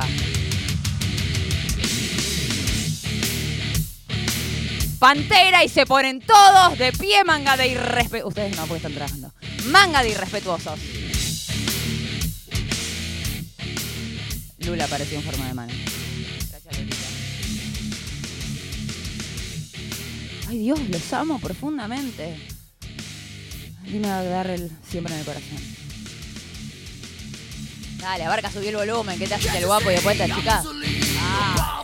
Pantera 4.97 5.65
y 5.65 5.67
se 5.67 5.85
ponen 5.85 6.21
todos 6.21 6.77
de 6.77 6.93
pie, 6.93 7.25
manga 7.25 7.57
de 7.57 7.67
irrespetuosos. 7.67 8.29
Ustedes 8.29 8.55
no, 8.55 8.61
porque 8.65 8.77
están 8.77 8.93
trabajando. 8.93 9.33
Manga 9.65 10.01
de 10.03 10.11
irrespetuosos. 10.11 10.79
Lula 14.65 14.85
apareció 14.85 15.17
en 15.17 15.23
forma 15.23 15.47
de 15.47 15.53
mano. 15.53 15.73
Ay 20.47 20.59
Dios, 20.59 20.79
los 20.89 21.13
amo 21.13 21.39
profundamente. 21.39 22.37
Dime 23.83 24.09
a 24.09 24.23
dar 24.23 24.47
el 24.47 24.71
siempre 24.89 25.13
en 25.13 25.19
el 25.19 25.25
corazón. 25.25 25.57
Dale, 27.99 28.25
abarca, 28.25 28.51
subí 28.51 28.67
el 28.67 28.75
volumen, 28.75 29.17
que 29.17 29.27
te 29.27 29.35
haces 29.35 29.53
el 29.55 29.65
guapo 29.65 29.89
y 29.89 29.93
después 29.93 30.17
te 30.17 30.23
achicás. 30.23 30.65
Ah, 31.19 31.83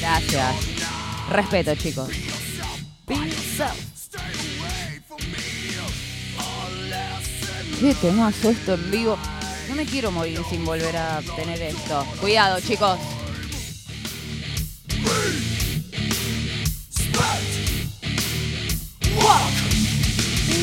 Gracias. 0.00 0.56
Respeto, 1.30 1.74
chicos. 1.74 2.08
Qué 7.80 7.94
temazo 7.94 8.50
esto 8.50 8.74
en 8.74 8.90
vivo. 8.90 9.18
No 9.68 9.74
me 9.74 9.84
quiero 9.84 10.10
morir 10.10 10.40
sin 10.48 10.64
volver 10.64 10.96
a 10.96 11.20
tener 11.36 11.60
esto. 11.60 12.06
Cuidado, 12.20 12.60
chicos. 12.60 12.98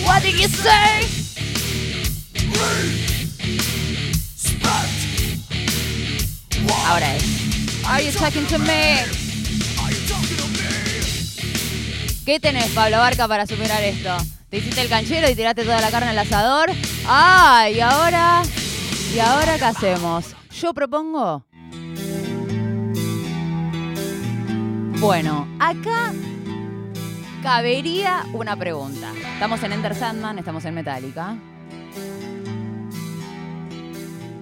What 0.06 0.22
did 0.22 0.40
you 0.40 0.48
say? 0.48 1.13
Are 7.94 8.02
you 8.02 8.12
talking 8.12 8.48
to 8.48 8.58
me? 8.58 9.06
¿Qué 12.26 12.40
tenés, 12.40 12.72
Pablo 12.72 12.98
Barca, 12.98 13.28
para 13.28 13.46
superar 13.46 13.84
esto? 13.84 14.18
¿Te 14.50 14.58
hiciste 14.58 14.82
el 14.82 14.90
canchero 14.90 15.30
y 15.30 15.36
tiraste 15.36 15.62
toda 15.62 15.80
la 15.80 15.92
carne 15.92 16.10
al 16.10 16.18
asador? 16.18 16.72
¡Ah! 17.06 17.70
¿Y 17.72 17.80
ahora? 17.82 18.42
¿Y 19.14 19.20
ahora 19.20 19.60
qué 19.60 19.66
hacemos? 19.66 20.36
Yo 20.60 20.74
propongo. 20.74 21.46
Bueno, 25.00 25.48
acá 25.60 26.14
cabería 27.44 28.26
una 28.34 28.56
pregunta. 28.56 29.12
Estamos 29.34 29.62
en 29.62 29.72
Enter 29.72 29.94
Sandman, 29.94 30.40
estamos 30.40 30.66
en 30.66 30.74
Metallica. 30.74 31.36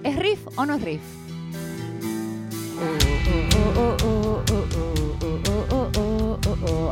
¿Es 0.02 0.16
riff 0.16 0.40
o 0.56 0.64
no 0.64 0.76
es 0.76 0.82
riff? 0.82 1.21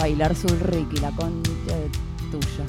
Ay, 0.00 0.16
Lars 0.16 0.44
Ulrich 0.44 0.92
y 0.92 0.96
la 0.98 1.11
concha 1.11 1.50
tuya. 2.31 2.66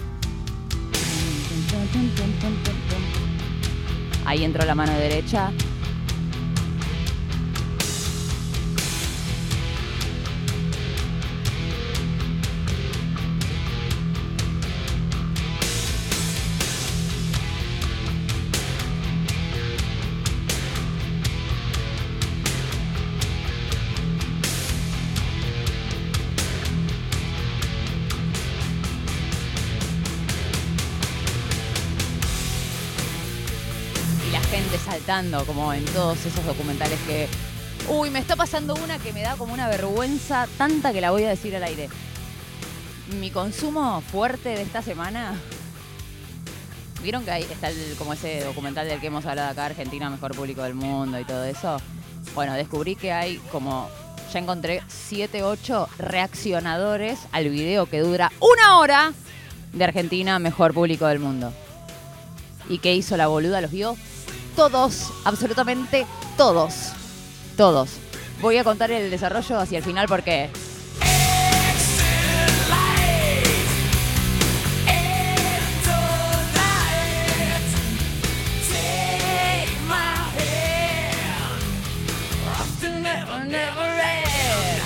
Ahí 4.25 4.43
entró 4.43 4.65
la 4.65 4.75
mano 4.75 4.93
derecha. 4.93 5.51
Como 35.45 35.73
en 35.73 35.83
todos 35.85 36.25
esos 36.25 36.45
documentales 36.45 36.97
que. 37.05 37.27
Uy, 37.89 38.09
me 38.09 38.19
está 38.19 38.37
pasando 38.37 38.75
una 38.75 38.97
que 38.97 39.11
me 39.11 39.21
da 39.21 39.35
como 39.35 39.53
una 39.53 39.67
vergüenza 39.67 40.47
tanta 40.57 40.93
que 40.93 41.01
la 41.01 41.11
voy 41.11 41.25
a 41.25 41.29
decir 41.29 41.53
al 41.53 41.63
aire. 41.65 41.89
Mi 43.19 43.29
consumo 43.29 44.01
fuerte 44.09 44.49
de 44.49 44.61
esta 44.61 44.81
semana. 44.81 45.33
¿Vieron 47.03 47.25
que 47.25 47.31
ahí 47.31 47.43
está 47.43 47.67
el- 47.69 47.95
como 47.97 48.13
ese 48.13 48.41
documental 48.45 48.87
del 48.87 49.01
que 49.01 49.07
hemos 49.07 49.25
hablado 49.25 49.49
acá, 49.49 49.65
Argentina, 49.65 50.09
mejor 50.09 50.33
público 50.33 50.61
del 50.63 50.75
mundo 50.75 51.19
y 51.19 51.25
todo 51.25 51.43
eso? 51.43 51.75
Bueno, 52.33 52.53
descubrí 52.53 52.95
que 52.95 53.11
hay 53.11 53.37
como. 53.51 53.89
Ya 54.31 54.39
encontré 54.39 54.81
7, 54.87 55.43
8 55.43 55.89
reaccionadores 55.97 57.19
al 57.33 57.49
video 57.49 57.85
que 57.85 57.99
dura 57.99 58.31
una 58.39 58.77
hora 58.79 59.11
de 59.73 59.83
Argentina, 59.83 60.39
mejor 60.39 60.73
público 60.73 61.05
del 61.07 61.19
mundo. 61.19 61.51
¿Y 62.69 62.77
qué 62.77 62.95
hizo 62.95 63.17
la 63.17 63.27
boluda? 63.27 63.59
¿Los 63.59 63.71
vio? 63.71 63.97
Todos, 64.55 65.11
absolutamente 65.23 66.05
todos. 66.37 66.91
Todos. 67.57 67.89
Voy 68.41 68.57
a 68.57 68.63
contar 68.63 68.91
el 68.91 69.11
desarrollo 69.11 69.59
hacia 69.59 69.77
el 69.77 69.83
final 69.83 70.07
porque 70.07 70.49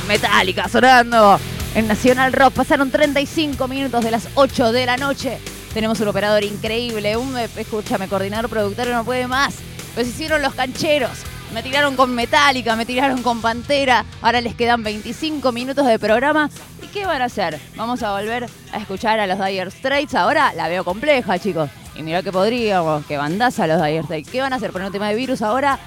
Metallica 0.07 0.69
sonando 0.69 1.39
en 1.73 1.87
Nacional 1.87 2.31
Rock. 2.33 2.53
Pasaron 2.53 2.91
35 2.91 3.67
minutos 3.67 4.03
de 4.03 4.11
las 4.11 4.27
8 4.35 4.71
de 4.71 4.85
la 4.85 4.97
noche. 4.97 5.39
Tenemos 5.75 5.99
un 5.99 6.07
operador 6.07 6.41
increíble, 6.45 7.17
un 7.17 7.37
escúchame, 7.37 8.07
coordinador 8.07 8.49
productor 8.49 8.87
no 8.87 9.03
puede 9.03 9.27
más. 9.27 9.55
Pues 9.93 10.07
hicieron 10.07 10.41
los 10.41 10.53
cancheros. 10.53 11.11
Me 11.53 11.61
tiraron 11.61 11.97
con 11.97 12.15
Metallica, 12.15 12.77
me 12.77 12.85
tiraron 12.85 13.21
con 13.21 13.41
Pantera. 13.41 14.05
Ahora 14.21 14.39
les 14.39 14.55
quedan 14.55 14.83
25 14.83 15.51
minutos 15.51 15.85
de 15.85 15.99
programa. 15.99 16.49
¿Y 16.81 16.87
qué 16.87 17.05
van 17.05 17.21
a 17.21 17.25
hacer? 17.25 17.59
Vamos 17.75 18.03
a 18.03 18.13
volver 18.13 18.47
a 18.71 18.77
escuchar 18.77 19.19
a 19.19 19.27
los 19.27 19.37
Dire 19.37 19.69
Straits. 19.69 20.15
Ahora 20.15 20.53
la 20.53 20.69
veo 20.69 20.85
compleja, 20.85 21.37
chicos. 21.39 21.69
Y 21.93 22.03
mirá 22.03 22.23
que 22.23 22.31
podríamos, 22.31 23.05
que 23.05 23.17
bandaza 23.17 23.65
a 23.65 23.67
los 23.67 23.83
Dire 23.83 24.03
Straits. 24.03 24.29
¿Qué 24.29 24.39
van 24.39 24.53
a 24.53 24.55
hacer? 24.55 24.71
¿Poner 24.71 24.87
un 24.87 24.93
tema 24.93 25.09
de 25.09 25.15
virus 25.15 25.41
ahora? 25.41 25.77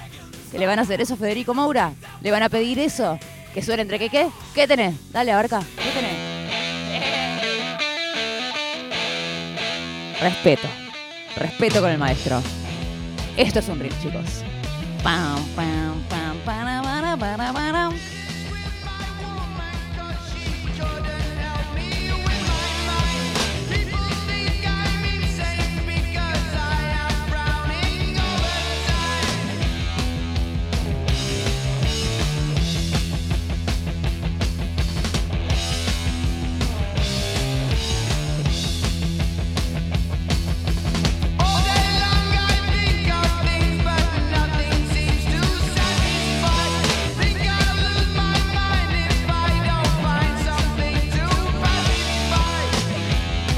¿Que 0.51 0.59
le 0.59 0.67
van 0.67 0.77
a 0.77 0.83
hacer 0.83 1.01
eso 1.01 1.15
a 1.15 1.17
Federico 1.17 1.55
Moura? 1.55 1.93
¿Le 2.21 2.29
van 2.29 2.43
a 2.43 2.49
pedir 2.49 2.77
eso? 2.77 3.17
¿Que 3.55 3.63
suene 3.63 3.81
entre 3.81 3.97
qué 3.97 4.09
qué? 4.09 4.27
¿Qué 4.53 4.67
tenés? 4.67 4.93
Dale, 5.11 5.31
abarca. 5.31 5.61
¿Qué 5.83 5.89
tenés? 5.89 6.28
Respeto. 10.21 10.67
Respeto 11.37 11.81
con 11.81 11.91
el 11.91 11.97
maestro. 11.97 12.41
Esto 13.37 13.59
es 13.59 13.69
un 13.69 13.79
riff, 13.79 13.93
chicos. 14.01 14.43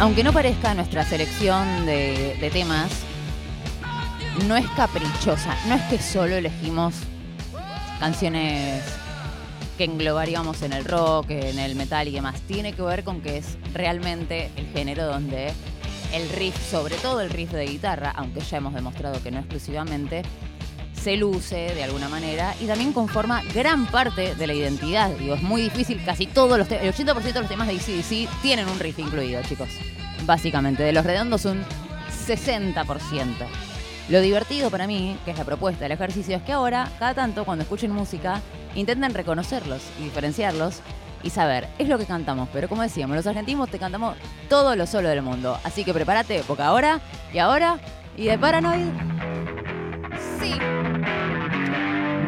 Aunque 0.02 0.24
no 0.24 0.34
parezca 0.34 0.74
nuestra 0.74 1.06
selección 1.06 1.86
de, 1.86 2.50
temas, 2.52 2.90
no 4.48 4.58
es 4.58 4.66
caprichosa. 4.70 5.56
No 5.68 5.76
es 5.76 5.82
que 5.84 6.00
solo 6.00 6.38
elegimos 6.38 6.96
canciones 8.00 8.84
que 9.78 9.84
englobaríamos 9.84 10.64
en 10.64 10.74
el 10.74 10.86
rock, 10.86 11.30
en 11.30 11.60
el 11.60 11.76
metal 11.76 12.08
y 12.08 12.14
demás. 12.14 12.42
Tiene 12.48 12.74
que 12.74 12.82
ver 12.82 13.04
con 13.04 13.22
que 13.22 13.38
es 13.38 13.60
realmente 13.76 14.50
el 14.56 14.66
género 14.70 15.06
donde 15.06 15.54
el 16.14 16.30
riff, 16.30 16.58
sobre 16.72 16.96
todo 16.96 17.22
el 17.22 17.30
riff 17.30 17.52
de 17.52 17.68
guitarra, 17.68 18.12
aunque 18.16 18.40
ya 18.40 18.58
hemos 18.58 18.74
demostrado 18.74 19.22
que 19.22 19.30
no 19.30 19.38
exclusivamente, 19.38 20.24
se 21.02 21.18
luce 21.18 21.74
de 21.74 21.84
alguna 21.84 22.10
manera 22.10 22.54
y 22.60 22.68
también 22.68 22.94
conforma 22.94 23.42
gran 23.54 23.88
parte 23.88 24.36
de 24.36 24.48
la 24.48 24.54
identidad. 24.54 25.10
Digo, 25.10 25.34
es 25.34 25.42
muy 25.42 25.62
difícil, 25.62 26.04
casi 26.06 26.28
todos 26.28 26.58
los 26.58 26.70
el 26.72 26.94
80% 26.94 27.34
de 27.34 27.40
los 27.40 27.50
temas 27.50 27.68
de 27.68 27.76
ACDC 27.76 28.42
tienen 28.42 28.68
un 28.68 28.80
riff 28.80 29.00
incluido, 29.00 29.42
chicos. 29.44 29.70
Básicamente, 30.26 30.84
de 30.84 30.94
los 30.94 31.04
redondos 31.04 31.46
un 31.46 31.64
60%. 32.28 32.86
Lo 34.10 34.22
divertido 34.22 34.70
para 34.70 34.86
mí, 34.88 35.18
que 35.26 35.32
es 35.32 35.38
la 35.38 35.46
propuesta 35.46 35.86
del 35.86 35.94
ejercicio, 35.94 36.38
es 36.38 36.44
que 36.44 36.52
ahora, 36.52 36.92
cada 37.00 37.16
tanto, 37.16 37.46
cuando 37.46 37.64
escuchen 37.64 37.92
música, 37.92 38.42
intenten 38.76 39.14
reconocerlos 39.14 39.82
y 40.00 40.04
diferenciarlos 40.04 40.82
y 41.24 41.30
saber, 41.30 41.68
es 41.80 41.88
lo 41.88 41.98
que 41.98 42.06
cantamos, 42.06 42.50
pero 42.52 42.68
como 42.68 42.82
decíamos, 42.82 43.16
los 43.16 43.28
argentinos 43.28 43.70
te 43.70 43.80
cantamos 43.80 44.18
todo 44.50 44.76
lo 44.76 44.86
solo 44.86 45.10
del 45.10 45.22
mundo. 45.22 45.58
Así 45.64 45.84
que 45.84 45.94
prepárate, 45.94 46.44
porque 46.48 46.64
ahora 46.64 47.00
y 47.34 47.40
ahora 47.40 47.80
y 48.18 48.26
de 48.26 48.38
Paranoid. 48.38 49.31
Sí. 50.40 50.58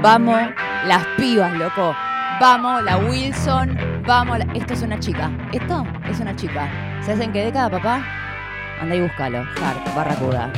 Vamos, 0.02 0.40
las 0.86 1.06
pibas, 1.18 1.54
loco. 1.54 1.96
Vamos, 2.40 2.84
la 2.84 2.98
Wilson. 2.98 3.78
Vamos, 4.06 4.40
la- 4.40 4.54
esto 4.54 4.74
es 4.74 4.82
una 4.82 5.00
chica. 5.00 5.32
Esto 5.52 5.86
es 6.10 6.20
una 6.20 6.36
chica. 6.36 6.68
¿Se 7.02 7.14
hacen 7.14 7.32
qué 7.32 7.46
década, 7.46 7.70
papá? 7.70 8.02
Anda 8.82 8.96
y 8.96 9.02
búscalo. 9.02 9.40
Hart, 9.40 9.96
Barracuda. 9.96 10.52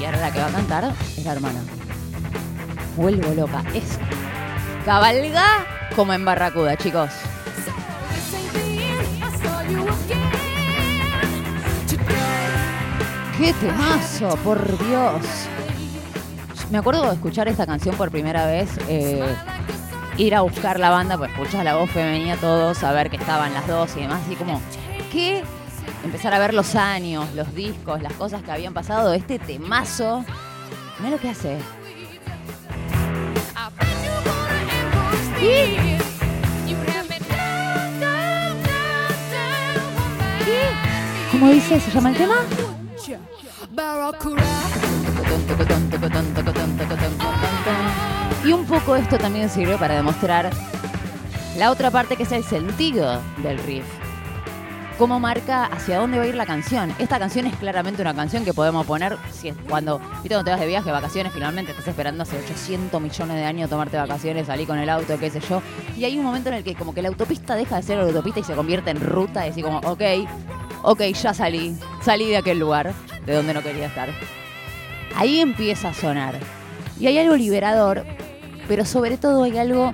Y 0.00 0.04
ahora 0.04 0.18
la 0.20 0.30
que 0.32 0.40
va 0.40 0.46
a 0.46 0.50
cantar 0.52 0.84
es 1.16 1.24
la 1.24 1.32
hermana. 1.32 1.60
Vuelvo 2.96 3.34
loca. 3.34 3.62
Es 3.74 3.98
cabalga 4.84 5.44
como 5.96 6.12
en 6.12 6.24
Barracuda, 6.24 6.76
chicos. 6.76 7.10
¡Qué 13.38 13.52
temazo! 13.54 14.36
Por 14.44 14.78
Dios. 14.86 15.22
Me 16.70 16.78
acuerdo 16.78 17.02
de 17.02 17.14
escuchar 17.14 17.48
esta 17.48 17.66
canción 17.66 17.96
por 17.96 18.10
primera 18.10 18.46
vez. 18.46 18.70
eh, 18.88 19.24
ir 20.16 20.34
a 20.34 20.42
buscar 20.42 20.78
la 20.78 20.90
banda, 20.90 21.18
pues 21.18 21.30
escuchas 21.32 21.64
la 21.64 21.74
voz 21.74 21.90
femenina, 21.90 22.36
todo, 22.36 22.74
saber 22.74 23.10
que 23.10 23.16
estaban 23.16 23.52
las 23.52 23.66
dos 23.66 23.96
y 23.96 24.00
demás, 24.02 24.22
así 24.24 24.36
como, 24.36 24.60
¿qué? 25.10 25.42
Empezar 26.04 26.32
a 26.34 26.38
ver 26.38 26.54
los 26.54 26.76
años, 26.76 27.26
los 27.34 27.52
discos, 27.54 28.00
las 28.00 28.12
cosas 28.12 28.42
que 28.42 28.52
habían 28.52 28.74
pasado, 28.74 29.12
este 29.12 29.38
temazo. 29.38 30.24
Mira 30.98 31.10
lo 31.10 31.18
que 31.18 31.30
hace. 31.30 31.58
¿Cómo 41.32 41.50
dice? 41.50 41.80
¿Se 41.80 41.90
llama 41.90 42.10
el 42.10 42.16
tema? 42.16 42.36
Y 48.44 48.52
un 48.52 48.64
poco 48.66 48.94
esto 48.94 49.18
también 49.18 49.48
sirve 49.50 49.76
para 49.76 49.96
demostrar 49.96 50.50
la 51.58 51.72
otra 51.72 51.90
parte 51.90 52.16
que 52.16 52.22
es 52.22 52.30
el 52.30 52.44
sentido 52.44 53.20
del 53.38 53.58
riff. 53.58 53.84
Cómo 54.96 55.18
marca 55.18 55.64
hacia 55.64 55.98
dónde 55.98 56.18
va 56.18 56.24
a 56.24 56.26
ir 56.28 56.36
la 56.36 56.46
canción. 56.46 56.94
Esta 57.00 57.18
canción 57.18 57.46
es 57.46 57.56
claramente 57.56 58.00
una 58.00 58.14
canción 58.14 58.44
que 58.44 58.54
podemos 58.54 58.86
poner 58.86 59.16
cuando, 59.68 59.98
viste, 59.98 60.28
cuando 60.28 60.44
te 60.44 60.50
vas 60.52 60.60
de 60.60 60.66
viaje, 60.68 60.92
vacaciones, 60.92 61.32
finalmente 61.32 61.72
estás 61.72 61.88
esperando 61.88 62.22
hace 62.22 62.38
800 62.38 63.02
millones 63.02 63.36
de 63.36 63.44
años 63.44 63.68
tomarte 63.68 63.96
vacaciones, 63.96 64.46
salir 64.46 64.68
con 64.68 64.78
el 64.78 64.88
auto, 64.88 65.18
qué 65.18 65.30
sé 65.30 65.40
yo. 65.40 65.60
Y 65.96 66.04
hay 66.04 66.16
un 66.16 66.24
momento 66.24 66.48
en 66.50 66.56
el 66.56 66.62
que 66.62 66.76
como 66.76 66.94
que 66.94 67.02
la 67.02 67.08
autopista 67.08 67.56
deja 67.56 67.74
de 67.74 67.82
ser 67.82 67.98
autopista 67.98 68.38
y 68.38 68.44
se 68.44 68.54
convierte 68.54 68.90
en 68.90 69.00
ruta 69.00 69.44
y 69.44 69.50
así 69.50 69.62
como, 69.62 69.78
ok, 69.78 70.02
ok, 70.84 71.00
ya 71.00 71.34
salí, 71.34 71.76
salí 72.04 72.28
de 72.28 72.36
aquel 72.36 72.58
lugar 72.58 72.92
de 73.24 73.34
donde 73.34 73.54
no 73.54 73.62
quería 73.62 73.86
estar. 73.86 74.10
Ahí 75.16 75.40
empieza 75.40 75.88
a 75.88 75.94
sonar. 75.94 76.38
Y 77.00 77.06
hay 77.06 77.18
algo 77.18 77.34
liberador, 77.34 78.04
pero 78.68 78.84
sobre 78.84 79.16
todo 79.16 79.44
hay 79.44 79.56
algo 79.56 79.90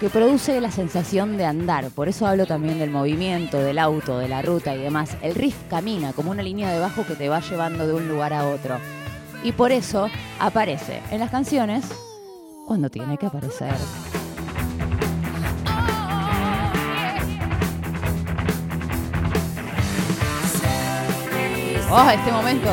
que 0.00 0.08
produce 0.08 0.60
la 0.60 0.70
sensación 0.70 1.36
de 1.36 1.44
andar. 1.44 1.90
Por 1.90 2.08
eso 2.08 2.26
hablo 2.26 2.46
también 2.46 2.78
del 2.78 2.90
movimiento, 2.90 3.58
del 3.58 3.78
auto, 3.78 4.18
de 4.18 4.28
la 4.28 4.42
ruta 4.42 4.74
y 4.74 4.78
demás. 4.78 5.16
El 5.22 5.34
riff 5.34 5.56
camina 5.68 6.12
como 6.12 6.32
una 6.32 6.42
línea 6.42 6.72
de 6.72 6.80
bajo 6.80 7.06
que 7.06 7.14
te 7.14 7.28
va 7.28 7.40
llevando 7.40 7.86
de 7.86 7.94
un 7.94 8.08
lugar 8.08 8.32
a 8.32 8.48
otro. 8.48 8.78
Y 9.44 9.52
por 9.52 9.72
eso 9.72 10.08
aparece 10.38 11.00
en 11.10 11.20
las 11.20 11.30
canciones 11.30 11.84
cuando 12.66 12.90
tiene 12.90 13.16
que 13.18 13.26
aparecer. 13.26 13.74
¡Oh, 21.92 22.08
este 22.08 22.30
momento! 22.30 22.70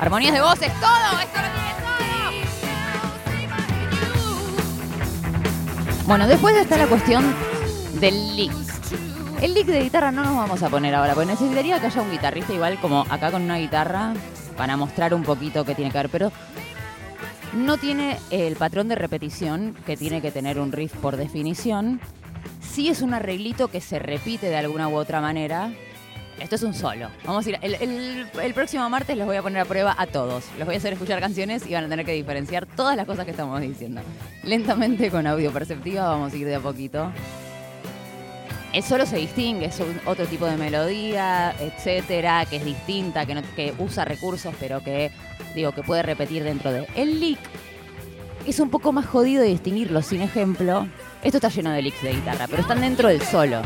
Armonías 0.00 0.32
de 0.32 0.40
voces, 0.40 0.72
todo, 0.80 1.20
esto 1.20 1.42
lo 1.42 1.48
tiene 1.52 1.74
todo. 5.92 6.06
Bueno, 6.06 6.26
después 6.26 6.56
está 6.56 6.78
la 6.78 6.86
cuestión 6.86 7.34
del 8.00 8.36
lick. 8.36 8.50
El 9.42 9.52
lick 9.52 9.66
de 9.66 9.82
guitarra 9.82 10.10
no 10.10 10.24
nos 10.24 10.34
vamos 10.34 10.62
a 10.62 10.70
poner 10.70 10.94
ahora, 10.94 11.12
porque 11.12 11.32
necesitaría 11.32 11.80
que 11.80 11.88
haya 11.88 12.00
un 12.00 12.10
guitarrista 12.10 12.54
igual 12.54 12.80
como 12.80 13.04
acá 13.10 13.30
con 13.30 13.42
una 13.42 13.58
guitarra 13.58 14.14
para 14.56 14.74
mostrar 14.78 15.12
un 15.12 15.22
poquito 15.22 15.66
qué 15.66 15.74
tiene 15.74 15.90
que 15.90 15.98
ver, 15.98 16.08
pero 16.08 16.32
no 17.52 17.76
tiene 17.76 18.16
el 18.30 18.56
patrón 18.56 18.88
de 18.88 18.94
repetición 18.94 19.76
que 19.84 19.98
tiene 19.98 20.22
que 20.22 20.30
tener 20.30 20.58
un 20.58 20.72
riff 20.72 20.94
por 20.94 21.18
definición. 21.18 22.00
Sí 22.62 22.88
es 22.88 23.02
un 23.02 23.12
arreglito 23.12 23.68
que 23.68 23.82
se 23.82 23.98
repite 23.98 24.46
de 24.46 24.56
alguna 24.56 24.88
u 24.88 24.96
otra 24.96 25.20
manera. 25.20 25.70
Esto 26.38 26.54
es 26.54 26.62
un 26.62 26.72
solo. 26.72 27.08
Vamos 27.24 27.46
a 27.46 27.50
ir. 27.50 27.58
El, 27.62 28.54
próximo 28.54 28.88
martes 28.88 29.16
los 29.16 29.26
voy 29.26 29.36
a 29.36 29.42
poner 29.42 29.60
a 29.60 29.64
prueba 29.66 29.94
a 29.98 30.06
todos. 30.06 30.44
Los 30.58 30.64
voy 30.66 30.74
a 30.74 30.78
hacer 30.78 30.94
escuchar 30.94 31.20
canciones 31.20 31.66
y 31.66 31.74
van 31.74 31.84
a 31.84 31.88
tener 31.88 32.06
que 32.06 32.12
diferenciar 32.12 32.64
todas 32.66 32.96
las 32.96 33.04
cosas 33.06 33.24
que 33.26 33.32
estamos 33.32 33.60
diciendo. 33.60 34.00
Lentamente 34.42 35.10
con 35.10 35.26
audio 35.26 35.52
perceptiva 35.52 36.08
vamos 36.08 36.32
a 36.32 36.36
ir 36.36 36.46
de 36.46 36.54
a 36.54 36.60
poquito. 36.60 37.12
El 38.72 38.82
solo 38.84 39.04
se 39.04 39.16
distingue, 39.16 39.66
es 39.66 39.80
un- 39.80 40.00
otro 40.06 40.26
tipo 40.26 40.46
de 40.46 40.56
melodía, 40.56 41.52
etcétera, 41.58 42.46
que 42.46 42.56
es 42.56 42.64
distinta, 42.64 43.26
que, 43.26 43.34
no- 43.34 43.42
que 43.56 43.74
usa 43.78 44.04
recursos, 44.04 44.54
pero 44.60 44.82
que 44.82 45.10
digo 45.54 45.72
que 45.72 45.82
puede 45.82 46.02
repetir 46.02 46.44
dentro 46.44 46.72
de. 46.72 46.86
El 46.94 47.18
lick 47.20 47.40
es 48.46 48.60
un 48.60 48.70
poco 48.70 48.92
más 48.92 49.06
jodido 49.06 49.42
de 49.42 49.48
distinguirlo. 49.48 50.00
Sin 50.02 50.22
ejemplo, 50.22 50.86
esto 51.22 51.38
está 51.38 51.48
lleno 51.48 51.70
de 51.72 51.82
licks 51.82 52.02
de 52.02 52.12
guitarra, 52.14 52.46
pero 52.48 52.62
están 52.62 52.80
dentro 52.80 53.08
del 53.08 53.20
solo. 53.22 53.60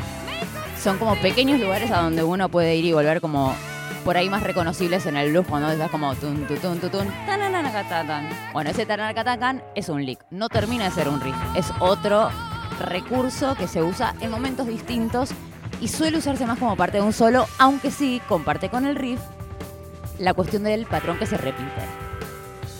Son 0.84 0.98
como 0.98 1.16
pequeños 1.16 1.58
lugares 1.60 1.90
a 1.90 2.02
donde 2.02 2.22
uno 2.22 2.50
puede 2.50 2.76
ir 2.76 2.84
y 2.84 2.92
volver 2.92 3.22
como 3.22 3.54
por 4.04 4.18
ahí 4.18 4.28
más 4.28 4.42
reconocibles 4.42 5.06
en 5.06 5.16
el 5.16 5.30
blues 5.30 5.46
cuando 5.48 5.70
estás 5.70 5.90
como 5.90 6.14
tun 6.14 6.46
tu 6.46 6.56
tun 6.56 6.78
tu 6.78 6.90
tun. 6.90 7.10
Bueno, 8.52 8.68
ese 8.68 8.84
tananacatacan 8.84 9.62
es 9.74 9.88
un 9.88 10.04
lick, 10.04 10.22
no 10.28 10.50
termina 10.50 10.84
de 10.84 10.90
ser 10.90 11.08
un 11.08 11.22
riff, 11.22 11.34
es 11.56 11.72
otro 11.80 12.28
recurso 12.78 13.54
que 13.54 13.66
se 13.66 13.82
usa 13.82 14.14
en 14.20 14.30
momentos 14.30 14.66
distintos 14.66 15.30
y 15.80 15.88
suele 15.88 16.18
usarse 16.18 16.44
más 16.44 16.58
como 16.58 16.76
parte 16.76 16.98
de 16.98 17.02
un 17.02 17.14
solo, 17.14 17.46
aunque 17.58 17.90
sí 17.90 18.20
comparte 18.28 18.68
con 18.68 18.84
el 18.84 18.94
riff 18.94 19.20
la 20.18 20.34
cuestión 20.34 20.64
del 20.64 20.84
patrón 20.84 21.18
que 21.18 21.24
se 21.24 21.38
repite. 21.38 21.80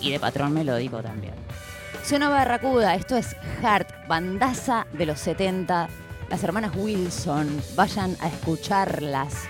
Y 0.02 0.12
de 0.12 0.20
patrón 0.20 0.52
melódico 0.52 1.02
también. 1.02 1.32
Suena 2.05 2.28
Barracuda, 2.28 2.96
esto 2.96 3.16
es 3.16 3.34
Heart, 3.62 3.88
bandaza 4.09 4.86
de 4.92 5.07
los 5.07 5.18
70. 5.20 5.88
Las 6.35 6.43
hermanas 6.43 6.72
Wilson, 6.74 7.62
vayan 7.76 8.16
a 8.18 8.26
escucharlas. 8.26 9.45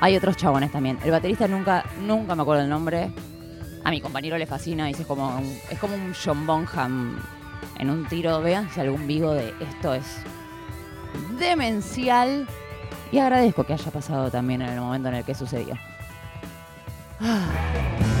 Hay 0.00 0.16
otros 0.16 0.38
chabones 0.38 0.72
también. 0.72 0.98
El 1.04 1.10
baterista 1.10 1.46
nunca, 1.46 1.84
nunca 2.00 2.34
me 2.34 2.40
acuerdo 2.40 2.62
el 2.62 2.68
nombre. 2.70 3.12
A 3.84 3.90
mi 3.90 4.00
compañero 4.00 4.38
le 4.38 4.46
fascina, 4.46 4.86
dice 4.86 5.02
es 5.02 5.06
como 5.06 5.36
un, 5.36 5.44
es 5.70 5.78
como 5.78 5.94
un 5.94 6.14
John 6.14 6.46
Bonham 6.46 7.18
en 7.78 7.90
un 7.90 8.08
tiro. 8.08 8.40
Vean 8.40 8.70
si 8.70 8.80
algún 8.80 9.06
vivo 9.06 9.32
de 9.32 9.52
esto 9.60 9.92
es 9.92 10.06
demencial. 11.38 12.48
Y 13.12 13.18
agradezco 13.18 13.64
que 13.64 13.74
haya 13.74 13.90
pasado 13.90 14.30
también 14.30 14.62
en 14.62 14.70
el 14.70 14.80
momento 14.80 15.10
en 15.10 15.16
el 15.16 15.24
que 15.24 15.34
sucedió. 15.34 15.76
Ah. 17.20 18.13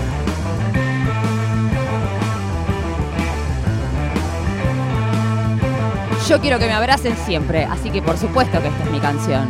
Yo 6.28 6.40
quiero 6.40 6.58
que 6.58 6.66
me 6.66 6.72
abracen 6.72 7.14
siempre, 7.26 7.64
así 7.64 7.90
que 7.90 8.00
por 8.00 8.16
supuesto 8.16 8.60
que 8.62 8.68
esta 8.68 8.84
es 8.84 8.90
mi 8.90 8.98
canción. 8.98 9.46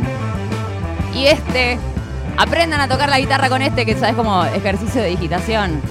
Y 1.13 1.27
este, 1.27 1.79
aprendan 2.37 2.81
a 2.81 2.87
tocar 2.89 3.07
la 3.07 3.17
guitarra 3.17 3.47
con 3.47 3.61
este, 3.61 3.85
que 3.85 3.95
sabes 3.95 4.15
como 4.15 4.43
ejercicio 4.43 5.01
de 5.01 5.07
digitación. 5.07 5.81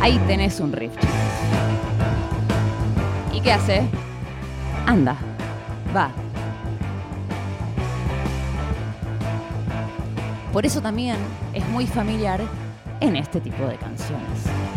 Ahí 0.00 0.18
tenés 0.26 0.58
un 0.58 0.72
riff. 0.72 0.92
¿Y 3.32 3.40
qué 3.40 3.52
hace? 3.52 3.82
Anda, 4.86 5.16
va. 5.94 6.21
Por 10.52 10.66
eso 10.66 10.82
también 10.82 11.16
es 11.54 11.66
muy 11.68 11.86
familiar 11.86 12.40
en 13.00 13.16
este 13.16 13.40
tipo 13.40 13.64
de 13.64 13.76
canciones. 13.76 14.71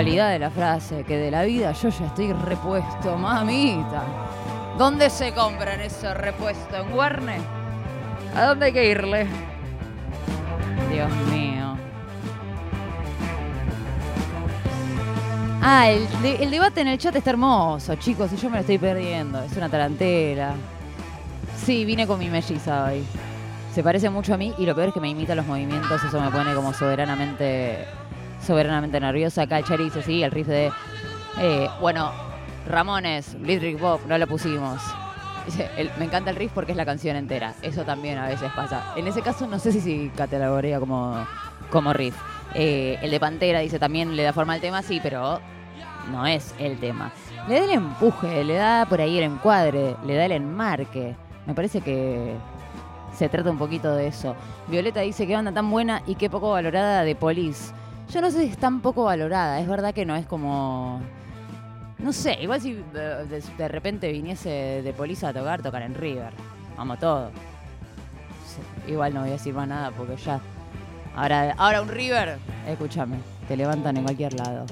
Actualidad 0.00 0.30
de 0.30 0.38
la 0.38 0.50
frase, 0.50 1.04
que 1.04 1.18
de 1.18 1.30
la 1.30 1.42
vida 1.42 1.72
yo 1.72 1.90
ya 1.90 2.06
estoy 2.06 2.32
repuesto, 2.32 3.18
mamita. 3.18 4.02
¿Dónde 4.78 5.10
se 5.10 5.34
compran 5.34 5.78
ese 5.82 6.14
repuesto? 6.14 6.74
¿En 6.74 6.94
Warner? 6.94 7.40
¿A 8.34 8.46
dónde 8.46 8.66
hay 8.66 8.72
que 8.72 8.90
irle? 8.90 9.26
Dios 10.90 11.10
mío. 11.30 11.76
Ah, 15.60 15.90
el 15.90 16.50
debate 16.50 16.80
en 16.80 16.88
el 16.88 16.96
chat 16.96 17.14
está 17.14 17.28
hermoso, 17.28 17.94
chicos, 17.96 18.32
y 18.32 18.36
yo 18.36 18.48
me 18.48 18.56
lo 18.56 18.60
estoy 18.60 18.78
perdiendo. 18.78 19.42
Es 19.42 19.54
una 19.54 19.68
tarantela. 19.68 20.54
Sí, 21.62 21.84
vine 21.84 22.06
con 22.06 22.18
mi 22.18 22.30
melliza 22.30 22.86
hoy. 22.86 23.04
Se 23.74 23.82
parece 23.82 24.08
mucho 24.08 24.32
a 24.32 24.38
mí 24.38 24.54
y 24.56 24.64
lo 24.64 24.74
peor 24.74 24.88
es 24.88 24.94
que 24.94 25.00
me 25.00 25.10
imita 25.10 25.34
los 25.34 25.44
movimientos, 25.44 26.02
eso 26.02 26.18
me 26.22 26.30
pone 26.30 26.54
como 26.54 26.72
soberanamente 26.72 27.84
soberanamente 28.44 28.98
nerviosa. 29.00 29.42
Acá 29.42 29.62
Cherry 29.62 29.84
dice, 29.84 30.02
sí, 30.02 30.22
el 30.22 30.30
riff 30.30 30.46
de... 30.46 30.72
eh, 31.38 31.68
bueno, 31.80 32.12
Ramones, 32.68 33.34
Little 33.34 33.76
Bob, 33.76 34.00
no 34.06 34.16
lo 34.18 34.26
pusimos. 34.26 34.80
Dice, 35.46 35.70
el- 35.76 35.90
me 35.98 36.04
encanta 36.04 36.30
el 36.30 36.36
riff 36.36 36.52
porque 36.54 36.72
es 36.72 36.76
la 36.76 36.84
canción 36.84 37.16
entera. 37.16 37.54
Eso 37.62 37.84
también 37.84 38.18
a 38.18 38.28
veces 38.28 38.50
pasa. 38.54 38.92
En 38.96 39.06
ese 39.06 39.22
caso 39.22 39.46
no 39.46 39.58
sé 39.58 39.72
si 39.72 39.80
se 39.80 40.10
categoría 40.16 40.78
como, 40.78 41.26
como 41.70 41.92
riff. 41.92 42.16
Eh, 42.54 42.98
el 43.02 43.10
de 43.10 43.20
Pantera 43.20 43.60
dice 43.60 43.78
también 43.78 44.16
le 44.16 44.22
da 44.22 44.32
forma 44.32 44.54
al 44.54 44.60
tema, 44.60 44.82
sí, 44.82 45.00
pero 45.02 45.40
no 46.10 46.26
es 46.26 46.54
el 46.58 46.78
tema. 46.78 47.12
Le 47.48 47.58
da 47.58 47.64
el 47.64 47.70
empuje, 47.70 48.44
le 48.44 48.54
da 48.54 48.86
por 48.86 49.00
ahí 49.00 49.18
el 49.18 49.24
encuadre, 49.24 49.96
le 50.04 50.14
da 50.16 50.26
el 50.26 50.32
enmarque. 50.32 51.14
Me 51.46 51.54
parece 51.54 51.80
que 51.80 52.34
se 53.16 53.28
trata 53.28 53.50
un 53.50 53.58
poquito 53.58 53.94
de 53.94 54.08
eso. 54.08 54.36
Violeta 54.68 55.00
dice 55.00 55.26
que 55.26 55.34
banda 55.34 55.52
tan 55.52 55.70
buena 55.70 56.02
y 56.06 56.16
qué 56.16 56.28
poco 56.28 56.50
valorada 56.50 57.02
de 57.02 57.14
Police. 57.14 57.72
Yo 58.12 58.20
no 58.20 58.30
sé 58.30 58.40
si 58.40 58.46
es 58.46 58.58
tan 58.58 58.80
poco 58.80 59.04
valorada, 59.04 59.60
es 59.60 59.68
verdad 59.68 59.94
que 59.94 60.04
no 60.04 60.16
es 60.16 60.26
como... 60.26 61.00
No 61.98 62.12
sé, 62.12 62.38
igual 62.42 62.60
si 62.60 62.72
de, 62.74 63.24
de- 63.58 63.68
repente 63.68 64.10
viniese 64.10 64.82
de 64.82 64.92
Police 64.92 65.26
a 65.26 65.32
tocar, 65.32 65.62
tocar 65.62 65.82
en 65.82 65.94
River. 65.94 66.32
Vamos 66.76 66.98
todo. 66.98 67.30
Igual 68.88 69.14
no 69.14 69.20
voy 69.20 69.28
a 69.28 69.32
decir 69.32 69.54
más 69.54 69.68
nada 69.68 69.90
porque 69.92 70.16
ya... 70.16 70.40
Ahora, 71.14 71.54
ahora 71.58 71.82
un 71.82 71.88
River, 71.88 72.38
escúchame, 72.66 73.18
te 73.46 73.56
levantan 73.56 73.96
en 73.96 74.04
cualquier 74.04 74.32
lado. 74.34 74.64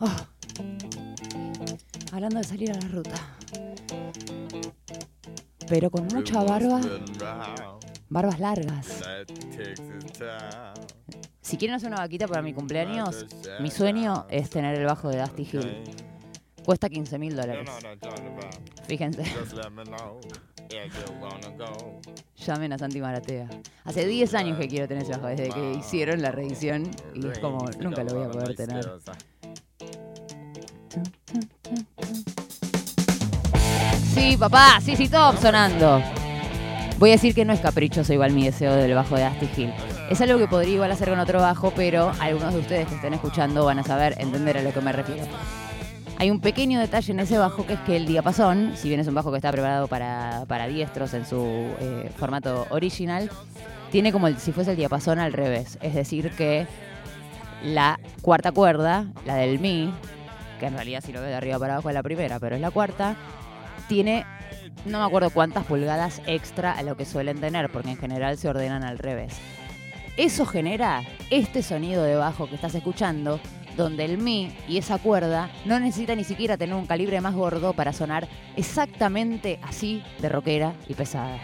Oh. 0.00 0.10
Hablando 2.12 2.38
de 2.38 2.44
salir 2.44 2.72
a 2.72 2.74
la 2.74 2.88
ruta. 2.88 3.16
Pero 5.68 5.90
con 5.90 6.06
mucha 6.08 6.42
barba, 6.42 6.80
barbas 8.14 8.38
largas. 8.38 9.02
Si 11.40 11.56
quieren 11.56 11.74
hacer 11.74 11.88
una 11.88 11.98
vaquita 11.98 12.28
para 12.28 12.42
mi 12.42 12.54
cumpleaños, 12.54 13.26
mi 13.60 13.72
sueño 13.72 14.26
es 14.30 14.50
tener 14.50 14.76
el 14.76 14.86
bajo 14.86 15.08
de 15.08 15.20
Dusty 15.20 15.42
Hill. 15.52 15.84
Cuesta 16.64 16.88
15 16.88 17.18
mil 17.18 17.34
dólares. 17.34 17.68
Fíjense, 18.86 19.24
llamen 22.36 22.72
a 22.72 22.78
Santi 22.78 23.00
Maratea. 23.00 23.48
Hace 23.82 24.06
10 24.06 24.34
años 24.34 24.58
que 24.58 24.68
quiero 24.68 24.86
tener 24.86 25.02
ese 25.02 25.12
bajo, 25.12 25.26
desde 25.26 25.48
que 25.48 25.72
hicieron 25.72 26.22
la 26.22 26.30
reedición 26.30 26.88
y 27.14 27.26
es 27.26 27.40
como, 27.40 27.68
nunca 27.80 28.04
lo 28.04 28.14
voy 28.14 28.24
a 28.26 28.30
poder 28.30 28.54
tener. 28.54 28.88
Sí, 34.14 34.36
papá, 34.36 34.80
sí, 34.80 34.94
sí, 34.94 35.08
todo 35.08 35.36
sonando. 35.36 36.23
Voy 36.98 37.10
a 37.10 37.14
decir 37.14 37.34
que 37.34 37.44
no 37.44 37.52
es 37.52 37.60
caprichoso 37.60 38.12
igual 38.12 38.32
mi 38.32 38.44
deseo 38.44 38.72
del 38.74 38.94
bajo 38.94 39.16
de 39.16 39.24
Dusty 39.24 39.62
Hill. 39.62 39.74
Es 40.10 40.20
algo 40.20 40.38
que 40.38 40.46
podría 40.46 40.74
igual 40.74 40.92
hacer 40.92 41.08
con 41.08 41.18
otro 41.18 41.40
bajo, 41.40 41.72
pero 41.74 42.12
algunos 42.20 42.54
de 42.54 42.60
ustedes 42.60 42.86
que 42.86 42.94
estén 42.94 43.14
escuchando 43.14 43.64
van 43.64 43.80
a 43.80 43.82
saber 43.82 44.14
entender 44.18 44.58
a 44.58 44.62
lo 44.62 44.72
que 44.72 44.80
me 44.80 44.92
refiero. 44.92 45.24
Hay 46.18 46.30
un 46.30 46.40
pequeño 46.40 46.78
detalle 46.78 47.12
en 47.12 47.18
ese 47.18 47.36
bajo 47.36 47.66
que 47.66 47.72
es 47.74 47.80
que 47.80 47.96
el 47.96 48.06
diapasón, 48.06 48.74
si 48.76 48.88
bien 48.88 49.00
es 49.00 49.08
un 49.08 49.14
bajo 49.14 49.32
que 49.32 49.38
está 49.38 49.50
preparado 49.50 49.88
para, 49.88 50.44
para 50.46 50.68
diestros 50.68 51.14
en 51.14 51.26
su 51.26 51.42
eh, 51.80 52.10
formato 52.16 52.66
original, 52.70 53.28
tiene 53.90 54.12
como 54.12 54.28
si 54.28 54.52
fuese 54.52 54.70
el 54.70 54.76
diapasón 54.76 55.18
al 55.18 55.32
revés. 55.32 55.78
Es 55.82 55.94
decir, 55.94 56.30
que 56.30 56.68
la 57.64 57.98
cuarta 58.22 58.52
cuerda, 58.52 59.06
la 59.26 59.34
del 59.34 59.58
mi, 59.58 59.92
que 60.60 60.66
en 60.66 60.74
realidad 60.74 61.02
si 61.04 61.12
lo 61.12 61.20
ves 61.20 61.30
de 61.30 61.34
arriba 61.34 61.58
para 61.58 61.74
abajo 61.74 61.88
es 61.88 61.94
la 61.94 62.04
primera, 62.04 62.38
pero 62.38 62.54
es 62.54 62.60
la 62.60 62.70
cuarta, 62.70 63.16
tiene 63.88 64.24
no 64.84 64.98
me 64.98 65.04
acuerdo 65.04 65.30
cuántas 65.30 65.64
pulgadas 65.64 66.20
extra 66.26 66.72
a 66.72 66.82
lo 66.82 66.96
que 66.96 67.04
suelen 67.04 67.40
tener, 67.40 67.70
porque 67.70 67.90
en 67.90 67.96
general 67.96 68.36
se 68.38 68.48
ordenan 68.48 68.84
al 68.84 68.98
revés. 68.98 69.34
Eso 70.16 70.46
genera 70.46 71.02
este 71.30 71.62
sonido 71.62 72.04
de 72.04 72.16
bajo 72.16 72.48
que 72.48 72.54
estás 72.54 72.74
escuchando, 72.74 73.40
donde 73.76 74.04
el 74.04 74.18
mi 74.18 74.54
y 74.68 74.78
esa 74.78 74.98
cuerda 74.98 75.50
no 75.64 75.80
necesita 75.80 76.14
ni 76.14 76.24
siquiera 76.24 76.56
tener 76.56 76.74
un 76.74 76.86
calibre 76.86 77.20
más 77.20 77.34
gordo 77.34 77.72
para 77.72 77.92
sonar 77.92 78.28
exactamente 78.56 79.58
así 79.62 80.02
de 80.20 80.28
rockera 80.28 80.74
y 80.88 80.94
pesada. 80.94 81.40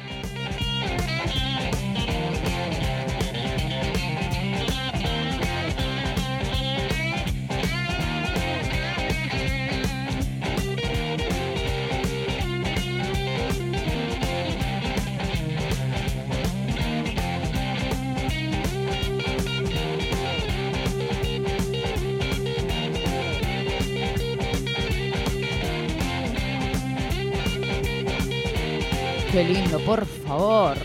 lindo, 29.44 29.78
por 29.80 30.04
favor. 30.06 30.76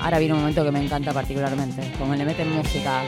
Ahora 0.00 0.18
viene 0.18 0.34
un 0.34 0.40
momento 0.40 0.64
que 0.64 0.70
me 0.70 0.82
encanta 0.82 1.12
particularmente, 1.12 1.92
como 1.98 2.14
le 2.14 2.24
meten 2.24 2.52
música. 2.54 3.02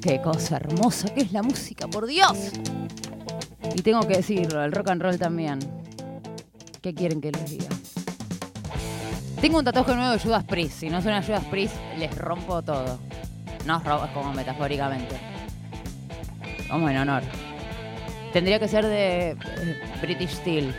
Qué 0.00 0.22
cosa 0.22 0.56
hermosa 0.56 1.12
que 1.12 1.20
es 1.20 1.32
la 1.32 1.42
música, 1.42 1.86
por 1.86 2.06
Dios. 2.06 2.52
Y 3.74 3.82
tengo 3.82 4.00
que 4.06 4.16
decirlo, 4.16 4.64
el 4.64 4.72
rock 4.72 4.88
and 4.88 5.02
roll 5.02 5.18
también. 5.18 5.58
¿Qué 6.80 6.94
quieren 6.94 7.20
que 7.20 7.32
les 7.32 7.50
diga? 7.50 7.68
Tengo 9.40 9.60
un 9.60 9.64
tatuaje 9.64 9.94
nuevo 9.94 10.10
de 10.10 10.18
Judas 10.18 10.42
Priest. 10.42 10.80
Si 10.80 10.90
no 10.90 11.00
suena 11.00 11.22
Judas 11.22 11.44
Priest, 11.44 11.76
les 11.96 12.16
rompo 12.18 12.60
todo. 12.60 12.98
No 13.66 13.78
robo, 13.80 14.04
es 14.04 14.10
como 14.10 14.32
metafóricamente. 14.32 15.16
Como 16.68 16.88
en 16.90 16.96
honor. 16.96 17.22
Tendría 18.32 18.58
que 18.58 18.66
ser 18.66 18.84
de 18.84 19.30
eh, 19.30 19.36
British 20.02 20.30
Steel. 20.30 20.74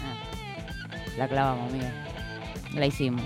Ah, 0.00 1.18
la 1.18 1.28
clavamos, 1.28 1.70
amiga. 1.70 1.92
La 2.74 2.86
hicimos. 2.86 3.24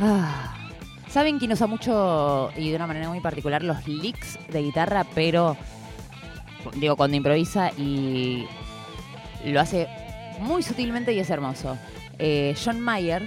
Ah. 0.00 0.52
Saben 1.08 1.40
que 1.40 1.46
usa 1.46 1.66
mucho 1.66 2.50
y 2.56 2.70
de 2.70 2.76
una 2.76 2.86
manera 2.86 3.08
muy 3.08 3.20
particular 3.20 3.64
los 3.64 3.88
licks 3.88 4.38
de 4.52 4.62
guitarra, 4.62 5.04
pero 5.14 5.56
digo, 6.74 6.94
cuando 6.94 7.16
improvisa 7.16 7.70
y 7.76 8.46
lo 9.44 9.60
hace 9.60 9.88
muy 10.40 10.62
sutilmente 10.62 11.12
y 11.12 11.18
es 11.18 11.30
hermoso. 11.30 11.76
Eh, 12.18 12.54
John 12.62 12.80
Mayer 12.80 13.22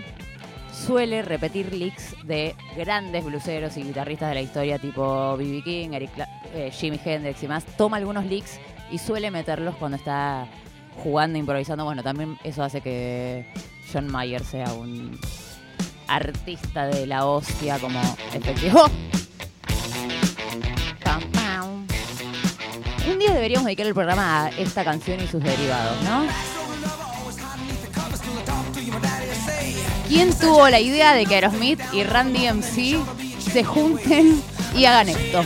suele 0.74 1.22
repetir 1.22 1.74
licks 1.74 2.16
de 2.26 2.56
grandes 2.78 3.24
bluseros 3.26 3.76
y 3.78 3.84
guitarristas 3.84 4.30
de 4.30 4.36
la 4.36 4.42
historia, 4.42 4.80
tipo 4.80 5.36
B.B. 5.38 5.62
King, 5.64 5.90
Eric 5.94 6.16
Cla- 6.16 6.30
eh, 6.54 6.72
Jimi 6.72 7.00
Hendrix 7.04 7.44
y 7.44 7.48
más. 7.48 7.66
Toma 7.78 7.98
algunos 7.98 8.26
licks 8.26 8.60
y 8.92 8.98
suele 8.98 9.30
meterlos 9.32 9.76
cuando 9.76 9.98
está 9.98 10.48
jugando, 11.04 11.38
improvisando. 11.38 11.84
Bueno, 11.86 12.02
también 12.04 12.38
eso 12.44 12.64
hace 12.64 12.82
que 12.82 13.46
John 13.92 14.08
Mayer 14.12 14.44
sea 14.44 14.72
un 14.74 15.20
artista 16.08 16.88
de 16.88 17.06
la 17.06 17.26
hostia 17.26 17.78
como 17.80 18.00
efectivo. 18.34 18.86
Pam, 21.04 21.22
pam. 21.32 21.88
Un 23.12 23.20
día 23.20 23.34
deberíamos 23.34 23.66
dedicar 23.66 23.86
el 23.88 23.94
programa 23.94 24.46
a 24.46 24.50
esta 24.50 24.84
canción 24.84 25.20
y 25.22 25.28
sus 25.28 25.44
derivados, 25.44 26.02
¿no? 26.04 26.26
¿Quién 30.10 30.34
tuvo 30.34 30.68
la 30.70 30.80
idea 30.80 31.14
de 31.14 31.28
que 31.28 31.36
Aerosmith 31.36 31.80
y 31.94 32.04
Randy 32.04 32.48
MC 32.48 32.98
se 33.54 33.64
junten 33.64 34.42
y 34.76 34.86
hagan 34.86 35.10
esto? 35.10 35.44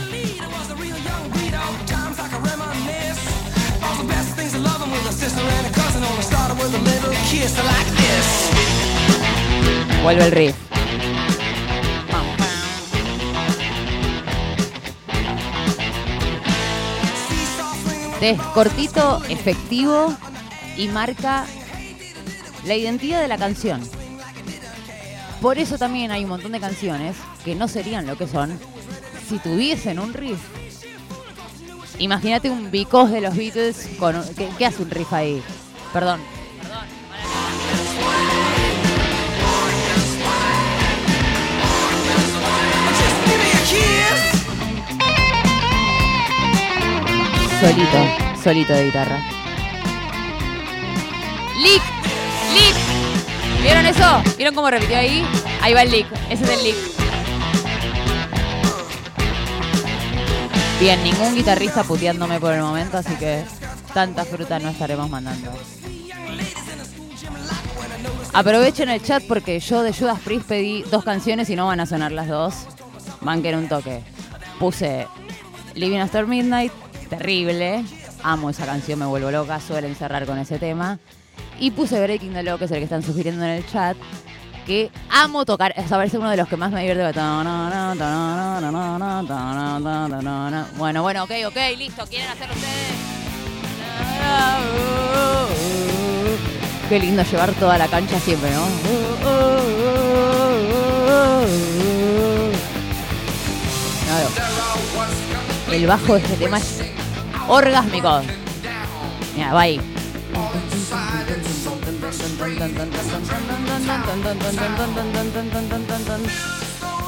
Vuelve 10.01 10.25
el 10.25 10.31
riff. 10.31 10.55
Es 18.21 18.41
cortito, 18.53 19.21
efectivo 19.27 20.15
y 20.77 20.87
marca 20.87 21.45
la 22.65 22.75
identidad 22.75 23.21
de 23.21 23.27
la 23.27 23.37
canción. 23.37 23.81
Por 25.43 25.57
eso 25.57 25.77
también 25.77 26.09
hay 26.09 26.23
un 26.23 26.29
montón 26.29 26.53
de 26.53 26.61
canciones 26.61 27.17
que 27.43 27.53
no 27.53 27.67
serían 27.67 28.07
lo 28.07 28.15
que 28.17 28.27
son 28.27 28.57
si 29.27 29.39
tuviesen 29.39 29.99
un 29.99 30.13
riff. 30.13 30.39
Imagínate 31.99 32.49
un 32.49 32.71
bicos 32.71 33.11
de 33.11 33.19
los 33.19 33.35
Beatles 33.35 33.89
con 33.99 34.15
un- 34.15 34.23
¿qué, 34.57 34.65
hace 34.65 34.81
un 34.81 34.89
riff 34.89 35.11
ahí? 35.11 35.43
Perdón. 35.91 36.21
Solito, 47.59 48.41
solito 48.41 48.73
de 48.73 48.85
guitarra. 48.85 49.19
Lick. 51.61 51.92
¿Vieron 53.63 53.85
eso? 53.85 54.21
¿Vieron 54.35 54.53
cómo 54.53 54.69
repitió 54.69 54.97
ahí? 54.97 55.25
Ahí 55.61 55.73
va 55.73 55.83
el 55.83 55.91
lick. 55.91 56.07
Ese 56.29 56.43
es 56.43 56.49
el 56.49 56.63
lick. 56.65 56.75
Bien, 60.81 61.01
ningún 61.01 61.33
guitarrista 61.33 61.85
puteándome 61.85 62.41
por 62.41 62.51
el 62.51 62.61
momento, 62.61 62.97
así 62.97 63.15
que 63.15 63.45
tanta 63.93 64.25
fruta 64.25 64.59
no 64.59 64.67
estaremos 64.67 65.09
mandando. 65.09 65.53
Aprovechen 68.33 68.89
el 68.89 69.01
chat 69.01 69.23
porque 69.29 69.61
yo 69.61 69.81
de 69.81 69.93
Judas 69.93 70.19
Priest 70.19 70.45
pedí 70.45 70.83
dos 70.91 71.05
canciones 71.05 71.49
y 71.49 71.55
no 71.55 71.67
van 71.67 71.79
a 71.79 71.85
sonar 71.85 72.11
las 72.11 72.27
dos. 72.27 72.67
Banquen 73.21 73.55
un 73.55 73.69
toque. 73.69 74.03
Puse 74.59 75.07
Living 75.75 75.99
After 75.99 76.27
Midnight, 76.27 76.73
terrible. 77.09 77.85
Amo 78.23 78.49
esa 78.49 78.65
canción, 78.65 78.99
me 78.99 79.05
vuelvo 79.05 79.31
loca, 79.31 79.61
suelen 79.61 79.95
cerrar 79.95 80.25
con 80.25 80.37
ese 80.37 80.59
tema. 80.59 80.99
Y 81.59 81.71
puse 81.71 82.01
Breaking 82.01 82.33
the 82.33 82.43
Law, 82.43 82.57
que 82.57 82.65
es 82.65 82.71
el 82.71 82.77
que 82.77 82.83
están 82.83 83.03
sugiriendo 83.03 83.43
en 83.45 83.51
el 83.51 83.65
chat, 83.65 83.95
que 84.65 84.91
amo 85.09 85.45
tocar, 85.45 85.73
es 85.77 85.91
a 85.91 85.97
ver, 85.97 86.07
es 86.07 86.13
uno 86.13 86.29
de 86.29 86.37
los 86.37 86.47
que 86.47 86.57
más 86.57 86.71
me 86.71 86.79
divierte. 86.79 87.03
Bueno, 90.77 91.01
bueno, 91.03 91.23
ok, 91.23 91.31
ok, 91.47 91.57
listo, 91.77 92.05
¿quieren 92.07 92.29
hacerlo 92.29 92.53
ustedes? 92.53 93.13
Qué 96.89 96.99
lindo 96.99 97.23
llevar 97.23 97.51
toda 97.53 97.77
la 97.77 97.87
cancha 97.87 98.19
siempre, 98.19 98.51
¿no? 98.51 98.63
El 105.71 105.87
bajo 105.87 106.13
de 106.13 106.19
este 106.19 106.35
tema 106.35 106.57
es 106.59 106.83
orgásmico. 107.47 108.21
Mira, 109.35 109.53
va 109.53 109.61
ahí. 109.61 109.81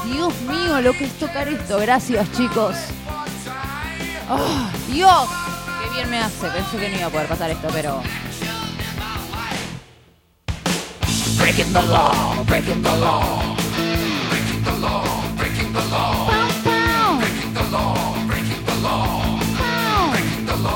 Dios 0.04 0.34
mío, 0.42 0.80
lo 0.80 0.92
que 0.92 1.04
es 1.04 1.12
tocar 1.18 1.48
esto. 1.48 1.78
Gracias, 1.78 2.32
chicos. 2.32 2.76
¡Oh, 4.30 4.68
Dios! 4.88 5.28
Qué 5.82 5.90
bien 5.94 6.10
me 6.10 6.18
hace. 6.18 6.48
Pensé 6.48 6.76
que 6.78 6.88
no 6.90 6.96
iba 6.96 7.06
a 7.06 7.10
poder 7.10 7.26
pasar 7.26 7.50
esto, 7.50 7.68
pero. 7.72 8.02
Breaking 11.38 11.72
the 11.72 11.82
law, 11.82 12.44
breaking 12.44 12.82
the 12.82 12.96
law. 12.96 13.56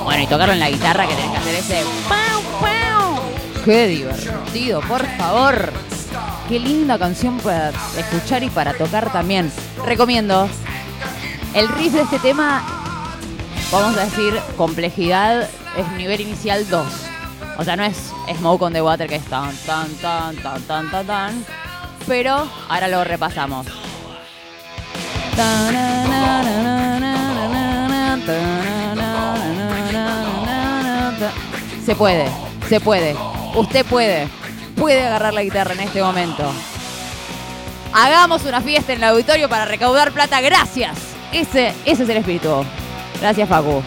Bueno, 0.05 0.25
y 0.25 0.27
tocarlo 0.27 0.55
en 0.55 0.61
la 0.61 0.71
guitarra 0.71 1.07
que 1.07 1.15
tenés 1.15 1.31
que 1.31 1.37
hacer 1.37 1.55
ese. 1.55 1.85
¡Pau, 2.09 2.43
pau! 2.61 2.90
¡Qué 3.65 3.89
divertido, 3.89 4.81
por 4.81 5.05
favor! 5.17 5.73
Qué 6.49 6.59
linda 6.59 6.99
canción 6.99 7.39
para 7.39 7.71
escuchar 7.97 8.43
y 8.43 8.51
para 8.51 8.73
tocar 8.73 9.13
también. 9.13 9.53
Recomiendo. 9.85 10.49
El 11.55 11.69
riff 11.69 11.93
de 11.93 12.03
este 12.03 12.19
tema, 12.19 12.65
vamos 13.71 13.97
a 13.97 14.05
decir, 14.05 14.35
complejidad, 14.57 15.49
es 15.77 15.93
nivel 15.97 16.23
inicial 16.23 16.69
2. 16.69 16.87
O 17.59 17.65
sea, 17.65 17.77
no 17.77 17.85
es 17.85 18.13
Smoke 18.39 18.63
on 18.63 18.73
the 18.73 18.81
Water 18.81 19.09
que 19.09 19.17
es 19.17 19.25
tan, 19.25 19.55
tan, 19.67 19.89
tan, 19.97 20.37
tan, 20.37 20.63
tan, 20.63 20.91
tan, 20.91 21.07
tan. 21.07 21.45
Pero 22.07 22.49
ahora 22.69 22.89
lo 22.89 23.05
repasamos. 23.05 23.67
Se 31.85 31.95
puede, 31.95 32.29
se 32.69 32.81
puede. 32.81 33.40
Usted 33.55 33.85
puede. 33.87 34.29
Puede 34.77 35.07
agarrar 35.07 35.35
la 35.35 35.43
guitarra 35.43 35.75
en 35.75 35.81
este 35.81 36.03
momento. 36.03 36.51
Hagamos 37.93 38.45
una 38.45 38.61
fiesta 38.61 38.93
en 38.93 38.99
el 38.99 39.05
auditorio 39.05 39.49
para 39.49 39.65
recaudar 39.65 40.13
plata. 40.13 40.41
Gracias. 40.41 40.97
Ese, 41.33 41.75
ese 41.85 42.03
es 42.05 42.09
el 42.09 42.17
espíritu. 42.17 42.65
Gracias, 43.21 43.49
Facu. 43.49 43.83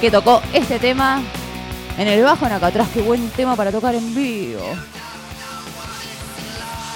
Que 0.00 0.10
tocó 0.10 0.42
este 0.52 0.78
tema 0.78 1.22
en 1.98 2.08
el 2.08 2.22
bajo 2.22 2.46
en 2.46 2.52
acá 2.52 2.68
atrás. 2.68 2.88
Qué 2.94 3.02
buen 3.02 3.28
tema 3.30 3.56
para 3.56 3.72
tocar 3.72 3.94
en 3.94 4.14
vivo. 4.14 4.64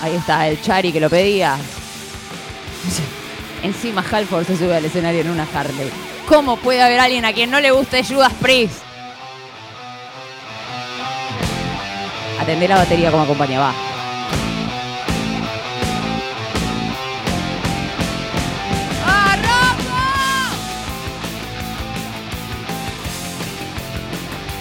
Ahí 0.00 0.16
está, 0.16 0.48
el 0.48 0.60
Chari 0.60 0.92
que 0.92 1.00
lo 1.00 1.10
pedía. 1.10 1.56
Encima 3.62 4.04
Halford 4.10 4.46
se 4.46 4.56
sube 4.56 4.74
al 4.74 4.84
escenario 4.84 5.20
en 5.20 5.30
una 5.30 5.46
Harley. 5.54 5.90
¿Cómo 6.28 6.56
puede 6.56 6.82
haber 6.82 6.98
alguien 6.98 7.24
a 7.24 7.32
quien 7.32 7.50
no 7.50 7.60
le 7.60 7.70
guste 7.70 8.04
Judas 8.04 8.32
Priest? 8.40 8.82
Atender 12.42 12.70
la 12.70 12.76
batería 12.76 13.12
como 13.12 13.22
acompaña, 13.22 13.60
va. 13.60 13.72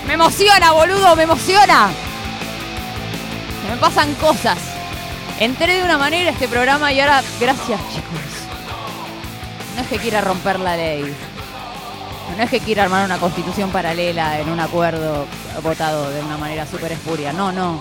Me 0.06 0.14
emociona, 0.14 0.74
boludo, 0.74 1.16
me 1.16 1.24
emociona. 1.24 1.90
Me 3.68 3.78
pasan 3.78 4.14
cosas. 4.16 4.60
Entré 5.40 5.78
de 5.78 5.84
una 5.84 5.98
manera 5.98 6.30
a 6.30 6.34
este 6.34 6.48
programa 6.48 6.94
y 6.94 7.00
ahora, 7.00 7.24
gracias 7.40 7.80
chicos. 7.90 8.22
No 9.76 9.82
es 9.82 9.88
que 9.88 9.98
quiera 9.98 10.22
romper 10.22 10.60
la 10.60 10.78
ley. 10.78 11.16
No 12.38 12.44
es 12.44 12.50
que 12.50 12.60
quiera 12.60 12.84
armar 12.84 13.06
una 13.06 13.18
constitución 13.18 13.70
paralela 13.72 14.40
en 14.40 14.50
un 14.50 14.60
acuerdo 14.60 15.28
votado 15.62 16.10
de 16.10 16.22
una 16.22 16.38
manera 16.38 16.66
súper 16.66 16.94
espuria. 16.94 17.32
No, 17.34 17.52
no. 17.52 17.80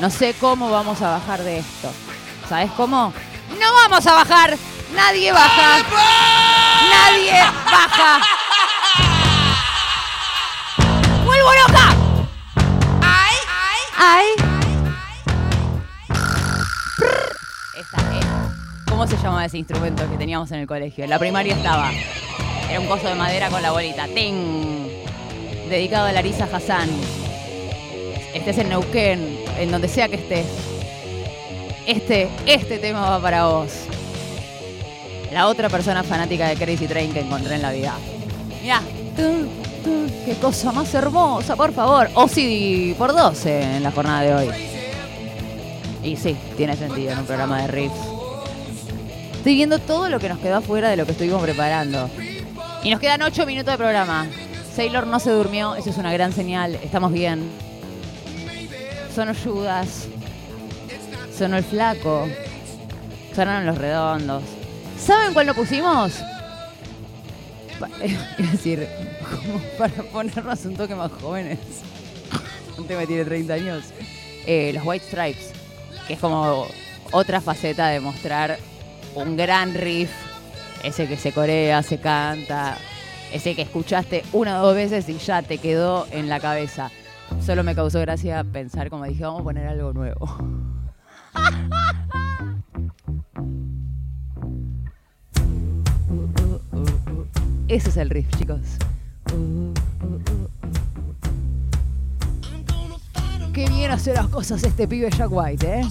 No 0.00 0.10
sé 0.10 0.34
cómo 0.34 0.70
vamos 0.70 1.00
a 1.02 1.10
bajar 1.10 1.42
de 1.42 1.58
esto. 1.58 1.90
¿Sabes 2.48 2.70
cómo? 2.72 3.12
¡No 3.58 3.72
vamos 3.74 4.06
a 4.06 4.12
bajar! 4.12 4.56
¡Nadie 4.94 5.32
baja! 5.32 5.78
¡Nadie 6.90 7.32
baja! 7.64 8.20
¡Vuelvo 11.24 11.50
loca! 11.66 11.94
¡Ay! 13.02 13.36
¡Ay! 13.98 14.26
Esta 14.36 14.55
¿Cómo 18.96 19.06
se 19.06 19.18
llamaba 19.18 19.44
ese 19.44 19.58
instrumento 19.58 20.08
que 20.10 20.16
teníamos 20.16 20.50
en 20.52 20.60
el 20.60 20.66
colegio? 20.66 21.04
En 21.04 21.10
la 21.10 21.18
primaria 21.18 21.54
estaba. 21.54 21.90
Era 22.70 22.80
un 22.80 22.86
coso 22.86 23.06
de 23.06 23.14
madera 23.14 23.50
con 23.50 23.60
la 23.60 23.70
bolita. 23.70 24.08
¡Ting! 24.08 24.88
Dedicado 25.68 26.06
a 26.06 26.12
Larisa 26.12 26.48
Hassan. 26.50 26.88
Estés 28.32 28.56
en 28.56 28.70
Neuquén, 28.70 29.38
en 29.58 29.70
donde 29.70 29.88
sea 29.88 30.08
que 30.08 30.16
estés. 30.16 30.46
Este, 31.86 32.30
este 32.46 32.78
tema 32.78 33.10
va 33.10 33.20
para 33.20 33.44
vos. 33.44 33.70
La 35.30 35.48
otra 35.48 35.68
persona 35.68 36.02
fanática 36.02 36.48
de 36.48 36.56
Crazy 36.56 36.86
Train 36.86 37.12
que 37.12 37.20
encontré 37.20 37.56
en 37.56 37.62
la 37.62 37.72
vida. 37.72 37.92
Mirá. 38.62 38.80
Qué 40.24 40.36
cosa 40.40 40.72
más 40.72 40.94
hermosa, 40.94 41.54
por 41.54 41.74
favor. 41.74 42.08
O 42.14 42.28
sí, 42.28 42.94
por 42.96 43.14
12 43.14 43.76
en 43.76 43.82
la 43.82 43.92
jornada 43.92 44.22
de 44.22 44.34
hoy. 44.34 44.48
Y 46.02 46.16
sí, 46.16 46.34
tiene 46.56 46.74
sentido 46.76 47.12
en 47.12 47.18
un 47.18 47.26
programa 47.26 47.60
de 47.60 47.68
riffs. 47.68 48.15
Estoy 49.46 49.54
viendo 49.54 49.78
todo 49.78 50.08
lo 50.08 50.18
que 50.18 50.28
nos 50.28 50.40
quedó 50.40 50.56
afuera 50.56 50.88
de 50.88 50.96
lo 50.96 51.06
que 51.06 51.12
estuvimos 51.12 51.40
preparando. 51.40 52.10
Y 52.82 52.90
nos 52.90 52.98
quedan 52.98 53.22
8 53.22 53.46
minutos 53.46 53.74
de 53.74 53.78
programa. 53.78 54.26
Sailor 54.74 55.06
no 55.06 55.20
se 55.20 55.30
durmió, 55.30 55.76
eso 55.76 55.90
es 55.90 55.98
una 55.98 56.12
gran 56.12 56.32
señal. 56.32 56.74
Estamos 56.82 57.12
bien. 57.12 57.48
Sonó 59.14 59.34
Judas. 59.36 60.08
Sonó 61.32 61.58
el 61.58 61.62
flaco. 61.62 62.26
Sonaron 63.36 63.66
los 63.66 63.78
redondos. 63.78 64.42
¿Saben 64.98 65.32
cuál 65.32 65.46
lo 65.46 65.54
pusimos? 65.54 66.14
Es 68.02 68.18
decir, 68.52 68.88
como 69.30 69.60
para 69.78 70.02
ponernos 70.10 70.64
un 70.64 70.74
toque 70.74 70.96
más 70.96 71.12
jóvenes. 71.22 71.60
Un 72.76 72.88
tema 72.88 73.06
tiene 73.06 73.24
30 73.24 73.54
años. 73.54 73.84
Eh, 74.44 74.72
los 74.74 74.84
White 74.84 75.06
Stripes, 75.06 75.52
que 76.08 76.14
es 76.14 76.18
como 76.18 76.66
otra 77.12 77.40
faceta 77.40 77.86
de 77.86 78.00
mostrar 78.00 78.58
un 79.16 79.36
gran 79.36 79.74
riff. 79.74 80.10
Ese 80.84 81.08
que 81.08 81.16
se 81.16 81.32
corea, 81.32 81.82
se 81.82 81.98
canta. 81.98 82.76
Ese 83.32 83.56
que 83.56 83.62
escuchaste 83.62 84.22
una 84.32 84.62
o 84.62 84.66
dos 84.66 84.76
veces 84.76 85.08
y 85.08 85.18
ya 85.18 85.42
te 85.42 85.58
quedó 85.58 86.06
en 86.12 86.28
la 86.28 86.38
cabeza. 86.38 86.90
Solo 87.44 87.64
me 87.64 87.74
causó 87.74 88.00
gracia 88.00 88.44
pensar, 88.44 88.88
como 88.88 89.04
dije, 89.04 89.24
vamos 89.24 89.40
a 89.40 89.44
poner 89.44 89.66
algo 89.66 89.92
nuevo. 89.92 90.38
Ese 97.68 97.88
es 97.88 97.96
el 97.96 98.10
riff, 98.10 98.28
chicos. 98.36 98.60
Qué 103.52 103.68
bien 103.70 103.90
hace 103.90 104.12
las 104.14 104.28
cosas 104.28 104.62
este 104.62 104.86
pibe 104.86 105.10
Jack 105.10 105.32
White, 105.32 105.80
¿eh? 105.80 105.82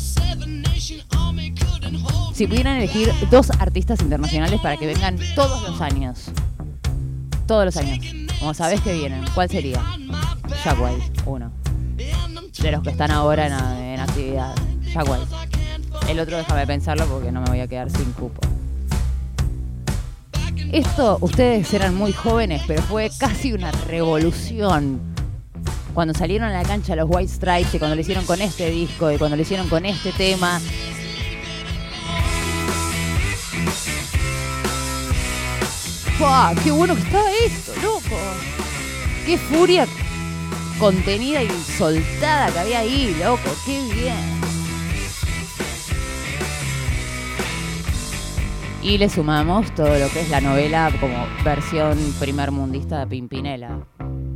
Si 2.36 2.47
pudieran 2.47 2.75
elegir 2.75 3.13
dos 3.31 3.49
artistas 3.59 4.01
internacionales 4.01 4.59
para 4.59 4.75
que 4.75 4.86
vengan 4.86 5.17
todos 5.36 5.69
los 5.69 5.79
años. 5.79 6.25
Todos 7.47 7.63
los 7.63 7.77
años. 7.77 8.05
Como 8.39 8.53
sabés 8.53 8.81
que 8.81 8.91
vienen, 8.91 9.23
¿cuál 9.33 9.49
sería? 9.49 9.81
Jack 10.61 10.77
uno. 11.25 11.53
De 11.95 12.71
los 12.73 12.83
que 12.83 12.89
están 12.89 13.11
ahora 13.11 13.47
en, 13.47 14.01
actividad. 14.01 14.53
Jack. 14.93 15.07
El 16.09 16.19
otro 16.19 16.36
déjame 16.36 16.67
pensarlo 16.67 17.05
porque 17.05 17.31
no 17.31 17.39
me 17.39 17.47
voy 17.47 17.61
a 17.61 17.67
quedar 17.67 17.89
sin 17.89 18.11
cupo. 18.11 18.41
Esto, 20.73 21.17
ustedes 21.21 21.73
eran 21.73 21.95
muy 21.95 22.11
jóvenes, 22.11 22.63
pero 22.67 22.81
fue 22.81 23.11
casi 23.17 23.53
una 23.53 23.71
revolución. 23.71 24.99
Cuando 25.93 26.13
salieron 26.13 26.49
a 26.49 26.51
la 26.51 26.63
cancha 26.63 26.97
los 26.97 27.09
White 27.09 27.31
Stripes 27.31 27.75
y 27.75 27.79
cuando 27.79 27.95
lo 27.95 28.01
hicieron 28.01 28.25
con 28.25 28.41
este 28.41 28.69
disco 28.71 29.09
y 29.09 29.17
cuando 29.17 29.38
lo 29.38 29.41
hicieron 29.41 29.69
con 29.69 29.86
este 29.86 30.11
tema. 30.11 30.59
¡Fua! 36.26 36.55
¡Qué 36.63 36.71
bueno 36.71 36.95
que 36.95 37.01
estaba 37.01 37.30
esto, 37.45 37.71
loco! 37.84 38.17
¡Qué 39.28 39.38
furia 39.38 39.86
contenida 40.80 41.43
y 41.43 41.49
soltada 41.49 42.51
que 42.51 42.59
había 42.59 42.80
ahí, 42.80 43.15
loco! 43.23 43.43
¡Qué 43.63 43.80
bien! 43.93 44.15
Y 48.82 48.97
le 48.97 49.07
sumamos 49.07 49.69
todo 49.76 49.99
lo 49.99 50.09
que 50.09 50.21
es 50.21 50.30
la 50.32 50.41
novela 50.41 50.91
como 50.99 51.28
versión 51.43 51.95
primer 52.19 52.49
mundista 52.49 53.01
de 53.01 53.05
Pimpinela. 53.07 53.86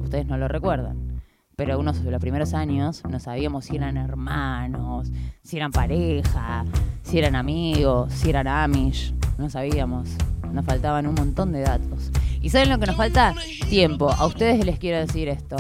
Ustedes 0.03 0.27
no 0.27 0.37
lo 0.37 0.47
recuerdan. 0.47 1.23
Pero 1.55 1.79
unos 1.79 2.03
de 2.03 2.11
los 2.11 2.21
primeros 2.21 2.53
años 2.53 3.01
no 3.09 3.19
sabíamos 3.19 3.65
si 3.65 3.77
eran 3.77 3.97
hermanos, 3.97 5.09
si 5.41 5.57
eran 5.57 5.71
pareja, 5.71 6.65
si 7.01 7.17
eran 7.17 7.35
amigos, 7.35 8.13
si 8.13 8.29
eran 8.29 8.47
Amish. 8.47 9.11
No 9.39 9.49
sabíamos. 9.49 10.09
Nos 10.53 10.65
faltaban 10.65 11.07
un 11.07 11.15
montón 11.15 11.51
de 11.51 11.61
datos. 11.61 12.11
¿Y 12.41 12.49
saben 12.49 12.69
lo 12.69 12.79
que 12.79 12.87
nos 12.87 12.95
falta? 12.95 13.33
Tiempo. 13.69 14.11
A 14.11 14.25
ustedes 14.25 14.65
les 14.65 14.79
quiero 14.79 14.99
decir 14.99 15.27
esto. 15.27 15.55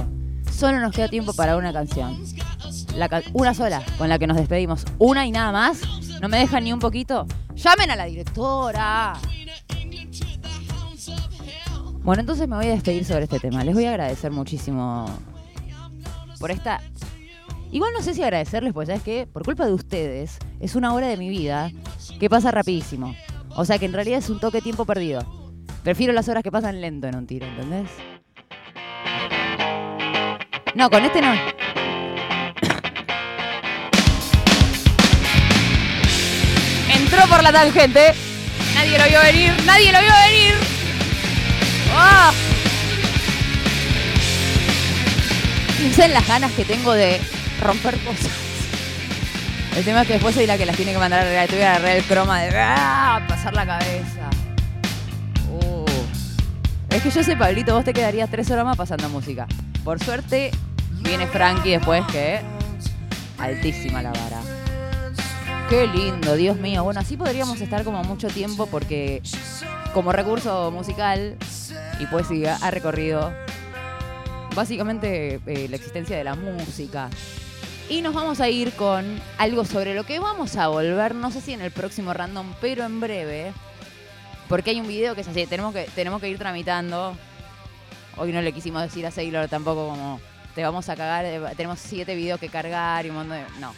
Solo 0.51 0.79
nos 0.79 0.93
queda 0.93 1.07
tiempo 1.07 1.33
para 1.33 1.57
una 1.57 1.71
canción. 1.71 2.17
La 2.95 3.23
una 3.33 3.53
sola, 3.53 3.83
con 3.97 4.09
la 4.09 4.19
que 4.19 4.27
nos 4.27 4.37
despedimos. 4.37 4.85
Una 4.97 5.25
y 5.25 5.31
nada 5.31 5.51
más. 5.51 5.81
¿No 6.21 6.27
me 6.27 6.37
dejan 6.37 6.63
ni 6.63 6.73
un 6.73 6.79
poquito? 6.79 7.25
¡Llamen 7.55 7.91
a 7.91 7.95
la 7.95 8.05
directora! 8.05 9.13
Bueno, 12.03 12.21
entonces 12.21 12.47
me 12.47 12.55
voy 12.55 12.65
a 12.67 12.71
despedir 12.71 13.05
sobre 13.05 13.25
este 13.25 13.39
tema. 13.39 13.63
Les 13.63 13.73
voy 13.73 13.85
a 13.85 13.91
agradecer 13.91 14.31
muchísimo 14.31 15.05
por 16.39 16.51
esta... 16.51 16.81
Igual 17.71 17.93
no 17.93 18.01
sé 18.01 18.15
si 18.15 18.23
agradecerles, 18.23 18.73
pues 18.73 18.87
¿sabes 18.87 19.03
qué? 19.03 19.27
Por 19.31 19.45
culpa 19.45 19.65
de 19.65 19.73
ustedes, 19.73 20.39
es 20.59 20.75
una 20.75 20.93
hora 20.93 21.07
de 21.07 21.17
mi 21.17 21.29
vida 21.29 21.71
que 22.19 22.29
pasa 22.29 22.49
rapidísimo. 22.49 23.13
O 23.59 23.65
sea 23.65 23.77
que 23.77 23.83
en 23.83 23.91
realidad 23.91 24.19
es 24.19 24.29
un 24.29 24.39
toque 24.39 24.61
tiempo 24.61 24.85
perdido. 24.85 25.21
Prefiero 25.83 26.13
las 26.13 26.29
horas 26.29 26.43
que 26.43 26.51
pasan 26.51 26.79
lento 26.79 27.07
en 27.07 27.15
un 27.17 27.27
tiro, 27.27 27.45
¿entendés? 27.45 27.89
No, 30.75 30.89
con 30.89 31.03
este 31.03 31.19
no. 31.21 31.33
Entró 36.95 37.27
por 37.27 37.43
la 37.43 37.51
tangente. 37.51 38.13
Nadie 38.75 38.97
lo 38.97 39.05
vio 39.09 39.19
venir. 39.23 39.51
Nadie 39.65 39.91
lo 39.91 39.99
vio 39.99 40.13
venir. 40.25 40.55
¡Ah! 41.91 42.31
Piensen 45.77 46.13
las 46.13 46.25
ganas 46.25 46.53
que 46.53 46.63
tengo 46.63 46.93
de 46.93 47.19
romper 47.61 47.97
cosas. 48.05 48.48
El 49.75 49.85
tema 49.85 50.01
es 50.01 50.07
que 50.07 50.13
después 50.13 50.35
soy 50.35 50.45
la 50.45 50.57
que 50.57 50.65
las 50.65 50.75
tiene 50.75 50.91
que 50.91 50.97
mandar 50.97 51.19
a 51.19 51.23
arreglar. 51.23 51.47
Tuve 51.47 51.57
que 51.59 51.65
agarrar 51.65 51.95
el 51.95 52.03
croma 52.03 52.41
de 52.41 52.51
¡ah! 52.55 53.25
pasar 53.27 53.53
la 53.53 53.65
cabeza. 53.65 54.29
Uh. 55.49 55.85
Es 56.89 57.01
que 57.01 57.09
yo 57.09 57.23
sé, 57.23 57.37
Pablito, 57.37 57.73
vos 57.73 57.85
te 57.85 57.93
quedarías 57.93 58.29
tres 58.29 58.49
horas 58.51 58.65
más 58.65 58.77
pasando 58.77 59.07
música. 59.09 59.47
Por 59.83 60.03
suerte, 60.03 60.51
viene 61.01 61.27
Frankie 61.27 61.71
después 61.71 62.03
que. 62.11 62.41
Altísima 63.37 64.01
la 64.01 64.11
vara. 64.11 64.41
Qué 65.69 65.87
lindo, 65.87 66.35
Dios 66.35 66.57
mío. 66.57 66.83
Bueno, 66.83 66.99
así 66.99 67.15
podríamos 67.15 67.61
estar 67.61 67.83
como 67.83 68.03
mucho 68.03 68.27
tiempo 68.27 68.65
porque 68.65 69.21
como 69.93 70.11
recurso 70.11 70.71
musical 70.71 71.37
y 71.99 72.05
poesía 72.07 72.57
ha 72.61 72.71
recorrido 72.71 73.31
básicamente 74.55 75.39
eh, 75.45 75.67
la 75.69 75.75
existencia 75.75 76.17
de 76.17 76.23
la 76.23 76.35
música. 76.35 77.09
Y 77.89 78.03
nos 78.03 78.13
vamos 78.13 78.39
a 78.39 78.47
ir 78.49 78.73
con 78.73 79.19
algo 79.39 79.65
sobre 79.65 79.95
lo 79.95 80.03
que 80.03 80.19
vamos 80.19 80.55
a 80.57 80.67
volver, 80.67 81.15
no 81.15 81.31
sé 81.31 81.41
si 81.41 81.53
en 81.53 81.61
el 81.61 81.71
próximo 81.71 82.13
random, 82.13 82.53
pero 82.61 82.85
en 82.85 82.99
breve. 82.99 83.51
Porque 84.47 84.69
hay 84.69 84.79
un 84.79 84.87
video 84.87 85.15
que 85.15 85.21
es 85.21 85.27
así, 85.27 85.47
tenemos 85.47 85.73
que, 85.73 85.85
tenemos 85.95 86.21
que 86.21 86.29
ir 86.29 86.37
tramitando. 86.37 87.17
Hoy 88.15 88.31
no 88.31 88.43
le 88.43 88.51
quisimos 88.51 88.83
decir 88.83 89.07
a 89.07 89.11
Sailor 89.11 89.47
tampoco 89.47 89.87
como 89.89 90.21
te 90.53 90.63
vamos 90.63 90.87
a 90.87 90.95
cagar, 90.95 91.25
eh, 91.25 91.41
tenemos 91.57 91.79
siete 91.79 92.13
videos 92.13 92.39
que 92.39 92.49
cargar 92.49 93.07
y 93.07 93.09
un 93.09 93.15
montón 93.15 93.37
de... 93.37 93.59
No. 93.59 93.73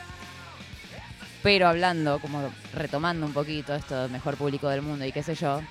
Pero 1.41 1.69
hablando, 1.69 2.19
como 2.19 2.51
retomando 2.73 3.25
un 3.25 3.33
poquito 3.33 3.73
esto 3.73 4.03
de 4.03 4.09
mejor 4.09 4.35
público 4.35 4.67
del 4.67 4.81
mundo 4.81 5.05
y 5.05 5.13
qué 5.13 5.23
sé 5.23 5.35
yo, 5.35 5.61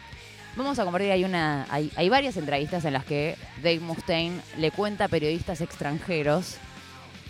vamos 0.57 0.79
a 0.79 0.85
compartir, 0.85 1.13
hay, 1.13 1.25
una, 1.25 1.67
hay, 1.69 1.93
hay 1.95 2.09
varias 2.09 2.39
entrevistas 2.39 2.87
en 2.87 2.95
las 2.95 3.05
que 3.05 3.37
Dave 3.57 3.81
Mustaine 3.81 4.41
le 4.57 4.71
cuenta 4.71 5.05
a 5.05 5.09
periodistas 5.09 5.61
extranjeros, 5.61 6.57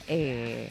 eh, 0.06 0.70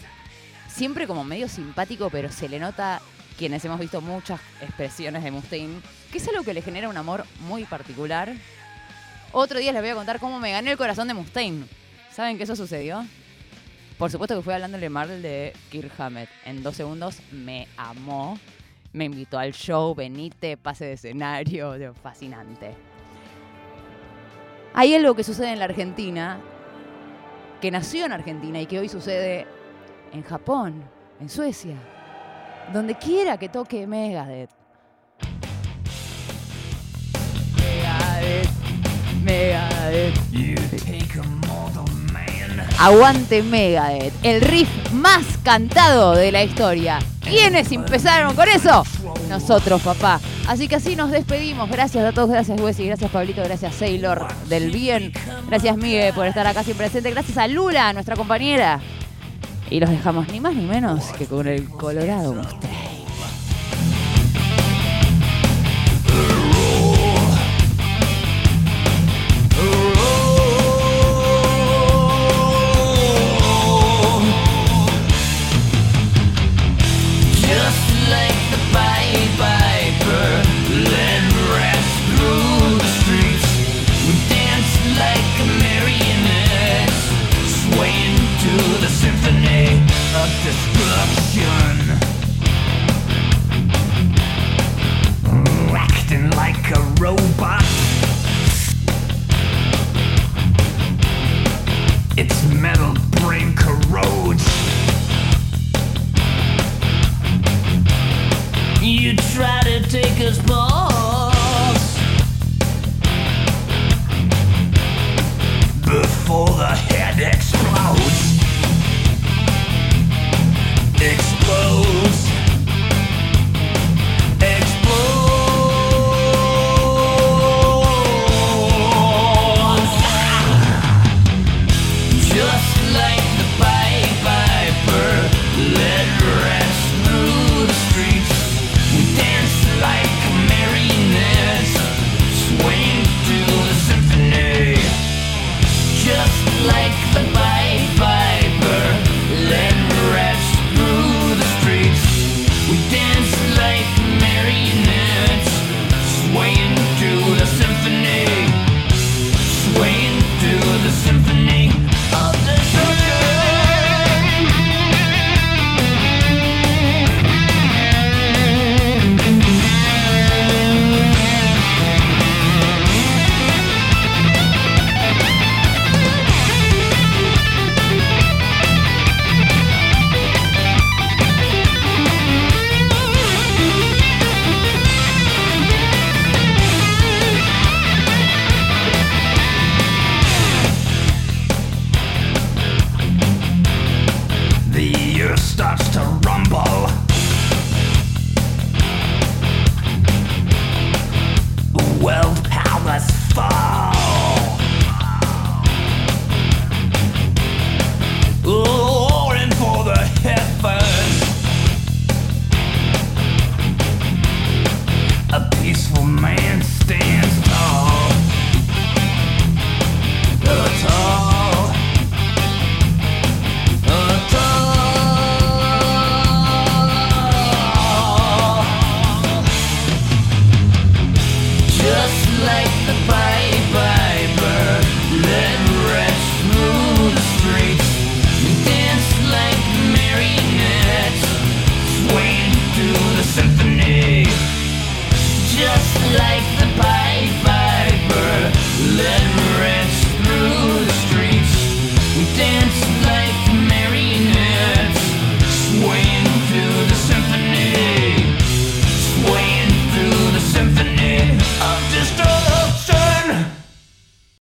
siempre 0.79 1.07
como 1.07 1.25
medio 1.25 1.49
simpático, 1.49 2.09
pero 2.09 2.31
se 2.31 2.47
le 2.47 2.57
nota 2.57 3.01
quienes 3.37 3.65
hemos 3.65 3.81
visto 3.81 3.99
muchas 3.99 4.39
expresiones 4.61 5.25
de 5.25 5.29
Mustaine, 5.29 5.81
que 6.09 6.19
es 6.19 6.27
algo 6.29 6.41
que 6.43 6.53
le 6.53 6.61
genera 6.61 6.87
un 6.87 6.95
amor 6.95 7.25
muy 7.41 7.65
particular. 7.65 8.33
Otro 9.33 9.59
día 9.59 9.73
les 9.73 9.81
voy 9.81 9.89
a 9.89 9.95
contar 9.95 10.21
cómo 10.21 10.39
me 10.39 10.53
gané 10.53 10.71
el 10.71 10.77
corazón 10.77 11.09
de 11.09 11.13
Mustaine. 11.13 11.65
¿Saben 12.13 12.37
que 12.37 12.43
eso 12.43 12.55
sucedió? 12.55 13.05
Por 13.97 14.09
supuesto 14.09 14.37
que 14.37 14.41
fui 14.41 14.53
hablándole 14.53 14.89
mal 14.89 15.21
de 15.21 15.51
Kirk 15.69 15.91
Hammett. 15.99 16.29
En 16.45 16.63
dos 16.63 16.77
segundos 16.77 17.17
me 17.33 17.67
amó. 17.75 18.39
Me 18.93 19.03
invitó 19.03 19.37
al 19.37 19.51
show, 19.51 19.93
venite, 19.93 20.55
pase 20.55 20.85
de 20.85 20.93
escenario, 20.93 21.93
fascinante. 22.01 22.73
Hay 24.73 24.95
algo 24.95 25.13
que 25.13 25.25
sucede 25.25 25.51
en 25.51 25.59
la 25.59 25.65
Argentina, 25.65 26.39
que 27.59 27.69
nació 27.69 28.05
en 28.05 28.13
Argentina 28.13 28.61
y 28.61 28.65
que 28.65 28.79
hoy 28.79 28.87
sucede 28.87 29.45
en 30.13 30.23
Japón, 30.23 30.83
en 31.19 31.29
Suecia, 31.29 31.75
donde 32.73 32.95
quiera 32.95 33.37
que 33.37 33.49
toque 33.49 33.85
Megadeth. 33.87 34.49
Megadeth, 37.57 38.49
Megadeth. 39.23 40.31
You 40.31 40.55
take 40.77 41.19
a 41.19 41.23
model 41.47 41.93
man. 42.11 42.65
Aguante 42.79 43.43
Megadeth, 43.43 44.13
el 44.23 44.41
riff 44.41 44.69
más 44.91 45.25
cantado 45.43 46.15
de 46.15 46.31
la 46.31 46.43
historia. 46.43 46.99
¿Quiénes 47.21 47.71
empezaron 47.71 48.35
con 48.35 48.47
eso? 48.49 48.83
Nosotros, 49.29 49.81
papá. 49.81 50.19
Así 50.47 50.67
que 50.67 50.75
así 50.75 50.95
nos 50.95 51.11
despedimos. 51.11 51.69
Gracias 51.69 52.03
a 52.03 52.11
todos, 52.11 52.31
gracias 52.31 52.59
Wesy, 52.59 52.87
gracias 52.87 53.11
Pablito, 53.11 53.43
gracias 53.43 53.75
Sailor 53.75 54.27
del 54.47 54.71
bien. 54.71 55.13
Gracias 55.47 55.77
Miguel 55.77 56.11
por 56.15 56.25
estar 56.25 56.47
acá 56.47 56.63
siempre 56.63 56.87
presente. 56.87 57.11
Gracias 57.11 57.37
a 57.37 57.47
Lula, 57.47 57.93
nuestra 57.93 58.15
compañera. 58.15 58.79
Y 59.69 59.79
los 59.79 59.89
dejamos 59.89 60.27
ni 60.29 60.39
más 60.39 60.55
ni 60.55 60.65
menos 60.65 61.05
que 61.17 61.25
con 61.25 61.47
el 61.47 61.69
Colorado 61.69 62.33
Mustang. 62.33 62.88